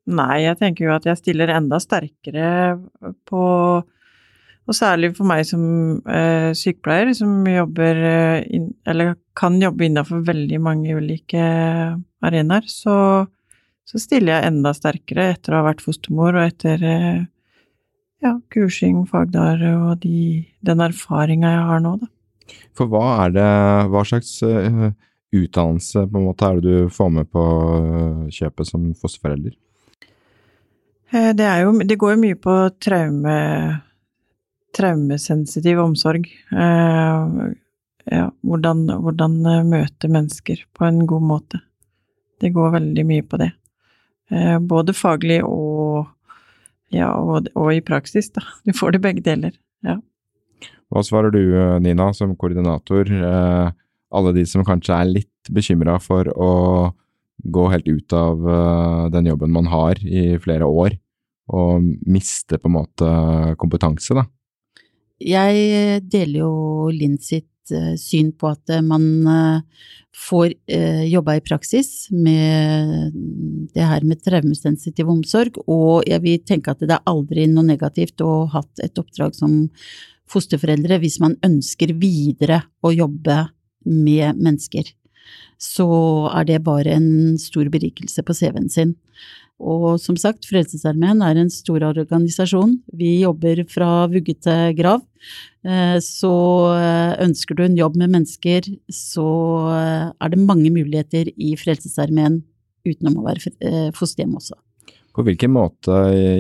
Nei, 0.09 0.47
jeg 0.47 0.57
tenker 0.57 0.87
jo 0.87 0.95
at 0.95 1.07
jeg 1.09 1.21
stiller 1.21 1.53
enda 1.53 1.79
sterkere 1.83 2.51
på 3.29 3.45
Og 4.69 4.77
særlig 4.77 5.15
for 5.17 5.29
meg 5.29 5.47
som 5.49 5.63
eh, 6.05 6.51
sykepleier, 6.57 7.15
som 7.17 7.45
jobber 7.49 8.03
eh, 8.05 8.47
inn, 8.57 8.71
Eller 8.89 9.15
kan 9.37 9.57
jobbe 9.61 9.87
innafor 9.87 10.21
veldig 10.27 10.61
mange 10.61 10.97
ulike 10.97 11.41
arenaer, 12.21 12.67
så, 12.69 13.25
så 13.89 14.01
stiller 14.03 14.35
jeg 14.35 14.51
enda 14.51 14.75
sterkere 14.77 15.31
etter 15.33 15.55
å 15.55 15.63
ha 15.63 15.69
vært 15.71 15.85
fostermor 15.85 16.37
og 16.37 16.45
etter 16.45 16.85
eh, 16.85 17.21
ja, 18.25 18.35
kursing, 18.53 19.03
fagdager 19.09 19.77
og 19.77 20.01
de, 20.03 20.45
den 20.65 20.83
erfaringa 20.85 21.53
jeg 21.55 21.67
har 21.71 21.85
nå, 21.85 21.97
da. 22.03 22.11
For 22.79 22.89
hva 22.89 23.05
er 23.27 23.33
det 23.35 23.49
Hva 23.93 24.03
slags 24.09 24.31
eh, 24.47 24.91
utdannelse 25.37 26.07
på 26.09 26.21
en 26.21 26.29
måte 26.31 26.49
er 26.49 26.61
det 26.61 26.77
du 26.87 26.93
får 26.93 27.11
med 27.13 27.29
på 27.29 27.45
kjøpet 28.33 28.71
som 28.71 28.87
fosterforelder? 28.97 29.57
Eh, 31.13 31.33
Det, 31.37 31.45
er 31.45 31.65
jo, 31.67 31.75
det 31.85 31.99
går 32.01 32.15
jo 32.15 32.23
mye 32.23 32.39
på 32.41 32.57
traume, 32.81 33.37
traumesensitiv 34.77 35.81
omsorg. 35.85 36.29
Eh, 36.53 37.55
ja, 38.09 38.27
hvordan, 38.41 38.87
hvordan 39.05 39.39
eh, 39.47 39.65
møte 39.69 40.09
mennesker 40.09 40.65
på 40.73 40.89
en 40.89 41.05
god 41.07 41.27
måte. 41.29 41.61
Det 42.41 42.55
går 42.55 42.77
veldig 42.79 43.05
mye 43.09 43.25
på 43.27 43.41
det. 43.41 43.51
Eh, 44.31 44.57
både 44.61 44.95
faglig 44.97 45.43
og, 45.45 46.07
ja, 46.95 47.11
og, 47.17 47.51
og 47.59 47.73
i 47.75 47.83
praksis, 47.85 48.31
da. 48.35 48.45
Du 48.65 48.73
får 48.77 48.97
det 48.97 49.03
begge 49.05 49.25
deler. 49.25 49.57
Ja. 49.87 49.99
Hva 50.89 51.03
svarer 51.05 51.33
du, 51.35 51.43
Nina, 51.85 52.11
som 52.17 52.33
koordinator? 52.41 53.11
Eh, 53.13 53.75
alle 54.09 54.33
de 54.37 54.45
som 54.49 54.65
kanskje 54.65 54.97
er 54.97 55.11
litt 55.11 55.53
bekymra 55.53 55.99
for 56.01 56.31
å 56.33 56.53
gå 57.45 57.67
helt 57.71 57.89
ut 57.89 58.17
av 58.17 58.49
eh, 58.49 59.05
den 59.15 59.29
jobben 59.31 59.53
man 59.55 59.69
har 59.71 60.01
i 60.01 60.33
flere 60.43 60.67
år, 60.67 60.97
og 61.53 61.85
miste 62.09 62.59
på 62.59 62.69
en 62.69 62.77
måte 62.81 63.13
kompetanse, 63.61 64.17
da. 64.17 64.27
Jeg 65.19 66.03
deler 66.07 66.45
jo 66.45 66.53
Linn 66.95 67.17
sitt 67.19 67.51
eh, 67.75 67.95
syn 68.01 68.33
på 68.37 68.51
at 68.53 68.73
eh, 68.73 68.85
man 68.85 69.07
eh, 69.29 69.87
får 70.19 70.55
jobba 71.07 71.37
i 71.39 71.43
praksis 71.47 72.09
med 72.11 73.13
det 73.71 73.85
her 73.87 74.03
med 74.03 74.19
traumesensitiv 74.27 75.07
omsorg, 75.13 75.61
og 75.71 76.09
jeg 76.11 76.25
vil 76.25 76.41
tenke 76.43 76.73
at 76.75 76.83
det 76.83 76.97
er 76.97 77.07
aldri 77.07 77.45
noe 77.47 77.63
negativt 77.69 78.25
å 78.27 78.49
ha 78.51 78.59
hatt 78.59 78.83
et 78.83 78.99
oppdrag 78.99 79.37
som 79.39 79.69
fosterforeldre 80.29 80.99
hvis 80.99 81.21
man 81.23 81.37
ønsker 81.47 81.95
videre 82.01 82.65
å 82.83 82.91
jobbe 82.91 83.45
med 83.87 84.43
mennesker. 84.43 84.91
Så 85.59 85.87
er 86.35 86.51
det 86.51 86.65
bare 86.67 86.99
en 86.99 87.39
stor 87.39 87.71
berikelse 87.71 88.25
på 88.27 88.35
CV-en 88.35 88.71
sin. 88.73 88.97
Og 89.59 89.99
som 89.99 90.15
sagt, 90.19 90.47
Frelsesarmeen 90.47 91.23
er 91.27 91.39
en 91.41 91.51
stor 91.51 91.83
organisasjon. 91.89 92.77
Vi 92.95 93.19
jobber 93.25 93.65
fra 93.71 94.07
vugge 94.11 94.37
til 94.39 94.77
grav. 94.79 95.03
Eh, 95.67 95.99
Så 96.05 96.31
eh, 96.77 97.19
ønsker 97.27 97.59
du 97.59 97.65
en 97.65 97.77
jobb 97.77 97.99
med 97.99 98.13
mennesker, 98.15 98.71
så 98.87 99.27
eh, 99.75 100.07
er 100.15 100.31
det 100.31 100.39
mange 100.39 100.71
muligheter 100.71 101.33
i 101.35 101.57
Frelsesarmeen 101.59 102.43
utenom 102.87 103.19
å 103.19 103.27
være 103.27 103.91
fosterhjem 103.99 104.39
også. 104.39 104.55
På 105.13 105.25
hvilken 105.27 105.51
måte 105.51 105.97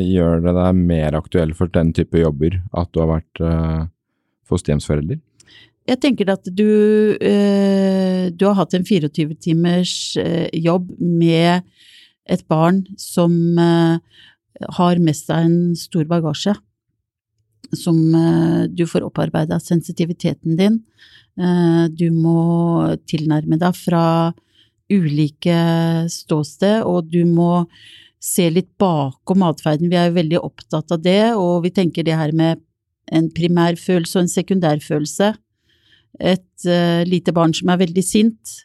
gjør 0.06 0.44
det 0.44 0.54
deg 0.54 0.78
mer 0.78 1.16
aktuell 1.18 1.50
for 1.58 1.70
den 1.74 1.90
type 1.92 2.20
jobber 2.20 2.60
at 2.78 2.92
du 2.94 3.00
har 3.02 3.10
vært 3.10 3.88
fosterhjemsforelder? 4.46 5.18
Jeg 5.88 6.00
tenker 6.04 6.30
at 6.30 6.46
du, 6.46 6.68
du 7.18 8.44
har 8.46 8.56
hatt 8.60 8.76
en 8.78 8.86
24 8.86 9.34
timers 9.42 9.92
eh, 10.22 10.46
jobb 10.54 10.92
med 11.00 11.66
et 12.28 12.44
barn 12.48 12.82
som 13.00 13.32
eh, 13.58 13.98
har 14.78 15.00
med 15.02 15.16
seg 15.16 15.46
en 15.46 15.60
stor 15.78 16.08
bagasje. 16.10 16.54
Som 17.76 18.14
eh, 18.16 18.66
du 18.70 18.84
får 18.88 19.06
opparbeida 19.06 19.60
sensitiviteten 19.62 20.58
din. 20.60 20.82
Eh, 21.38 21.86
du 21.92 22.10
må 22.14 22.96
tilnærme 23.08 23.58
deg 23.60 23.76
fra 23.76 24.04
ulike 24.88 25.58
ståsted, 26.08 26.84
og 26.88 27.10
du 27.12 27.24
må 27.28 27.66
se 28.24 28.48
litt 28.50 28.70
bakom 28.80 29.44
atferden. 29.46 29.90
Vi 29.92 29.98
er 30.00 30.08
jo 30.08 30.16
veldig 30.16 30.40
opptatt 30.40 30.94
av 30.94 31.02
det, 31.04 31.34
og 31.36 31.62
vi 31.66 31.74
tenker 31.76 32.06
det 32.06 32.16
her 32.18 32.32
med 32.36 32.64
en 33.12 33.28
primærfølelse 33.32 34.16
og 34.16 34.24
en 34.24 34.32
sekundærfølelse. 34.32 35.28
Et 36.18 36.66
uh, 36.66 37.04
lite 37.06 37.32
barn 37.36 37.52
som 37.54 37.70
er 37.70 37.82
veldig 37.84 38.04
sint, 38.04 38.56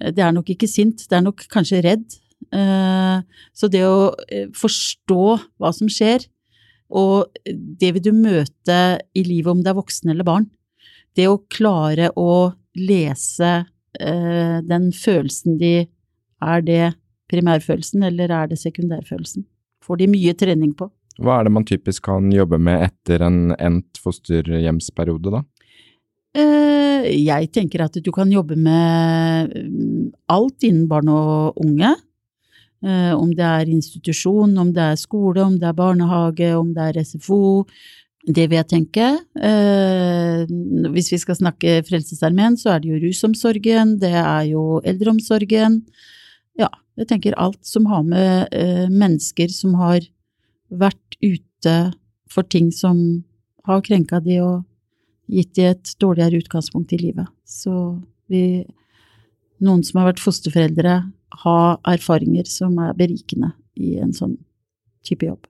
det 0.00 0.22
er 0.24 0.32
nok 0.32 0.48
ikke 0.54 0.70
sint, 0.70 1.02
det 1.10 1.18
er 1.18 1.26
nok 1.26 1.44
kanskje 1.52 1.82
redd. 1.84 2.06
Eh, 2.48 3.18
så 3.52 3.68
det 3.70 3.82
å 3.86 4.12
eh, 4.28 4.48
forstå 4.56 5.24
hva 5.60 5.72
som 5.76 5.90
skjer, 5.92 6.24
og 6.90 7.30
det 7.44 7.92
vil 7.94 8.02
du 8.02 8.10
møte 8.16 8.78
i 9.14 9.22
livet 9.22 9.52
om 9.52 9.60
det 9.62 9.70
er 9.70 9.78
voksen 9.78 10.10
eller 10.10 10.26
barn. 10.26 10.48
Det 11.14 11.28
å 11.30 11.42
klare 11.52 12.10
å 12.18 12.50
lese 12.78 13.52
eh, 14.00 14.58
den 14.66 14.90
følelsen 14.94 15.58
de 15.60 15.74
Er 16.40 16.62
det 16.64 16.94
primærfølelsen, 17.28 18.00
eller 18.08 18.30
er 18.32 18.46
det 18.48 18.56
sekundærfølelsen? 18.56 19.44
Får 19.84 19.98
de 20.00 20.06
mye 20.08 20.32
trening 20.32 20.70
på. 20.72 20.86
Hva 21.20 21.34
er 21.36 21.44
det 21.44 21.52
man 21.52 21.66
typisk 21.68 22.06
kan 22.06 22.30
jobbe 22.32 22.56
med 22.56 22.80
etter 22.86 23.20
en 23.26 23.52
endt 23.60 24.00
fosterhjemsperiode, 24.00 25.34
da? 25.34 25.42
Jeg 27.04 27.50
tenker 27.52 27.84
at 27.84 27.98
du 28.00 28.08
kan 28.14 28.32
jobbe 28.32 28.56
med 28.56 29.52
mm, 29.52 30.06
alt 30.32 30.64
innen 30.64 30.88
barn 30.88 31.12
og 31.12 31.60
unge. 31.60 31.92
Eh, 32.82 33.12
Om 33.14 33.34
det 33.36 33.44
er 33.44 33.68
institusjon, 33.70 34.56
om 34.58 34.72
det 34.72 34.82
er 34.82 35.00
skole, 35.00 35.42
om 35.44 35.58
det 35.58 35.68
er 35.68 35.76
barnehage, 35.76 36.52
om 36.56 36.72
det 36.74 36.86
er 36.90 37.04
SFO. 37.04 37.66
Det 38.26 38.48
vil 38.48 38.58
jeg 38.60 38.68
tenke. 38.68 39.08
Eh, 39.36 40.46
Hvis 40.92 41.12
vi 41.12 41.18
skal 41.18 41.36
snakke 41.36 41.80
Frelsesarmeen, 41.88 42.56
så 42.56 42.74
er 42.74 42.80
det 42.80 42.90
jo 42.90 43.02
rusomsorgen, 43.06 43.98
det 44.00 44.14
er 44.14 44.44
jo 44.52 44.80
eldreomsorgen. 44.84 45.82
Ja, 46.58 46.68
jeg 46.96 47.08
tenker 47.08 47.36
alt 47.36 47.64
som 47.64 47.86
har 47.86 48.02
med 48.02 48.48
eh, 48.52 48.88
mennesker 48.88 49.48
som 49.48 49.74
har 49.80 50.00
vært 50.70 51.16
ute 51.22 51.92
for 52.30 52.42
ting 52.42 52.70
som 52.72 53.24
har 53.66 53.82
krenka 53.82 54.20
de 54.24 54.40
og 54.40 54.64
gitt 55.30 55.54
de 55.54 55.68
et 55.70 55.94
dårligere 56.02 56.40
utgangspunkt 56.42 56.92
i 56.92 57.00
livet. 57.00 57.28
Så 57.46 57.72
vi, 58.30 58.64
noen 59.62 59.82
som 59.86 60.00
har 60.00 60.10
vært 60.12 60.22
fosterforeldre, 60.22 61.00
har 61.44 61.78
erfaringer 61.88 62.48
som 62.50 62.76
er 62.82 62.96
berikende 62.98 63.52
i 63.78 63.96
en 64.02 64.12
sånn 64.16 64.36
type 65.06 65.26
jobb. 65.26 65.46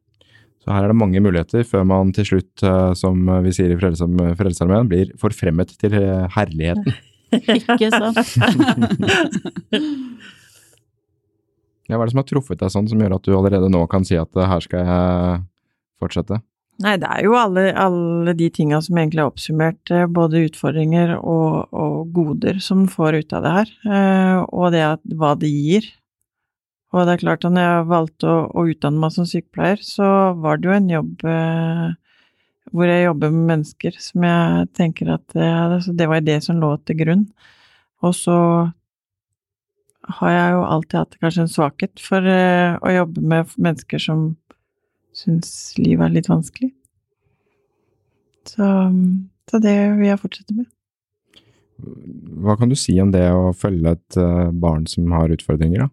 Så 0.60 0.74
her 0.74 0.84
er 0.84 0.92
det 0.92 0.98
mange 1.00 1.22
muligheter 1.24 1.64
før 1.64 1.86
man 1.88 2.12
til 2.12 2.26
slutt, 2.28 2.62
eh, 2.62 2.90
som 2.98 3.22
vi 3.44 3.52
sier 3.56 3.72
i 3.72 3.78
Frelsesarm- 3.80 4.34
Frelsesarmeen, 4.36 4.90
blir 4.90 5.14
forfremmet 5.20 5.72
til 5.80 5.96
eh, 5.96 6.26
herligheten. 6.36 6.92
Ikke 7.56 7.88
sant? 7.94 8.18
Ja, 11.90 11.96
hva 11.98 12.04
er 12.04 12.06
det 12.06 12.12
som 12.12 12.20
har 12.20 12.28
truffet 12.28 12.60
deg 12.60 12.70
sånn, 12.70 12.86
som 12.90 13.00
gjør 13.02 13.16
at 13.16 13.26
du 13.26 13.32
allerede 13.34 13.70
nå 13.72 13.82
kan 13.90 14.04
si 14.06 14.18
at 14.20 14.36
eh, 14.38 14.46
her 14.46 14.62
skal 14.62 14.84
jeg 14.86 15.40
fortsette? 16.02 16.38
Nei, 16.80 16.94
det 16.96 17.08
er 17.12 17.26
jo 17.26 17.34
alle, 17.36 17.66
alle 17.76 18.32
de 18.38 18.46
tinga 18.56 18.78
som 18.80 18.96
egentlig 18.96 19.20
er 19.20 19.28
oppsummert, 19.28 19.90
eh, 19.92 20.06
både 20.08 20.46
utfordringer 20.46 21.18
og, 21.18 21.68
og 21.76 22.12
goder 22.16 22.60
som 22.64 22.86
får 22.88 23.18
ut 23.20 23.34
av 23.36 23.44
det 23.44 23.52
her, 23.58 23.72
eh, 23.84 24.36
og 24.48 24.72
det 24.72 24.84
at, 24.86 25.02
hva 25.20 25.34
det 25.36 25.50
gir. 25.52 25.90
Og 26.90 27.04
det 27.06 27.14
er 27.14 27.22
klart 27.22 27.44
at 27.44 27.52
når 27.54 27.66
jeg 27.66 27.88
valgte 27.92 28.30
å, 28.30 28.38
å 28.48 28.64
utdanne 28.72 29.02
meg 29.02 29.12
som 29.14 29.28
sykepleier, 29.28 29.82
så 29.84 30.08
var 30.40 30.58
det 30.58 30.70
jo 30.70 30.76
en 30.78 30.90
jobb 30.94 31.26
eh, 31.28 31.86
hvor 32.70 32.90
jeg 32.90 33.04
jobber 33.04 33.32
med 33.34 33.46
mennesker 33.52 33.96
som 34.00 34.26
jeg 34.26 34.66
tenker 34.78 35.14
at 35.14 35.36
eh, 35.38 35.88
det 36.00 36.08
var 36.10 36.24
det 36.24 36.40
som 36.46 36.60
lå 36.62 36.74
til 36.86 37.00
grunn. 37.02 37.24
Og 38.06 38.14
så 38.16 38.36
har 40.20 40.32
jeg 40.32 40.52
jo 40.56 40.62
alltid 40.66 40.98
hatt 40.98 41.18
kanskje 41.22 41.44
en 41.44 41.52
svakhet 41.52 42.02
for 42.02 42.26
eh, 42.26 42.76
å 42.80 42.94
jobbe 42.94 43.22
med 43.22 43.54
mennesker 43.60 44.02
som 44.02 44.30
syns 45.16 45.50
livet 45.78 46.06
er 46.06 46.14
litt 46.14 46.30
vanskelig. 46.30 46.70
Så, 48.48 48.66
så 49.50 49.60
det 49.62 49.76
vil 49.98 50.08
jeg 50.08 50.20
fortsette 50.22 50.56
med. 50.56 50.68
Hva 52.40 52.56
kan 52.60 52.70
du 52.70 52.76
si 52.76 52.96
om 53.00 53.12
det 53.12 53.24
å 53.32 53.52
følge 53.56 53.94
et 53.96 54.18
eh, 54.20 54.50
barn 54.52 54.86
som 54.90 55.10
har 55.16 55.32
utfordringer, 55.32 55.86
da? 55.86 55.90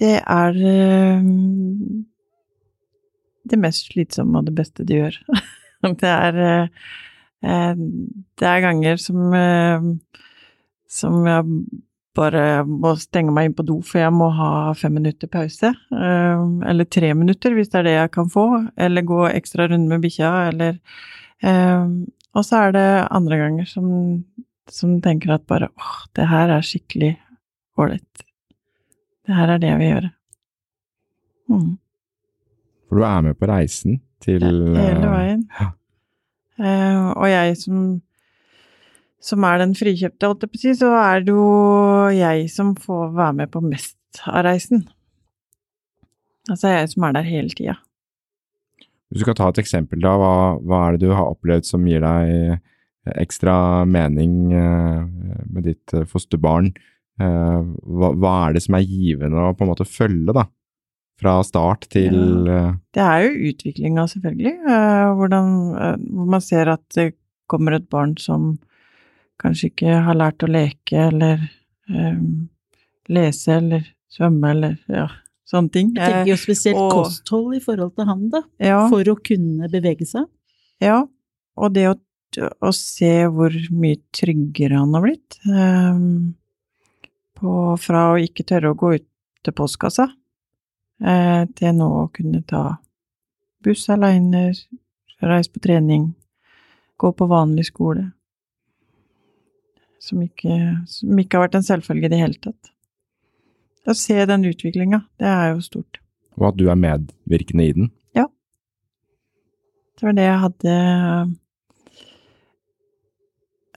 Det 0.00 0.14
er 0.20 0.60
eh, 0.70 1.26
det 3.50 3.60
mest 3.60 3.90
slitsomme 3.90 4.40
og 4.40 4.48
det 4.48 4.56
beste 4.56 4.86
de 4.88 5.00
gjør. 5.02 5.18
det 6.02 6.14
er 6.14 6.40
eh, 6.46 7.74
Det 8.40 8.48
er 8.48 8.64
ganger 8.64 9.00
som 9.00 9.34
som 10.90 11.22
jeg 11.24 11.60
bare 12.16 12.64
må 12.66 12.90
stenge 12.98 13.30
meg 13.32 13.46
inn 13.50 13.54
på 13.54 13.64
do, 13.68 13.76
for 13.86 14.00
jeg 14.02 14.12
må 14.12 14.26
ha 14.34 14.72
fem 14.74 14.92
minutter 14.98 15.28
pause. 15.30 15.70
eh, 15.94 16.42
Eller 16.70 16.84
tre 16.90 17.12
minutter, 17.14 17.54
hvis 17.54 17.70
det 17.70 17.78
er 17.80 17.86
det 17.86 17.94
jeg 17.96 18.10
kan 18.16 18.28
få. 18.28 18.46
Eller 18.76 19.02
gå 19.06 19.20
ekstra 19.30 19.68
runde 19.70 19.88
med 19.88 20.02
bikkja, 20.02 20.30
eller 20.50 20.78
eh, 21.42 21.84
Og 22.34 22.44
så 22.46 22.56
er 22.68 22.72
det 22.72 22.86
andre 23.10 23.36
ganger 23.40 23.64
som, 23.66 24.24
som 24.70 25.00
tenker 25.02 25.32
at 25.34 25.46
bare 25.50 25.68
åh, 25.76 25.96
det 26.14 26.26
her 26.30 26.48
er 26.56 26.62
skikkelig 26.66 27.16
ålreit. 27.78 28.24
Det 29.26 29.34
her 29.34 29.48
er 29.54 29.58
det 29.62 29.68
jeg 29.70 29.78
vil 29.80 29.90
gjøre. 29.94 30.10
Mm. 31.50 31.70
For 32.88 32.96
du 33.00 33.04
er 33.06 33.20
med 33.26 33.38
på 33.38 33.46
reisen 33.50 34.00
til 34.22 34.42
Ja, 34.42 34.50
hele 34.50 35.06
eh, 35.06 35.10
veien. 35.14 35.42
ja. 35.60 35.70
Og 37.16 37.26
jeg 37.30 37.56
som, 37.56 38.00
som 39.20 39.44
er 39.44 39.60
den 39.60 39.76
frikjøpte, 39.76 40.30
holdt 40.30 40.46
jeg 40.46 40.52
på 40.52 40.58
å 40.58 40.62
si, 40.62 40.74
så 40.80 40.94
er 40.96 41.26
det 41.26 41.34
jo 41.34 41.50
jeg 42.16 42.48
som 42.52 42.72
får 42.80 43.12
være 43.18 43.36
med 43.42 43.52
på 43.52 43.62
mest 43.64 44.22
av 44.26 44.44
reisen. 44.48 44.86
Altså 46.50 46.72
jeg 46.72 46.90
som 46.94 47.06
er 47.06 47.16
der 47.18 47.28
hele 47.28 47.52
tida. 47.52 47.76
Hvis 49.10 49.20
du 49.20 49.26
skal 49.26 49.36
ta 49.38 49.50
et 49.50 49.60
eksempel, 49.60 50.00
da, 50.02 50.14
hva, 50.18 50.34
hva 50.62 50.82
er 50.86 50.96
det 50.96 51.08
du 51.08 51.14
har 51.14 51.32
opplevd 51.34 51.66
som 51.68 51.86
gir 51.88 52.02
deg 52.04 52.60
ekstra 53.18 53.84
mening 53.88 54.52
eh, 54.52 55.02
med 55.50 55.66
ditt 55.66 55.94
eh, 55.96 56.06
fosterbarn. 56.08 56.70
Eh, 57.20 57.60
hva, 57.60 58.12
hva 58.14 58.32
er 58.46 58.56
det 58.56 58.64
som 58.64 58.76
er 58.78 58.86
givende 58.86 59.40
å 59.40 59.54
på 59.56 59.64
en 59.66 59.72
måte 59.72 59.88
følge, 59.88 60.34
da? 60.36 60.46
Fra 61.20 61.34
start 61.44 61.84
til 61.92 62.46
ja. 62.48 62.70
Det 62.96 63.02
er 63.04 63.26
jo 63.26 63.50
utviklinga, 63.50 64.06
selvfølgelig. 64.08 64.54
eh, 64.72 65.08
hvordan, 65.18 65.50
eh, 65.76 65.96
hvor 66.16 66.30
man 66.36 66.44
ser 66.44 66.72
at 66.72 66.84
det 66.96 67.10
kommer 67.50 67.76
et 67.76 67.90
barn 67.92 68.14
som 68.20 68.54
kanskje 69.40 69.70
ikke 69.72 69.96
har 70.06 70.16
lært 70.18 70.44
å 70.44 70.50
leke 70.50 71.06
eller 71.08 71.40
um, 71.88 72.48
lese 73.10 73.56
eller 73.56 73.86
svømme 74.12 74.50
eller 74.54 74.76
ja, 74.90 75.06
sånne 75.48 75.72
ting. 75.74 75.90
Jeg 75.96 76.12
tenker 76.12 76.30
jo 76.32 76.36
spesielt 76.42 76.78
og- 76.80 76.92
kosthold 76.98 77.56
i 77.56 77.62
forhold 77.64 77.94
til 77.96 78.08
han, 78.10 78.28
da. 78.32 78.42
Eh, 78.60 78.68
ja, 78.70 78.82
For 78.92 79.10
å 79.12 79.16
kunne 79.24 79.70
bevege 79.72 80.06
seg. 80.06 80.28
ja, 80.82 81.00
og 81.60 81.72
det 81.74 81.88
å, 81.90 81.96
å 82.62 82.70
se 82.76 83.12
hvor 83.32 83.54
mye 83.74 83.98
tryggere 84.14 84.78
han 84.78 84.94
har 84.94 85.02
blitt. 85.08 85.38
um, 85.48 86.34
på, 87.40 87.52
fra 87.80 88.10
å 88.12 88.18
ikke 88.20 88.44
tørre 88.44 88.70
å 88.74 88.76
gå 88.76 88.94
ut 88.98 89.06
til 89.42 89.54
postkassa, 89.56 90.04
uh, 91.02 91.42
til 91.56 91.72
nå 91.78 91.88
å 92.02 92.08
kunne 92.12 92.42
ta 92.44 92.76
buss 93.64 93.86
aleine, 93.92 94.50
reise 95.24 95.52
på 95.52 95.60
trening, 95.64 96.10
gå 97.00 97.10
på 97.16 97.26
vanlig 97.28 97.66
skole. 97.70 98.10
Som 100.00 100.22
ikke, 100.24 100.54
som 100.88 101.18
ikke 101.20 101.36
har 101.36 101.48
vært 101.48 101.58
en 101.58 101.66
selvfølge 101.66 102.08
i 102.08 102.12
det 102.12 102.20
hele 102.20 102.38
tatt. 102.40 102.70
Å 103.88 103.96
se 103.96 104.16
den 104.28 104.46
utviklinga, 104.48 105.02
det 105.20 105.28
er 105.28 105.50
jo 105.54 105.64
stort. 105.64 106.00
Og 106.40 106.50
at 106.50 106.58
du 106.60 106.68
er 106.72 106.78
medvirkende 106.80 107.66
i 107.66 107.74
den. 107.76 107.90
Ja. 108.16 108.26
Det 109.98 110.08
var 110.08 110.16
det 110.16 110.26
jeg 110.26 110.38
hadde 110.44 110.76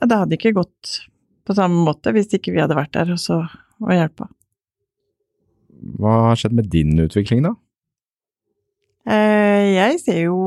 ja, 0.00 0.08
Det 0.08 0.20
hadde 0.22 0.38
ikke 0.38 0.56
gått 0.56 0.94
på 1.44 1.56
samme 1.56 1.84
måte 1.84 2.12
hvis 2.16 2.32
ikke 2.36 2.54
vi 2.54 2.62
hadde 2.62 2.76
vært 2.78 2.94
der 2.96 3.12
og 3.12 3.20
så 3.20 3.42
og 3.84 3.92
hjelpa. 3.92 4.30
Hva 6.00 6.14
har 6.30 6.38
skjedd 6.40 6.54
med 6.56 6.70
din 6.72 6.96
utvikling, 7.02 7.44
da? 7.44 7.52
Eh, 9.04 9.74
jeg 9.74 9.98
ser 10.00 10.20
jo 10.22 10.38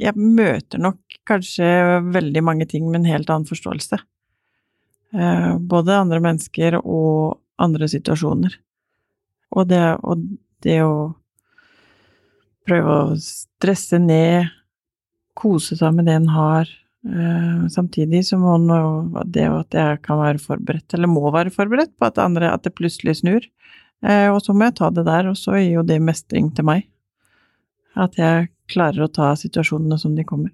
Jeg 0.00 0.18
møter 0.18 0.80
nok 0.82 0.98
kanskje 1.28 1.66
veldig 2.12 2.42
mange 2.44 2.66
ting 2.70 2.88
med 2.88 3.02
en 3.02 3.12
helt 3.12 3.30
annen 3.30 3.48
forståelse. 3.48 4.00
Eh, 5.14 5.50
både 5.58 6.00
andre 6.00 6.20
mennesker 6.22 6.80
og 6.82 7.38
andre 7.62 7.88
situasjoner. 7.90 8.56
Og 9.54 9.68
det, 9.70 9.82
og 10.02 10.24
det 10.66 10.80
å 10.82 11.12
prøve 12.66 12.96
å 13.04 13.18
stresse 13.22 14.00
ned, 14.02 14.50
kose 15.38 15.78
seg 15.78 15.94
med 15.94 16.08
det 16.08 16.16
en 16.18 16.30
har, 16.32 16.70
eh, 17.06 17.66
samtidig 17.70 18.24
som 18.26 18.42
det 19.30 19.46
at 19.50 19.78
jeg 19.78 20.02
kan 20.02 20.18
være 20.18 20.42
forberedt, 20.42 20.94
eller 20.94 21.10
må 21.10 21.30
være 21.30 21.54
forberedt 21.54 21.94
på 21.98 22.08
at, 22.08 22.18
andre, 22.18 22.50
at 22.50 22.66
det 22.66 22.74
plutselig 22.74 23.20
snur. 23.20 23.46
Eh, 24.02 24.28
og 24.32 24.42
så 24.42 24.54
må 24.54 24.68
jeg 24.68 24.78
ta 24.80 24.90
det 24.90 25.06
der, 25.06 25.30
og 25.30 25.38
så 25.38 25.54
gir 25.60 25.78
jo 25.78 25.86
det 25.86 26.00
mestring 26.02 26.50
til 26.54 26.66
meg. 26.66 26.88
At 27.94 28.18
jeg 28.18 28.48
klarer 28.70 29.06
å 29.06 29.12
ta 29.12 29.32
situasjonene 29.38 29.98
som 30.00 30.14
de 30.16 30.24
kommer. 30.26 30.52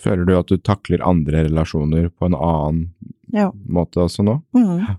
Føler 0.00 0.26
du 0.26 0.34
at 0.36 0.50
du 0.50 0.58
takler 0.58 1.04
andre 1.06 1.44
relasjoner 1.46 2.10
på 2.10 2.26
en 2.28 2.34
annen 2.38 2.90
Ja. 3.32 3.50
måte 3.68 4.02
også 4.02 4.24
nå? 4.26 4.40
Mm. 4.54 4.96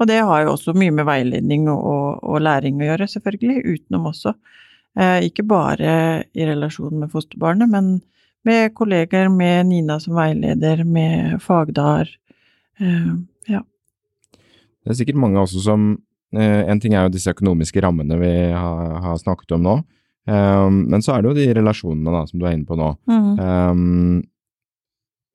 Og 0.00 0.06
det 0.10 0.18
har 0.20 0.42
jo 0.42 0.52
også 0.56 0.74
mye 0.74 0.90
med 0.90 1.06
veiledning 1.06 1.68
og, 1.70 1.84
og, 1.86 2.22
og 2.26 2.42
læring 2.42 2.80
å 2.80 2.88
gjøre, 2.88 3.06
selvfølgelig, 3.08 3.62
utenom 3.76 4.08
også. 4.10 4.34
Eh, 4.98 5.28
ikke 5.28 5.44
bare 5.46 5.92
i 6.34 6.46
relasjon 6.48 6.98
med 7.00 7.12
fosterbarnet, 7.12 7.70
men 7.70 8.00
med 8.44 8.74
kolleger, 8.74 9.30
med 9.30 9.68
Nina 9.70 10.00
som 10.02 10.16
veileder, 10.18 10.82
med 10.84 11.38
fagdager. 11.40 12.10
Eh, 12.80 13.12
ja. 13.48 13.62
Det 14.82 14.90
er 14.90 14.98
sikkert 14.98 15.20
mange 15.22 15.38
også 15.38 15.62
som 15.62 15.92
eh, 16.34 16.64
En 16.66 16.80
ting 16.82 16.96
er 16.96 17.06
jo 17.06 17.12
disse 17.14 17.30
økonomiske 17.30 17.82
rammene 17.84 18.18
vi 18.18 18.32
har, 18.50 18.96
har 19.04 19.20
snakket 19.22 19.54
om 19.54 19.62
nå, 19.62 19.76
eh, 20.28 20.66
men 20.70 21.04
så 21.04 21.16
er 21.16 21.22
det 21.22 21.32
jo 21.32 21.38
de 21.38 21.48
relasjonene 21.60 22.14
da, 22.14 22.26
som 22.28 22.40
du 22.40 22.46
er 22.46 22.56
inne 22.56 22.68
på 22.68 22.78
nå. 22.78 22.92
Mm. 23.10 23.32
Um, 23.40 24.20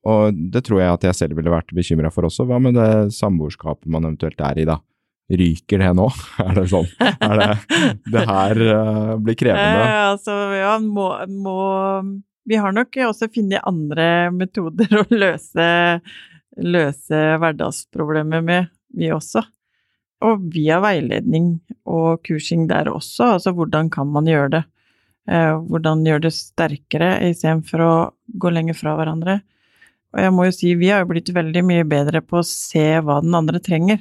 og 0.08 0.38
det 0.54 0.64
tror 0.68 0.82
jeg 0.82 0.94
at 0.94 1.08
jeg 1.10 1.18
selv 1.18 1.40
ville 1.40 1.52
vært 1.52 1.74
bekymra 1.76 2.12
for 2.14 2.28
også. 2.30 2.46
Hva 2.48 2.60
med 2.64 2.78
det 2.78 3.16
samboerskapet 3.16 3.90
man 3.92 4.08
eventuelt 4.08 4.40
er 4.46 4.62
i, 4.62 4.68
da? 4.70 4.80
Ryker 5.28 5.84
det 5.84 5.90
nå? 5.98 6.06
Er 6.46 6.54
det 6.56 6.70
sånn? 6.72 6.88
Er 7.04 7.42
det, 7.42 7.50
det 8.14 8.24
her 8.30 8.62
uh, 8.64 9.18
blir 9.20 9.36
krevende? 9.40 9.84
Eh, 9.84 10.04
altså, 10.14 10.38
ja, 10.56 10.78
må, 10.80 11.10
må 11.28 11.58
Vi 12.48 12.60
har 12.64 12.76
nok 12.76 12.96
også 13.10 13.28
funnet 13.34 13.66
andre 13.68 14.32
metoder 14.32 15.02
å 15.02 15.04
løse, 15.12 15.68
løse 16.64 17.22
hverdagsproblemer 17.44 18.46
med, 18.46 18.72
vi 18.96 19.12
også. 19.12 19.44
Og 20.24 20.48
via 20.56 20.80
veiledning 20.82 21.58
og 21.86 22.24
kursing 22.26 22.64
der 22.72 22.88
også, 22.90 23.36
altså 23.36 23.52
hvordan 23.54 23.92
kan 23.94 24.08
man 24.10 24.32
gjøre 24.32 24.54
det? 24.56 24.64
Eh, 25.28 25.54
hvordan 25.68 26.06
gjøre 26.08 26.24
det 26.28 26.34
sterkere 26.36 27.12
istedenfor 27.28 27.84
å 27.84 27.94
gå 28.40 28.52
lenger 28.54 28.78
fra 28.80 28.96
hverandre? 28.96 29.42
Og 30.16 30.22
jeg 30.24 30.34
må 30.34 30.46
jo 30.48 30.54
si, 30.56 30.70
vi 30.80 30.88
har 30.94 31.04
jo 31.04 31.10
blitt 31.12 31.32
veldig 31.36 31.64
mye 31.68 31.84
bedre 31.88 32.22
på 32.24 32.40
å 32.40 32.46
se 32.48 32.86
hva 33.04 33.20
den 33.24 33.36
andre 33.36 33.60
trenger. 33.64 34.00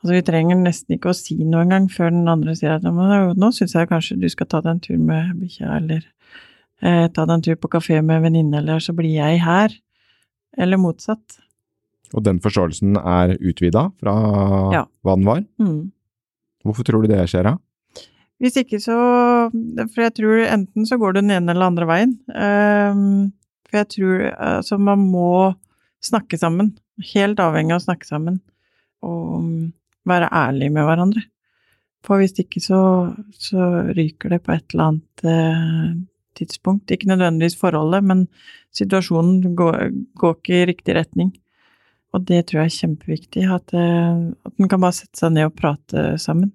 Altså, 0.00 0.14
vi 0.16 0.22
trenger 0.24 0.56
nesten 0.60 0.96
ikke 0.96 1.10
å 1.12 1.16
si 1.16 1.36
noe 1.44 1.64
engang 1.64 1.88
før 1.92 2.12
den 2.12 2.28
andre 2.30 2.54
sier 2.56 2.76
at 2.76 2.84
«Men 2.84 3.34
nå 3.36 3.50
syns 3.52 3.74
jeg 3.76 3.88
kanskje 3.90 4.16
du 4.20 4.28
skal 4.32 4.48
ta 4.48 4.60
deg 4.64 4.70
en 4.76 4.82
tur 4.84 5.00
med 5.00 5.34
bikkja, 5.40 5.74
eller 5.76 6.04
eh, 6.80 7.06
ta 7.12 7.24
deg 7.26 7.34
en 7.34 7.44
tur 7.48 7.58
på 7.60 7.72
kafé 7.72 8.00
med 8.04 8.22
venninne, 8.24 8.60
eller 8.62 8.80
så 8.80 8.94
blir 8.96 9.12
jeg 9.16 9.40
her. 9.44 9.74
Eller 10.60 10.80
motsatt. 10.80 11.40
Og 12.16 12.24
den 12.26 12.40
forståelsen 12.42 12.96
er 13.00 13.36
utvida 13.38 13.88
fra 14.00 14.14
Ja. 14.72 14.84
hva 15.04 15.16
den 15.16 15.28
var? 15.28 15.44
Mm. 15.60 15.92
Hvorfor 16.64 16.84
tror 16.84 17.04
du 17.04 17.08
det 17.12 17.20
skjer, 17.30 17.44
da? 17.44 17.56
Hvis 18.40 18.56
ikke 18.56 18.80
så 18.80 18.96
For 19.52 20.00
jeg 20.00 20.14
tror 20.16 20.38
enten 20.46 20.86
så 20.88 20.96
går 21.00 21.16
det 21.16 21.24
den 21.26 21.34
ene 21.36 21.52
eller 21.52 21.68
andre 21.68 21.88
veien. 21.90 22.14
Ehm, 22.32 23.32
for 23.68 23.82
jeg 23.82 23.90
tror 23.96 24.22
altså 24.34 24.78
man 24.80 25.04
må 25.12 25.52
snakke 26.04 26.38
sammen. 26.40 26.72
Helt 27.12 27.40
avhengig 27.42 27.76
av 27.76 27.82
å 27.82 27.86
snakke 27.88 28.08
sammen. 28.08 28.40
Og 29.04 29.44
være 30.08 30.30
ærlig 30.32 30.70
med 30.72 30.88
hverandre. 30.88 31.24
For 32.06 32.20
hvis 32.20 32.38
ikke 32.40 32.62
så, 32.64 32.80
så 33.36 33.66
ryker 33.92 34.32
det 34.32 34.40
på 34.46 34.54
et 34.54 34.72
eller 34.72 34.86
annet 34.86 35.24
eh, 35.28 35.90
tidspunkt. 36.38 36.90
Ikke 36.90 37.10
nødvendigvis 37.10 37.58
forholdet, 37.60 38.06
men 38.08 38.24
situasjonen 38.76 39.54
går, 39.56 39.90
går 40.16 40.38
ikke 40.38 40.56
i 40.62 40.68
riktig 40.72 40.96
retning. 40.96 41.34
Og 42.16 42.24
det 42.26 42.46
tror 42.48 42.62
jeg 42.62 42.72
er 42.72 42.78
kjempeviktig, 42.78 43.44
at, 43.52 43.74
eh, 43.76 44.22
at 44.32 44.54
en 44.56 44.70
kan 44.70 44.80
bare 44.82 44.96
sette 44.96 45.20
seg 45.20 45.36
ned 45.36 45.50
og 45.50 45.58
prate 45.60 46.06
sammen. 46.22 46.54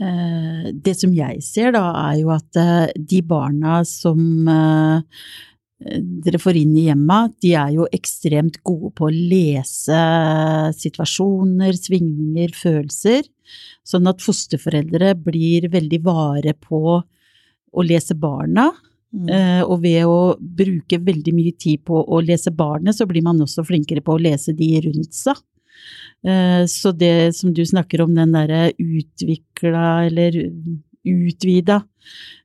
Eh, 0.00 0.70
Det 0.74 0.94
som 0.96 1.12
jeg 1.14 1.42
ser 1.42 1.72
da, 1.74 1.84
er 2.10 2.20
jo 2.20 2.32
at 2.34 2.58
eh, 2.60 2.88
de 2.94 3.20
barna 3.26 3.80
som 3.88 4.20
eh, 4.48 5.00
dere 6.24 6.40
får 6.42 6.58
inn 6.58 6.74
i 6.78 6.86
hjemmet, 6.88 7.36
de 7.42 7.52
er 7.58 7.74
jo 7.76 7.86
ekstremt 7.94 8.60
gode 8.66 8.92
på 8.98 9.08
å 9.08 9.14
lese 9.14 9.98
situasjoner, 10.78 11.74
svingninger, 11.78 12.54
følelser, 12.54 13.26
sånn 13.86 14.10
at 14.10 14.22
fosterforeldre 14.22 15.14
blir 15.22 15.68
veldig 15.70 16.00
vare 16.02 16.54
på 16.58 16.98
å 16.98 17.86
lese 17.86 18.18
barna, 18.18 18.72
Mm. 19.08 19.64
og 19.64 19.78
ved 19.80 20.04
å 20.04 20.36
bruke 20.36 20.98
veldig 21.00 21.32
mye 21.32 21.54
tid 21.56 21.80
på 21.88 21.96
å 21.96 22.18
lese 22.20 22.50
barnet, 22.52 22.92
så 22.92 23.06
blir 23.08 23.22
man 23.24 23.38
også 23.40 23.64
flinkere 23.64 24.02
på 24.04 24.18
å 24.18 24.20
lese 24.20 24.52
de 24.52 24.68
rundt 24.84 25.16
seg. 25.16 25.38
Eh, 26.26 26.64
Så 26.66 26.92
det 26.96 27.34
som 27.36 27.52
du 27.54 27.62
snakker 27.64 28.02
om, 28.02 28.14
den 28.14 28.32
derre 28.32 28.72
utvikla 28.74 30.06
eller 30.08 30.34
utvida 31.08 31.82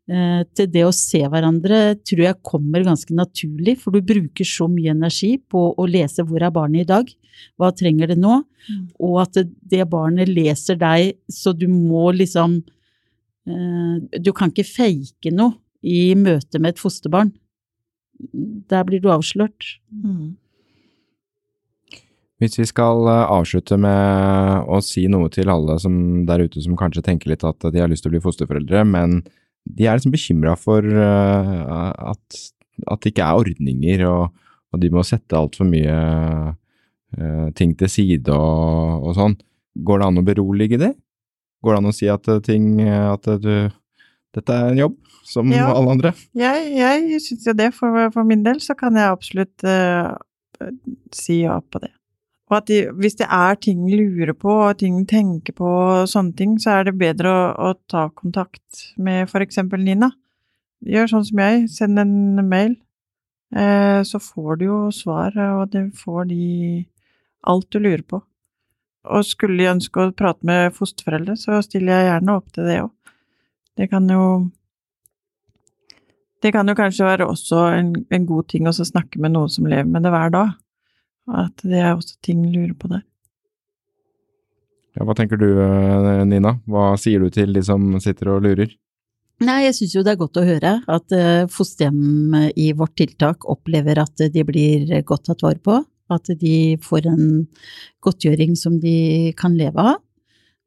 eh, 0.09 0.43
til 0.55 0.67
det 0.71 0.84
å 0.86 0.93
se 0.93 1.24
hverandre, 1.26 1.95
tror 2.05 2.21
jeg 2.28 2.41
kommer 2.45 2.84
ganske 2.86 3.13
naturlig, 3.15 3.78
for 3.82 3.91
du 3.95 4.01
bruker 4.01 4.45
så 4.47 4.67
mye 4.69 4.91
energi 4.93 5.38
på 5.49 5.74
å 5.80 5.88
lese 5.89 6.24
hvor 6.28 6.43
er 6.43 6.51
barnet 6.53 6.86
i 6.86 6.89
dag, 6.93 7.09
hva 7.57 7.71
trenger 7.76 8.07
det 8.13 8.19
nå, 8.21 8.43
Mm. 8.63 8.84
og 9.03 9.17
at 9.19 9.34
det, 9.43 9.82
barnet 9.91 10.30
leser 10.32 10.78
deg, 10.80 11.17
så 11.28 11.51
du 11.51 11.65
må 11.67 12.13
liksom 12.15 12.61
eh, 13.45 14.19
Du 14.24 14.32
kan 14.32 14.53
ikke 14.53 14.63
fake 14.63 15.34
noe 15.36 15.57
i 15.84 16.13
møte 16.15 16.61
med 16.63 16.69
et 16.78 16.80
fosterbarn. 16.80 17.34
Der 18.71 18.86
blir 18.88 19.01
du 19.03 19.09
avslørt. 19.11 19.67
Mm. 19.91 20.38
Hvis 22.43 22.57
vi 22.59 22.65
skal 22.67 23.05
eh, 23.07 23.29
avslutte 23.31 23.77
med 23.79 24.67
å 24.67 24.81
si 24.83 25.05
noe 25.11 25.29
til 25.31 25.47
alle 25.51 25.77
som 25.79 25.95
der 26.27 26.43
ute 26.43 26.59
som 26.63 26.75
kanskje 26.79 27.05
tenker 27.05 27.31
litt 27.31 27.45
at 27.47 27.63
de 27.71 27.79
har 27.79 27.87
lyst 27.91 28.03
til 28.03 28.11
å 28.11 28.15
bli 28.17 28.23
fosterforeldre, 28.25 28.81
men 28.89 29.21
de 29.63 29.87
er 29.87 29.95
liksom 29.95 30.11
bekymra 30.11 30.57
for 30.59 30.83
eh, 30.83 31.53
at, 32.11 32.41
at 32.83 33.05
det 33.05 33.13
ikke 33.13 33.29
er 33.29 33.45
ordninger, 33.45 34.03
og, 34.09 34.33
og 34.75 34.83
de 34.83 34.91
må 34.91 35.05
sette 35.07 35.39
altfor 35.39 35.69
mye 35.69 35.95
eh, 37.15 37.47
ting 37.55 37.77
til 37.79 37.93
side 37.93 38.35
og, 38.35 39.07
og 39.07 39.15
sånn. 39.21 39.37
Går 39.87 40.03
det 40.03 40.09
an 40.11 40.19
å 40.19 40.27
berolige 40.27 40.81
det? 40.83 40.91
Går 41.63 41.77
det 41.77 41.79
an 41.79 41.89
å 41.93 41.95
si 41.95 42.09
at 42.11 42.27
ting 42.43 42.75
At 42.83 43.23
du, 43.39 43.71
dette 44.35 44.53
er 44.59 44.73
en 44.73 44.83
jobb, 44.83 44.99
som 45.23 45.47
Ja. 45.55 45.69
alle 45.71 45.95
andre. 45.95 46.11
Jeg, 46.35 46.67
jeg 46.75 47.23
syns 47.23 47.47
jo 47.47 47.55
det, 47.55 47.71
for, 47.77 48.11
for 48.11 48.27
min 48.27 48.43
del, 48.43 48.59
så 48.59 48.75
kan 48.75 48.99
jeg 48.99 49.15
absolutt 49.15 49.63
uh, 49.63 50.11
si 51.15 51.39
ja 51.45 51.61
på 51.63 51.79
det. 51.85 51.93
Og 52.53 52.59
at 52.59 52.67
de, 52.69 52.83
hvis 53.01 53.15
det 53.17 53.25
er 53.33 53.55
ting 53.57 53.87
lurer 53.89 54.35
på, 54.37 54.53
og 54.67 54.77
ting 54.77 54.99
tenker 55.09 55.55
på, 55.57 55.65
og 55.65 56.09
sånne 56.11 56.35
ting, 56.37 56.59
så 56.61 56.77
er 56.77 56.85
det 56.85 56.99
bedre 57.01 57.31
å, 57.33 57.45
å 57.57 57.71
ta 57.89 58.03
kontakt 58.13 58.83
med 59.01 59.25
for 59.31 59.41
eksempel 59.41 59.81
Nina. 59.81 60.11
Gjør 60.85 61.09
sånn 61.09 61.25
som 61.25 61.41
jeg, 61.41 61.63
send 61.73 61.97
en 61.97 62.43
mail, 62.45 62.75
eh, 63.57 64.03
så 64.05 64.21
får 64.21 64.59
du 64.61 64.67
jo 64.67 64.79
svar, 64.93 65.33
og 65.55 65.73
du 65.73 65.87
får 65.97 66.29
de 66.29 66.45
alt 67.49 67.71
du 67.73 67.79
lurer 67.81 68.05
på. 68.05 68.21
Og 69.09 69.25
skulle 69.25 69.57
de 69.57 69.71
ønske 69.71 70.03
å 70.03 70.13
prate 70.13 70.45
med 70.45 70.75
fosterforeldre, 70.77 71.33
så 71.39 71.57
stiller 71.65 71.97
jeg 71.97 72.11
gjerne 72.11 72.37
opp 72.37 72.53
til 72.53 72.69
det 72.69 72.81
òg. 72.83 72.91
Det 73.73 73.89
kan 73.89 74.05
jo 74.13 74.25
det 76.43 76.51
kan 76.53 76.67
jo 76.67 76.75
kanskje 76.77 77.07
være 77.07 77.25
også 77.25 77.65
en, 77.79 77.93
en 78.13 78.25
god 78.29 78.51
ting 78.51 78.67
å 78.67 78.75
snakke 78.75 79.17
med 79.23 79.33
noen 79.33 79.49
som 79.49 79.65
lever 79.65 79.89
med 79.89 80.05
det 80.05 80.13
hver 80.13 80.29
dag. 80.35 80.53
At 81.32 81.63
det 81.63 81.80
er 81.80 81.93
også 81.93 82.17
ting 82.26 82.43
lurer 82.51 82.74
på 82.76 82.89
der. 82.91 83.03
Ja, 84.93 85.05
hva 85.07 85.15
tenker 85.17 85.39
du, 85.41 85.47
eh, 85.57 86.24
Nina? 86.30 86.57
Hva 86.69 86.93
sier 87.01 87.24
du 87.24 87.32
til 87.34 87.53
de 87.55 87.63
som 87.65 87.95
sitter 88.03 88.36
og 88.36 88.43
lurer? 88.45 88.74
Nei, 89.43 89.63
jeg 89.65 89.76
syns 89.76 89.95
jo 89.95 90.03
det 90.05 90.13
er 90.13 90.21
godt 90.21 90.38
å 90.38 90.45
høre 90.45 90.76
at 90.91 91.15
eh, 91.15 91.47
fosterhjem 91.51 92.53
i 92.59 92.69
vårt 92.78 92.93
tiltak 92.99 93.47
opplever 93.49 94.03
at 94.03 94.21
de 94.32 94.45
blir 94.45 94.93
godt 95.07 95.26
tatt 95.32 95.43
vare 95.43 95.59
på. 95.63 95.80
At 96.13 96.30
de 96.38 96.78
får 96.84 97.07
en 97.09 97.28
godtgjøring 98.03 98.57
som 98.59 98.76
de 98.84 99.34
kan 99.39 99.55
leve 99.57 99.82
av. 99.82 100.01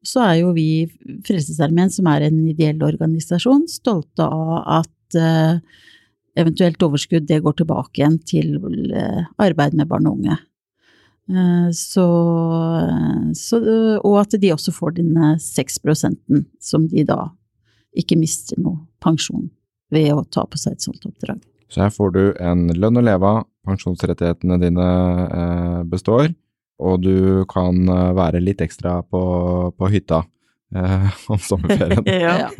Så 0.07 0.23
er 0.25 0.41
jo 0.41 0.53
vi 0.57 0.87
Frelsesarmeen, 1.27 1.93
som 1.93 2.09
er 2.11 2.27
en 2.27 2.41
ideell 2.51 2.83
organisasjon, 2.83 3.67
stolte 3.71 4.27
av 4.27 4.81
at 4.81 5.19
eh, 5.19 5.61
eventuelt 6.37 6.82
overskudd 6.82 7.26
det 7.28 7.43
går 7.45 7.57
tilbake 7.61 8.01
igjen 8.01 8.18
til 8.28 8.57
eh, 8.93 9.24
arbeid 9.43 9.76
med 9.78 9.89
barn 9.91 10.09
og 10.09 10.20
unge. 10.20 10.37
Eh, 11.30 11.68
Så, 11.74 12.07
så, 13.34 13.61
og 14.05 14.20
at 14.20 14.37
de 14.41 14.53
også 14.55 14.74
får 14.74 14.97
denne 15.01 15.34
6% 15.43 16.45
som 16.61 16.87
de 16.93 17.05
da 17.09 17.30
ikke 17.97 18.18
mister 18.20 18.61
noe 18.61 18.84
pensjon 19.03 19.51
ved 19.91 20.12
å 20.12 20.24
ta 20.24 20.45
på 20.47 20.59
seg 20.61 20.76
et 20.76 20.84
sånt 20.84 21.05
oppdrag. 21.09 21.41
Så 21.72 21.82
her 21.82 21.91
får 21.91 22.12
du 22.14 22.22
en 22.39 22.68
lønn 22.76 23.01
å 23.01 23.03
leve 23.03 23.26
av, 23.26 23.47
pensjonsrettighetene 23.66 24.61
dine 24.62 24.89
eh, 25.26 25.80
består, 25.91 26.30
og 26.76 27.01
du 27.03 27.45
kan 27.49 27.89
være 27.89 28.43
litt 28.45 28.61
ekstra 28.61 28.99
på, 29.09 29.20
på 29.72 29.89
hytta 29.89 30.20
eh, 30.75 31.09
om 31.33 31.39
sommerferien. 31.39 32.05
Ja. 32.27 32.51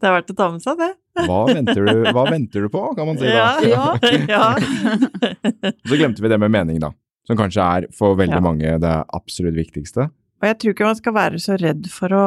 det 0.00 0.06
er 0.06 0.14
verdt 0.14 0.32
å 0.32 0.36
ta 0.38 0.50
med 0.52 0.62
seg, 0.64 0.78
det. 0.80 0.92
Hva 1.26 1.40
venter, 1.48 1.82
du, 1.84 2.02
hva 2.12 2.24
venter 2.30 2.66
du 2.66 2.70
på, 2.72 2.82
kan 2.96 3.08
man 3.08 3.18
si 3.20 3.28
da? 3.28 3.56
Ja, 3.64 3.98
ja. 4.28 4.46
Så 5.86 5.96
glemte 5.96 6.22
vi 6.24 6.30
det 6.32 6.38
med 6.40 6.52
mening, 6.52 6.80
da. 6.82 6.92
Som 7.26 7.38
kanskje 7.40 7.64
er 7.64 7.86
for 7.96 8.14
veldig 8.18 8.38
Ja. 8.38 8.44
mange 8.44 8.78
det 8.82 8.94
absolutt 9.16 9.56
viktigste. 9.56 10.10
Og 10.42 10.46
jeg 10.46 10.58
tror 10.60 10.74
ikke 10.74 10.86
man 10.90 10.98
skal 10.98 11.16
være 11.16 11.40
så 11.42 11.56
redd 11.60 11.88
for 11.92 12.12
å 12.14 12.26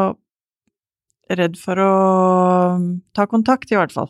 Redd 1.30 1.60
for 1.62 1.78
å 1.78 1.90
um, 2.74 2.86
ta 3.14 3.28
kontakt, 3.30 3.70
i 3.70 3.76
hvert 3.78 3.92
fall. 3.94 4.08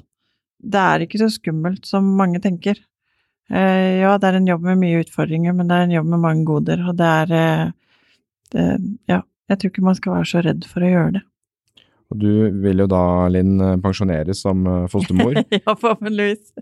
Det 0.64 0.80
er 0.80 1.04
ikke 1.04 1.20
så 1.20 1.28
skummelt 1.34 1.84
som 1.84 2.06
mange 2.16 2.40
tenker. 2.40 2.78
Eh, 3.52 4.00
ja, 4.00 4.14
det 4.16 4.30
er 4.30 4.38
en 4.38 4.48
jobb 4.48 4.64
med 4.70 4.80
mye 4.80 5.02
utfordringer, 5.04 5.52
men 5.58 5.68
det 5.68 5.76
er 5.76 5.84
en 5.90 5.96
jobb 5.98 6.08
med 6.14 6.22
mange 6.24 6.46
goder, 6.48 6.80
og 6.88 6.96
det 6.96 7.10
er 7.26 7.34
eh, 7.36 7.66
det, 8.56 8.66
Ja, 9.12 9.20
jeg 9.50 9.60
tror 9.60 9.74
ikke 9.74 9.86
man 9.86 9.98
skal 9.98 10.16
være 10.18 10.30
så 10.32 10.46
redd 10.46 10.68
for 10.70 10.86
å 10.86 10.94
gjøre 10.94 11.18
det. 11.18 11.26
Og 12.10 12.18
du 12.18 12.30
vil 12.64 12.82
jo 12.82 12.88
da, 12.90 13.04
Linn, 13.30 13.60
pensjoneres 13.84 14.40
som 14.42 14.64
eh, 14.66 14.88
fostermor. 14.90 15.36
ja, 15.60 15.76
forhåpentligvis. 15.76 16.56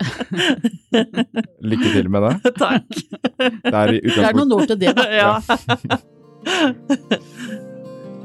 Lykke 1.71 1.91
til 1.93 2.09
med 2.11 2.25
det. 2.27 2.33
Takk. 2.65 2.89
Det 3.37 3.71
er 3.71 3.93
Det 3.95 4.25
er 4.27 4.35
noen 4.35 4.57
år 4.57 4.67
til 4.67 4.81
det, 4.81 4.91
da. 4.97 5.05
ja. 5.15 5.31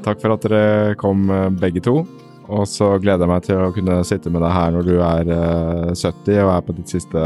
Takk 0.03 0.19
for 0.19 0.35
at 0.35 0.43
dere 0.43 0.97
kom 0.99 1.29
eh, 1.31 1.47
begge 1.63 1.83
to. 1.85 2.01
Og 2.51 2.67
så 2.67 2.89
gleder 2.99 3.23
jeg 3.23 3.31
meg 3.31 3.45
til 3.45 3.61
å 3.61 3.71
kunne 3.75 4.01
sitte 4.07 4.31
med 4.33 4.43
deg 4.43 4.51
her 4.51 4.73
når 4.75 4.89
du 4.89 4.97
er 4.99 5.31
eh, 5.31 5.93
70 5.95 6.41
og 6.43 6.51
er 6.57 6.65
på 6.67 6.75
ditt 6.75 6.91
siste 6.91 7.21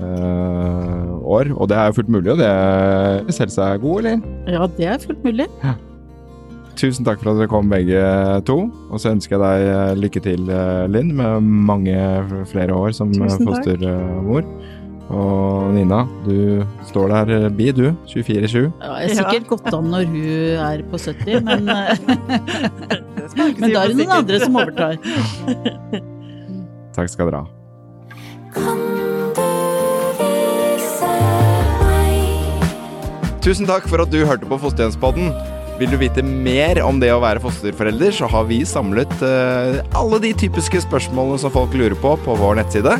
uh, 0.00 1.06
år. 1.22 1.52
Og 1.54 1.70
det 1.70 1.78
er 1.78 1.86
jo 1.92 2.00
fullt 2.00 2.10
mulig, 2.16 2.32
og 2.34 2.42
det 2.42 2.50
helsa 3.38 3.70
er 3.70 3.84
god, 3.84 4.02
eller? 4.02 4.26
Ja, 4.50 4.66
det 4.80 4.90
er 4.90 5.06
fullt 5.06 5.22
mulig. 5.22 5.46
Tusen 6.78 7.04
takk 7.04 7.20
for 7.22 7.32
at 7.32 7.40
dere 7.40 7.50
kom 7.50 7.70
begge 7.70 8.00
to. 8.48 8.58
Og 8.90 9.00
så 9.02 9.12
ønsker 9.14 9.36
jeg 9.36 9.42
deg 9.42 9.70
eh, 9.70 9.94
lykke 10.00 10.20
til, 10.24 10.50
eh, 10.50 10.84
Linn, 10.90 11.14
med 11.16 11.48
mange 11.70 11.96
flere 12.50 12.76
år 12.76 12.94
som 12.96 13.12
eh, 13.12 13.36
fostermor. 13.40 14.46
Og 15.10 15.72
Nina, 15.74 16.04
du 16.22 16.62
står 16.86 17.10
der 17.10 17.48
bi, 17.58 17.72
du. 17.74 17.90
24-7. 18.06 18.70
Ja, 18.78 18.92
jeg 19.02 19.10
er 19.10 19.16
sikkert 19.18 19.48
gått 19.50 19.74
an 19.74 19.90
når 19.90 20.06
hun 20.12 20.22
er 20.68 20.84
på 20.92 21.00
70, 21.02 21.42
men, 21.48 21.66
men 23.58 23.74
da 23.74 23.82
er 23.82 23.90
det 23.90 23.98
noen 23.98 24.16
andre 24.20 24.38
som 24.44 24.60
overtar. 24.62 24.94
Takk 26.96 27.10
skal 27.10 27.30
dere 27.30 27.42
ha. 27.42 27.48
Tusen 33.40 33.64
takk 33.64 33.86
for 33.88 34.02
at 34.04 34.10
du 34.12 34.20
hørte 34.28 34.44
på 34.46 34.58
Fosterhjemspodden. 34.60 35.32
Vil 35.80 35.88
du 35.88 35.96
vite 35.96 36.20
mer 36.20 36.76
om 36.84 36.98
det 37.00 37.08
å 37.08 37.22
være 37.22 37.40
fosterforelder, 37.40 38.12
så 38.12 38.28
har 38.28 38.44
vi 38.50 38.58
samlet 38.68 39.14
eh, 39.24 39.78
alle 39.96 40.18
de 40.20 40.34
typiske 40.36 40.82
spørsmålene 40.84 41.40
som 41.40 41.54
folk 41.54 41.72
lurer 41.72 41.96
på, 41.96 42.12
på 42.20 42.36
vår 42.36 42.58
nettside, 42.58 42.98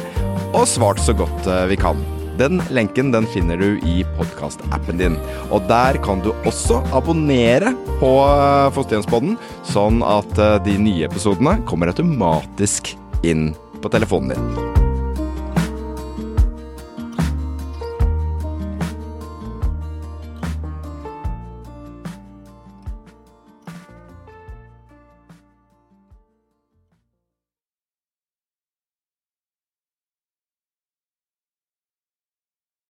og 0.56 0.64
svart 0.64 1.02
så 1.04 1.12
godt 1.12 1.44
eh, 1.44 1.66
vi 1.68 1.76
kan. 1.76 2.00
Den 2.40 2.56
lenken 2.72 3.12
den 3.12 3.28
finner 3.28 3.60
du 3.60 3.76
i 3.84 4.00
podkastappen 4.16 4.96
din. 4.96 5.20
Og 5.52 5.68
der 5.68 6.00
kan 6.00 6.24
du 6.24 6.32
også 6.48 6.80
abonnere 6.96 7.76
på 8.00 8.16
eh, 8.24 8.72
Fosterhjemspodden, 8.72 9.36
sånn 9.68 10.00
at 10.00 10.32
de 10.64 10.80
nye 10.80 11.04
episodene 11.10 11.58
kommer 11.68 11.92
automatisk 11.92 12.94
inn 13.20 13.50
på 13.84 13.92
telefonen 13.92 14.38
din. 14.38 14.79